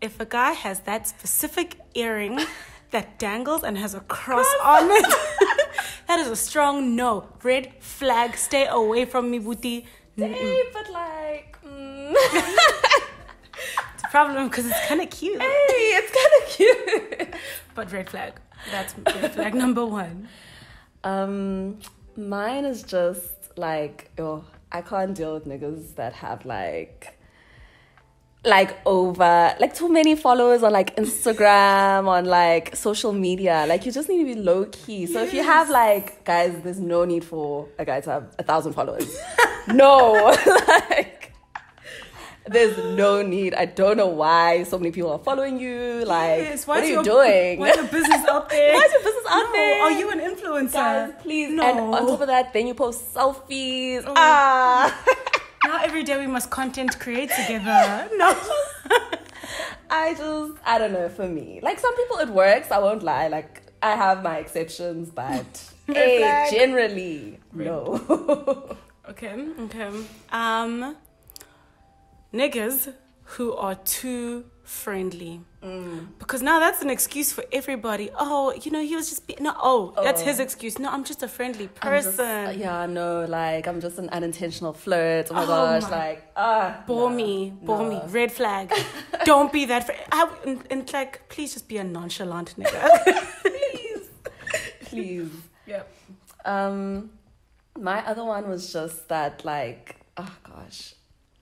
if 0.00 0.20
a 0.20 0.24
guy 0.24 0.52
has 0.52 0.78
that 0.82 1.08
specific 1.08 1.74
earring 1.94 2.38
that 2.92 3.18
dangles 3.18 3.64
and 3.64 3.76
has 3.76 3.94
a 3.94 4.00
cross 4.02 4.46
on 4.62 4.88
it, 4.88 5.06
that 6.06 6.20
is 6.20 6.28
a 6.28 6.36
strong 6.36 6.94
no. 6.94 7.26
Red 7.42 7.72
flag. 7.80 8.36
Stay 8.36 8.68
away 8.68 9.06
from 9.06 9.28
me, 9.28 9.40
Booty. 9.40 9.86
Hey, 10.16 10.62
but 10.72 10.88
like, 10.92 11.58
mm. 11.66 12.14
it's 13.94 14.04
a 14.04 14.08
problem 14.12 14.48
because 14.48 14.66
it's 14.66 14.86
kind 14.86 15.00
of 15.00 15.10
cute. 15.10 15.42
hey, 15.42 15.98
it's 15.98 16.12
kind 16.20 16.32
of 16.38 16.48
cute. 16.56 17.34
But 17.74 17.90
red 17.90 18.08
flag. 18.08 18.34
That's 18.70 18.92
flag 19.34 19.54
number 19.54 19.84
one. 19.84 20.28
Um, 21.04 21.78
mine 22.16 22.64
is 22.64 22.82
just 22.82 23.56
like, 23.56 24.10
oh, 24.18 24.44
I 24.70 24.82
can't 24.82 25.14
deal 25.14 25.34
with 25.34 25.46
niggas 25.46 25.94
that 25.94 26.12
have 26.14 26.44
like 26.44 27.18
like 28.44 28.78
over 28.86 29.54
like 29.58 29.74
too 29.74 29.92
many 29.92 30.14
followers 30.14 30.62
on 30.62 30.72
like 30.72 30.94
Instagram 30.96 32.06
on 32.06 32.24
like 32.24 32.76
social 32.76 33.12
media. 33.12 33.64
Like 33.68 33.84
you 33.84 33.92
just 33.92 34.08
need 34.08 34.18
to 34.18 34.34
be 34.34 34.40
low 34.40 34.66
key. 34.66 35.06
So 35.06 35.22
if 35.22 35.34
you 35.34 35.42
have 35.42 35.70
like 35.70 36.24
guys, 36.24 36.60
there's 36.62 36.80
no 36.80 37.04
need 37.04 37.24
for 37.24 37.68
a 37.78 37.84
guy 37.84 38.00
to 38.00 38.10
have 38.10 38.34
a 38.38 38.42
thousand 38.42 38.74
followers. 38.74 39.18
no, 39.68 40.12
like 40.88 41.17
there's 42.50 42.76
no 42.96 43.22
need. 43.22 43.54
I 43.54 43.64
don't 43.66 43.96
know 43.96 44.08
why 44.08 44.64
so 44.64 44.78
many 44.78 44.90
people 44.90 45.12
are 45.12 45.18
following 45.18 45.58
you. 45.60 46.04
Like 46.06 46.40
Yes, 46.40 46.66
what 46.66 46.82
are 46.82 46.86
you 46.86 46.94
your, 46.94 47.02
doing? 47.02 47.58
Why 47.60 47.70
is 47.70 47.76
your 47.76 47.86
business 47.86 48.26
out 48.28 48.48
there? 48.54 48.72
Why 48.74 48.80
is 48.84 48.92
your 48.92 49.02
business 49.02 49.24
out 49.28 49.46
No, 49.46 49.52
there? 49.52 49.82
Are 49.82 49.90
you 49.92 50.10
an 50.10 50.20
influencer? 50.20 50.72
Guys, 50.72 51.12
please. 51.22 51.50
No. 51.50 51.62
And 51.62 51.80
on 51.80 52.06
top 52.06 52.20
of 52.20 52.26
that, 52.28 52.52
then 52.52 52.66
you 52.66 52.74
post 52.74 53.14
selfies. 53.14 54.02
Ah. 54.06 55.04
now 55.64 55.82
every 55.82 56.02
day 56.04 56.18
we 56.18 56.26
must 56.26 56.50
content 56.50 56.98
create 56.98 57.30
together. 57.30 58.08
No. 58.16 58.34
I 59.90 60.12
just, 60.14 60.52
I 60.66 60.78
don't 60.78 60.92
know, 60.92 61.08
for 61.08 61.26
me. 61.26 61.60
Like 61.62 61.78
some 61.78 61.96
people 61.96 62.18
it 62.18 62.28
works, 62.28 62.70
I 62.70 62.78
won't 62.78 63.02
lie. 63.02 63.28
Like 63.28 63.62
I 63.82 63.92
have 63.96 64.22
my 64.22 64.36
exceptions, 64.38 65.10
but 65.10 65.46
hey, 65.86 66.46
generally, 66.50 67.38
no. 67.54 68.76
Okay, 69.08 69.32
okay. 69.60 69.88
Um, 70.30 70.94
niggas 72.32 72.92
who 73.36 73.54
are 73.54 73.74
too 73.74 74.44
friendly. 74.62 75.40
Because 76.18 76.40
now 76.42 76.60
that's 76.60 76.82
an 76.82 76.88
excuse 76.90 77.32
for 77.32 77.44
everybody. 77.52 78.10
Oh, 78.16 78.52
you 78.62 78.70
know, 78.70 78.80
he 78.82 78.94
was 78.94 79.08
just 79.08 79.26
being, 79.26 79.42
no, 79.42 79.54
oh, 79.60 79.92
that's 80.02 80.22
Oh. 80.22 80.24
his 80.24 80.38
excuse. 80.38 80.78
No, 80.78 80.88
I'm 80.90 81.04
just 81.04 81.22
a 81.22 81.28
friendly 81.28 81.66
just- 81.68 81.80
person. 82.16 82.58
yeah, 82.58 82.86
no, 82.86 83.24
like 83.24 83.66
I'm 83.66 83.80
just 83.80 83.98
an 83.98 84.08
unintentional 84.10 84.72
flirt. 84.72 85.28
Oh 85.30 85.34
my 85.34 85.42
Oh 85.42 85.46
gosh, 85.46 85.82
my- 85.82 85.96
like 85.98 86.32
ah, 86.36 86.82
Bore 86.86 87.10
no, 87.10 87.16
me, 87.16 87.52
bore 87.62 87.82
no. 87.82 87.88
me. 87.90 88.00
Red 88.08 88.30
flag. 88.32 88.72
Don't 89.24 89.52
be 89.52 89.64
that. 89.66 89.84
Fr- 89.86 89.92
I, 90.12 90.28
and, 90.46 90.62
and 90.70 90.92
like, 90.92 91.28
please 91.28 91.52
just 91.54 91.66
be 91.68 91.76
a 91.78 91.84
nonchalant 91.84 92.54
nigga. 92.56 92.82
please. 94.84 95.30
Yep. 95.66 95.86
Um, 96.46 97.10
my 97.78 98.04
other 98.06 98.24
one 98.24 98.48
was 98.48 98.72
just 98.72 99.08
that, 99.08 99.44
like, 99.44 99.96
oh 100.16 100.34
gosh, 100.42 100.94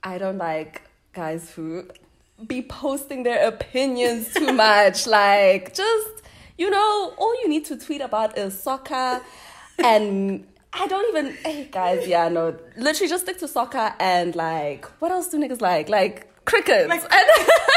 I 0.07 0.19
don't 0.19 0.39
like 0.39 0.83
guys 1.15 1.51
who 1.51 1.89
be 2.47 2.63
posting 2.63 3.25
their 3.25 3.49
opinions 3.49 4.33
too 4.33 4.53
much. 4.53 5.05
like, 5.21 5.75
just 5.75 6.23
you 6.57 6.71
know, 6.71 7.13
all 7.19 7.35
you 7.43 7.49
need 7.49 7.65
to 7.65 7.77
tweet 7.77 8.01
about 8.01 8.39
is 8.39 8.57
soccer, 8.57 9.21
and 9.83 10.47
I 10.73 10.87
don't 10.87 11.09
even. 11.09 11.35
Hey 11.45 11.69
guys, 11.73 12.07
yeah, 12.07 12.29
no, 12.29 12.57
literally 12.77 13.09
just 13.09 13.25
stick 13.25 13.39
to 13.41 13.49
soccer 13.49 13.95
and 13.99 14.37
like, 14.37 14.85
what 15.01 15.11
else 15.11 15.27
do 15.27 15.39
niggas 15.39 15.61
like? 15.61 15.89
Like 15.89 16.45
cricket. 16.45 16.89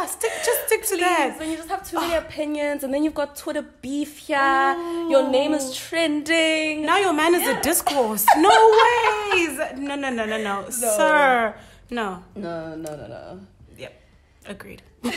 yeah, 0.00 0.06
stick 0.06 0.32
just 0.44 0.66
stick 0.66 0.84
to 0.86 0.96
that. 0.96 1.36
Then 1.38 1.50
you 1.50 1.56
just 1.56 1.68
have 1.68 1.88
too 1.88 1.96
many 1.96 2.14
opinions, 2.14 2.84
and 2.84 2.92
then 2.92 3.04
you've 3.04 3.14
got 3.14 3.36
Twitter 3.36 3.62
beef 3.62 4.18
here. 4.18 4.74
Your 5.08 5.30
name 5.30 5.54
is 5.54 5.74
trending. 5.76 6.82
Now 6.82 6.98
your 6.98 7.12
man 7.12 7.34
is 7.34 7.46
a 7.46 7.60
discourse. 7.60 8.26
No 8.36 8.48
ways. 9.32 9.58
No, 9.76 9.94
no, 9.96 10.10
no, 10.10 10.24
no, 10.24 10.42
no, 10.42 10.70
sir. 10.70 11.54
No. 11.90 12.24
No, 12.34 12.74
no, 12.76 12.96
no, 12.96 13.06
no. 13.06 13.40
Yep. 13.76 14.02
Agreed. 14.46 14.82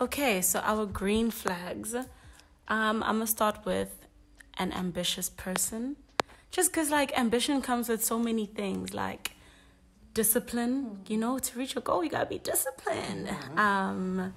okay, 0.00 0.40
so 0.40 0.60
our 0.60 0.86
green 0.86 1.30
flags. 1.30 1.94
Um, 2.68 3.02
I'm 3.02 3.16
gonna 3.16 3.26
start 3.26 3.64
with 3.64 4.06
an 4.58 4.72
ambitious 4.72 5.28
person. 5.28 5.96
Just 6.50 6.72
because, 6.72 6.90
like, 6.90 7.16
ambition 7.18 7.60
comes 7.60 7.88
with 7.88 8.02
so 8.02 8.18
many 8.18 8.46
things, 8.46 8.94
like 8.94 9.32
discipline. 10.20 10.76
You 11.12 11.18
know, 11.22 11.38
to 11.46 11.58
reach 11.58 11.74
your 11.76 11.82
goal, 11.82 12.02
you 12.04 12.10
gotta 12.10 12.30
be 12.36 12.38
disciplined. 12.52 13.28
Um, 13.66 14.32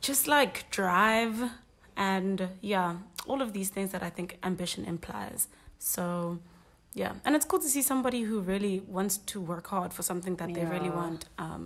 just 0.00 0.28
like 0.36 0.54
drive 0.70 1.36
and 1.96 2.48
yeah, 2.60 2.90
all 3.26 3.40
of 3.42 3.52
these 3.52 3.70
things 3.74 3.90
that 3.94 4.02
I 4.08 4.10
think 4.16 4.38
ambition 4.50 4.84
implies. 4.94 5.48
So, 5.80 6.38
yeah, 6.94 7.12
and 7.24 7.34
it's 7.36 7.44
cool 7.50 7.58
to 7.66 7.70
see 7.76 7.82
somebody 7.82 8.20
who 8.22 8.40
really 8.40 8.76
wants 8.86 9.18
to 9.32 9.40
work 9.40 9.66
hard 9.66 9.92
for 9.92 10.02
something 10.10 10.36
that 10.36 10.50
they 10.54 10.64
really 10.64 10.90
want. 10.90 11.26
Um, 11.38 11.64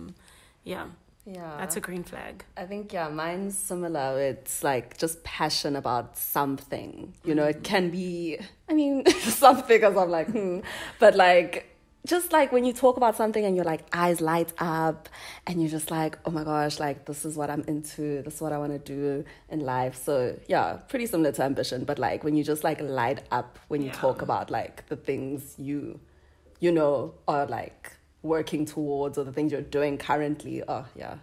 yeah, 0.63 0.85
Yeah. 1.25 1.55
that's 1.59 1.75
a 1.77 1.81
green 1.87 2.03
flag. 2.03 2.43
I 2.57 2.65
think 2.71 2.91
yeah, 2.93 3.09
mine's 3.09 3.55
similar. 3.57 4.19
It's 4.31 4.63
like 4.63 4.97
just 5.03 5.23
passion 5.23 5.75
about 5.75 6.17
something. 6.17 7.13
You 7.23 7.35
know, 7.35 7.45
it 7.53 7.61
can 7.63 7.89
be. 7.91 8.39
I 8.69 8.73
mean, 8.73 9.05
something 9.43 9.77
because 9.77 9.95
I'm 10.01 10.09
like, 10.09 10.29
hmm. 10.29 10.59
but 10.99 11.13
like. 11.15 11.69
Just 12.05 12.33
like 12.33 12.51
when 12.51 12.65
you 12.65 12.73
talk 12.73 12.97
about 12.97 13.15
something 13.15 13.45
and 13.45 13.55
your 13.55 13.63
like 13.63 13.85
eyes 13.93 14.19
light 14.19 14.51
up 14.59 15.07
and 15.47 15.61
you're 15.61 15.71
just 15.71 15.89
like, 15.89 16.19
oh 16.25 16.31
my 16.31 16.43
gosh, 16.43 16.79
like 16.79 17.05
this 17.05 17.23
is 17.23 17.37
what 17.37 17.49
I'm 17.49 17.63
into, 17.67 18.21
this 18.23 18.35
is 18.35 18.41
what 18.41 18.51
I 18.51 18.57
want 18.57 18.73
to 18.73 18.79
do 18.79 19.23
in 19.49 19.61
life. 19.61 19.95
So 19.95 20.37
yeah, 20.47 20.79
pretty 20.89 21.05
similar 21.05 21.31
to 21.31 21.43
ambition, 21.43 21.85
but 21.85 21.99
like 21.99 22.25
when 22.25 22.35
you 22.35 22.43
just 22.43 22.63
like 22.63 22.81
light 22.81 23.21
up 23.31 23.57
when 23.69 23.81
you 23.81 23.89
talk 23.89 24.21
about 24.21 24.51
like 24.51 24.85
the 24.89 24.97
things 24.97 25.55
you, 25.57 25.99
you 26.59 26.71
know, 26.73 27.13
are 27.25 27.45
like 27.45 27.93
working 28.21 28.65
towards 28.65 29.17
or 29.17 29.23
the 29.23 29.31
things 29.31 29.51
you're 29.51 29.61
doing 29.61 29.97
currently. 29.97 30.61
Oh 30.67 30.85
yeah, 30.95 31.15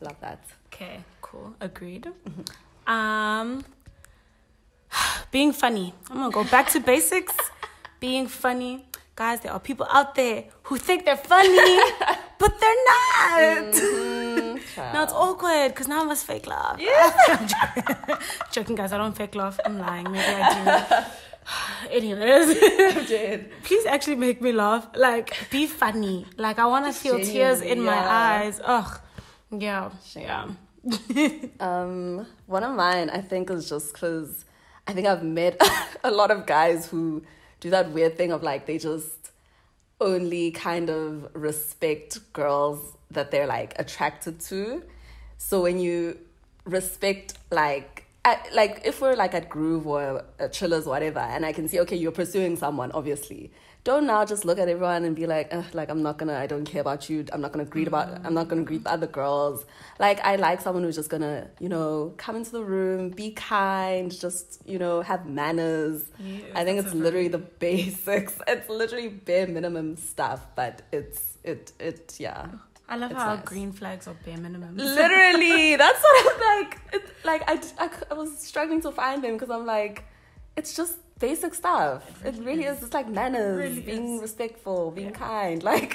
love 0.00 0.16
that. 0.20 0.44
Okay, 0.72 1.04
cool. 1.20 1.54
Agreed. 1.60 2.10
Um, 2.86 3.64
being 5.30 5.52
funny. 5.52 5.94
I'm 6.10 6.16
gonna 6.16 6.30
go 6.32 6.44
back 6.44 6.70
to 6.70 6.80
basics. 6.80 7.34
being 8.00 8.26
funny. 8.26 8.85
Guys, 9.16 9.40
there 9.40 9.50
are 9.50 9.58
people 9.58 9.86
out 9.88 10.14
there 10.14 10.44
who 10.64 10.76
think 10.76 11.06
they're 11.06 11.16
funny, 11.16 11.56
but 12.38 12.60
they're 12.60 12.84
not. 12.84 13.72
Mm-hmm. 13.72 14.92
now 14.92 15.04
it's 15.04 15.12
awkward 15.14 15.68
because 15.70 15.88
now 15.88 16.02
I 16.02 16.04
must 16.04 16.26
fake 16.26 16.46
laugh. 16.46 16.78
Yeah. 16.78 17.16
I'm 17.28 17.48
joking. 17.48 18.16
joking, 18.52 18.76
guys. 18.76 18.92
I 18.92 18.98
don't 18.98 19.16
fake 19.16 19.34
laugh. 19.34 19.58
I'm 19.64 19.78
lying. 19.78 20.04
Maybe 20.12 20.18
I 20.18 21.06
do. 21.88 21.90
Anyways, 21.90 22.58
please 23.62 23.86
actually 23.86 24.16
make 24.16 24.42
me 24.42 24.52
laugh. 24.52 24.86
Like, 24.94 25.34
be 25.50 25.66
funny. 25.66 26.26
Like, 26.36 26.58
I 26.58 26.66
want 26.66 26.84
to 26.84 26.92
feel 26.92 27.18
tears 27.18 27.62
in 27.62 27.82
my 27.82 27.96
eyes. 27.96 28.60
Ugh. 28.62 29.00
Yeah. 29.50 29.92
Yeah. 30.14 30.48
um, 31.60 32.26
one 32.44 32.64
of 32.64 32.76
mine, 32.76 33.08
I 33.08 33.22
think, 33.22 33.48
is 33.48 33.70
just 33.70 33.94
because 33.94 34.44
I 34.86 34.92
think 34.92 35.06
I've 35.06 35.22
met 35.22 35.58
a 36.04 36.10
lot 36.10 36.30
of 36.30 36.44
guys 36.44 36.86
who 36.86 37.22
do 37.66 37.70
that 37.70 37.90
weird 37.90 38.16
thing 38.16 38.30
of 38.30 38.44
like 38.44 38.64
they 38.66 38.78
just 38.78 39.32
only 40.00 40.52
kind 40.52 40.88
of 40.88 41.28
respect 41.34 42.20
girls 42.32 42.96
that 43.10 43.32
they're 43.32 43.48
like 43.48 43.74
attracted 43.76 44.38
to. 44.38 44.84
So 45.38 45.62
when 45.62 45.80
you 45.80 46.16
respect 46.64 47.34
like 47.50 48.06
at, 48.24 48.48
like 48.54 48.82
if 48.84 49.00
we're 49.00 49.16
like 49.16 49.34
at 49.34 49.48
Groove 49.48 49.84
or 49.84 50.24
Chillers 50.52 50.86
or 50.86 50.90
whatever, 50.90 51.18
and 51.18 51.44
I 51.44 51.52
can 51.52 51.66
see 51.66 51.80
okay 51.80 51.96
you're 51.96 52.12
pursuing 52.12 52.56
someone 52.56 52.92
obviously. 52.92 53.50
Don't 53.86 54.06
now 54.08 54.24
just 54.24 54.44
look 54.44 54.58
at 54.58 54.68
everyone 54.68 55.04
and 55.04 55.14
be 55.14 55.26
like, 55.26 55.52
like 55.72 55.88
I'm 55.90 56.02
not 56.02 56.18
gonna, 56.18 56.34
I 56.36 56.48
don't 56.48 56.64
care 56.64 56.80
about 56.80 57.08
you. 57.08 57.24
I'm 57.32 57.40
not 57.40 57.52
gonna 57.52 57.64
greet 57.64 57.86
about, 57.86 58.08
I'm 58.26 58.34
not 58.34 58.48
gonna 58.48 58.64
greet 58.64 58.82
the 58.82 58.90
other 58.90 59.06
girls. 59.06 59.64
Like 60.00 60.18
I 60.30 60.34
like 60.34 60.60
someone 60.60 60.82
who's 60.82 60.96
just 60.96 61.08
gonna, 61.08 61.46
you 61.60 61.68
know, 61.68 62.12
come 62.16 62.34
into 62.34 62.50
the 62.50 62.64
room, 62.64 63.10
be 63.10 63.30
kind, 63.30 64.10
just 64.10 64.60
you 64.66 64.80
know, 64.80 65.02
have 65.02 65.24
manners. 65.26 66.02
I 66.52 66.64
think 66.64 66.80
it's 66.84 66.94
literally 66.94 67.28
the 67.28 67.38
basics. 67.66 68.34
It's 68.48 68.68
literally 68.68 69.08
bare 69.08 69.46
minimum 69.46 69.96
stuff, 69.96 70.40
but 70.56 70.82
it's 70.90 71.38
it 71.44 71.70
it 71.78 72.16
yeah. 72.18 72.48
I 72.88 72.96
love 72.96 73.12
It's 73.12 73.20
how 73.20 73.34
nice. 73.36 73.44
green 73.44 73.70
flags 73.72 74.08
are 74.08 74.16
bare 74.24 74.36
minimum. 74.36 74.76
Literally, 75.00 75.76
that's 75.76 76.00
what 76.02 76.16
I'm 76.34 76.40
like. 76.50 76.78
It, 76.92 77.02
like 77.24 77.42
I, 77.48 77.60
I, 77.84 77.90
I 78.10 78.14
was 78.14 78.36
struggling 78.38 78.80
to 78.82 78.90
find 78.90 79.22
them 79.24 79.34
because 79.34 79.50
I'm 79.50 79.66
like, 79.66 80.04
it's 80.56 80.74
just 80.74 80.98
basic 81.18 81.54
stuff. 81.54 82.02
It 82.24 82.36
really 82.38 82.64
is. 82.64 82.82
It's 82.82 82.94
like 82.94 83.08
manners, 83.08 83.58
really 83.58 83.80
being 83.80 84.20
respectful, 84.20 84.90
being 84.90 85.12
kind. 85.12 85.62
Like, 85.66 85.94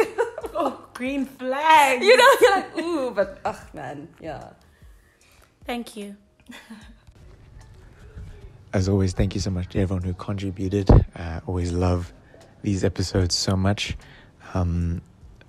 oh, 0.54 0.86
green 0.94 1.26
flag. 1.26 2.02
You 2.04 2.18
know, 2.18 2.30
you're 2.42 2.56
like, 2.56 2.78
ooh, 2.78 3.12
but 3.12 3.40
ugh, 3.46 3.60
man, 3.74 4.08
yeah. 4.20 4.50
Thank 5.66 5.96
you. 5.96 6.16
As 8.74 8.88
always, 8.88 9.14
thank 9.14 9.36
you 9.36 9.42
so 9.42 9.52
much 9.52 9.68
to 9.70 9.80
everyone 9.80 10.04
who 10.04 10.14
contributed. 10.14 10.90
Uh, 11.16 11.42
always 11.46 11.72
love 11.72 12.14
these 12.62 12.84
episodes 12.84 13.36
so 13.36 13.56
much. 13.56 13.98
Um, 14.54 15.02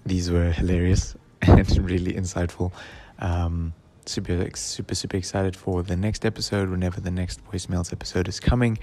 these 0.04 0.30
were 0.30 0.50
hilarious 0.50 1.14
and 1.42 1.78
really 1.78 2.14
insightful. 2.14 2.72
Um, 3.18 3.74
super, 4.06 4.48
super, 4.54 4.94
super 4.94 5.16
excited 5.16 5.56
for 5.56 5.82
the 5.82 5.96
next 5.96 6.24
episode 6.24 6.70
whenever 6.70 7.00
the 7.00 7.10
next 7.10 7.44
voicemails 7.50 7.92
episode 7.92 8.28
is 8.28 8.40
coming. 8.40 8.78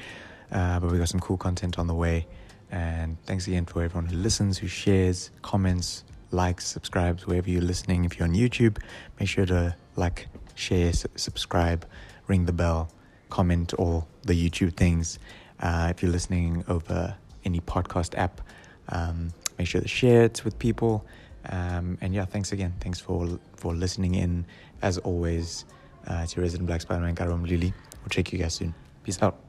Uh, 0.52 0.80
but 0.80 0.92
we 0.92 0.98
got 0.98 1.10
some 1.10 1.20
cool 1.20 1.38
content 1.38 1.78
on 1.78 1.88
the 1.88 1.94
way. 1.94 2.28
And 2.72 3.18
thanks 3.26 3.48
again 3.48 3.66
for 3.66 3.84
everyone 3.84 4.06
who 4.06 4.18
listens, 4.18 4.58
who 4.58 4.68
shares, 4.68 5.32
comments, 5.42 6.04
likes, 6.32 6.68
subscribes, 6.68 7.26
wherever 7.26 7.50
you're 7.50 7.62
listening. 7.62 8.06
If 8.06 8.20
you're 8.20 8.28
on 8.28 8.36
YouTube, 8.36 8.78
make 9.20 9.30
sure 9.30 9.46
to 9.46 9.76
like, 9.96 10.28
share, 10.56 10.94
su- 10.94 11.10
subscribe, 11.16 11.86
ring 12.28 12.46
the 12.46 12.54
bell, 12.54 12.92
comment 13.30 13.74
all 13.74 14.08
the 14.24 14.34
YouTube 14.34 14.76
things. 14.76 15.20
Uh, 15.60 15.88
if 15.90 16.02
you're 16.02 16.12
listening 16.12 16.64
over 16.68 17.16
any 17.44 17.60
podcast 17.60 18.18
app, 18.18 18.42
um, 18.90 19.32
make 19.58 19.68
sure 19.68 19.82
to 19.82 19.88
share 19.88 20.24
it 20.24 20.44
with 20.46 20.58
people. 20.60 21.06
Um, 21.48 21.98
and 22.02 22.14
yeah, 22.14 22.26
thanks 22.26 22.52
again. 22.52 22.74
Thanks 22.80 23.00
for 23.00 23.40
for 23.56 23.74
listening 23.74 24.16
in. 24.16 24.46
As 24.82 24.98
always, 25.00 25.66
uh, 26.08 26.22
it's 26.24 26.36
your 26.36 26.44
resident 26.44 26.68
Black 26.68 26.82
Spider-Man, 26.82 27.16
Karabo 27.16 27.46
Mdluli. 27.46 27.74
We'll 28.02 28.10
check 28.10 28.32
you 28.32 28.40
guys 28.40 28.54
soon. 28.54 28.74
Peace 29.04 29.22
out. 29.22 29.49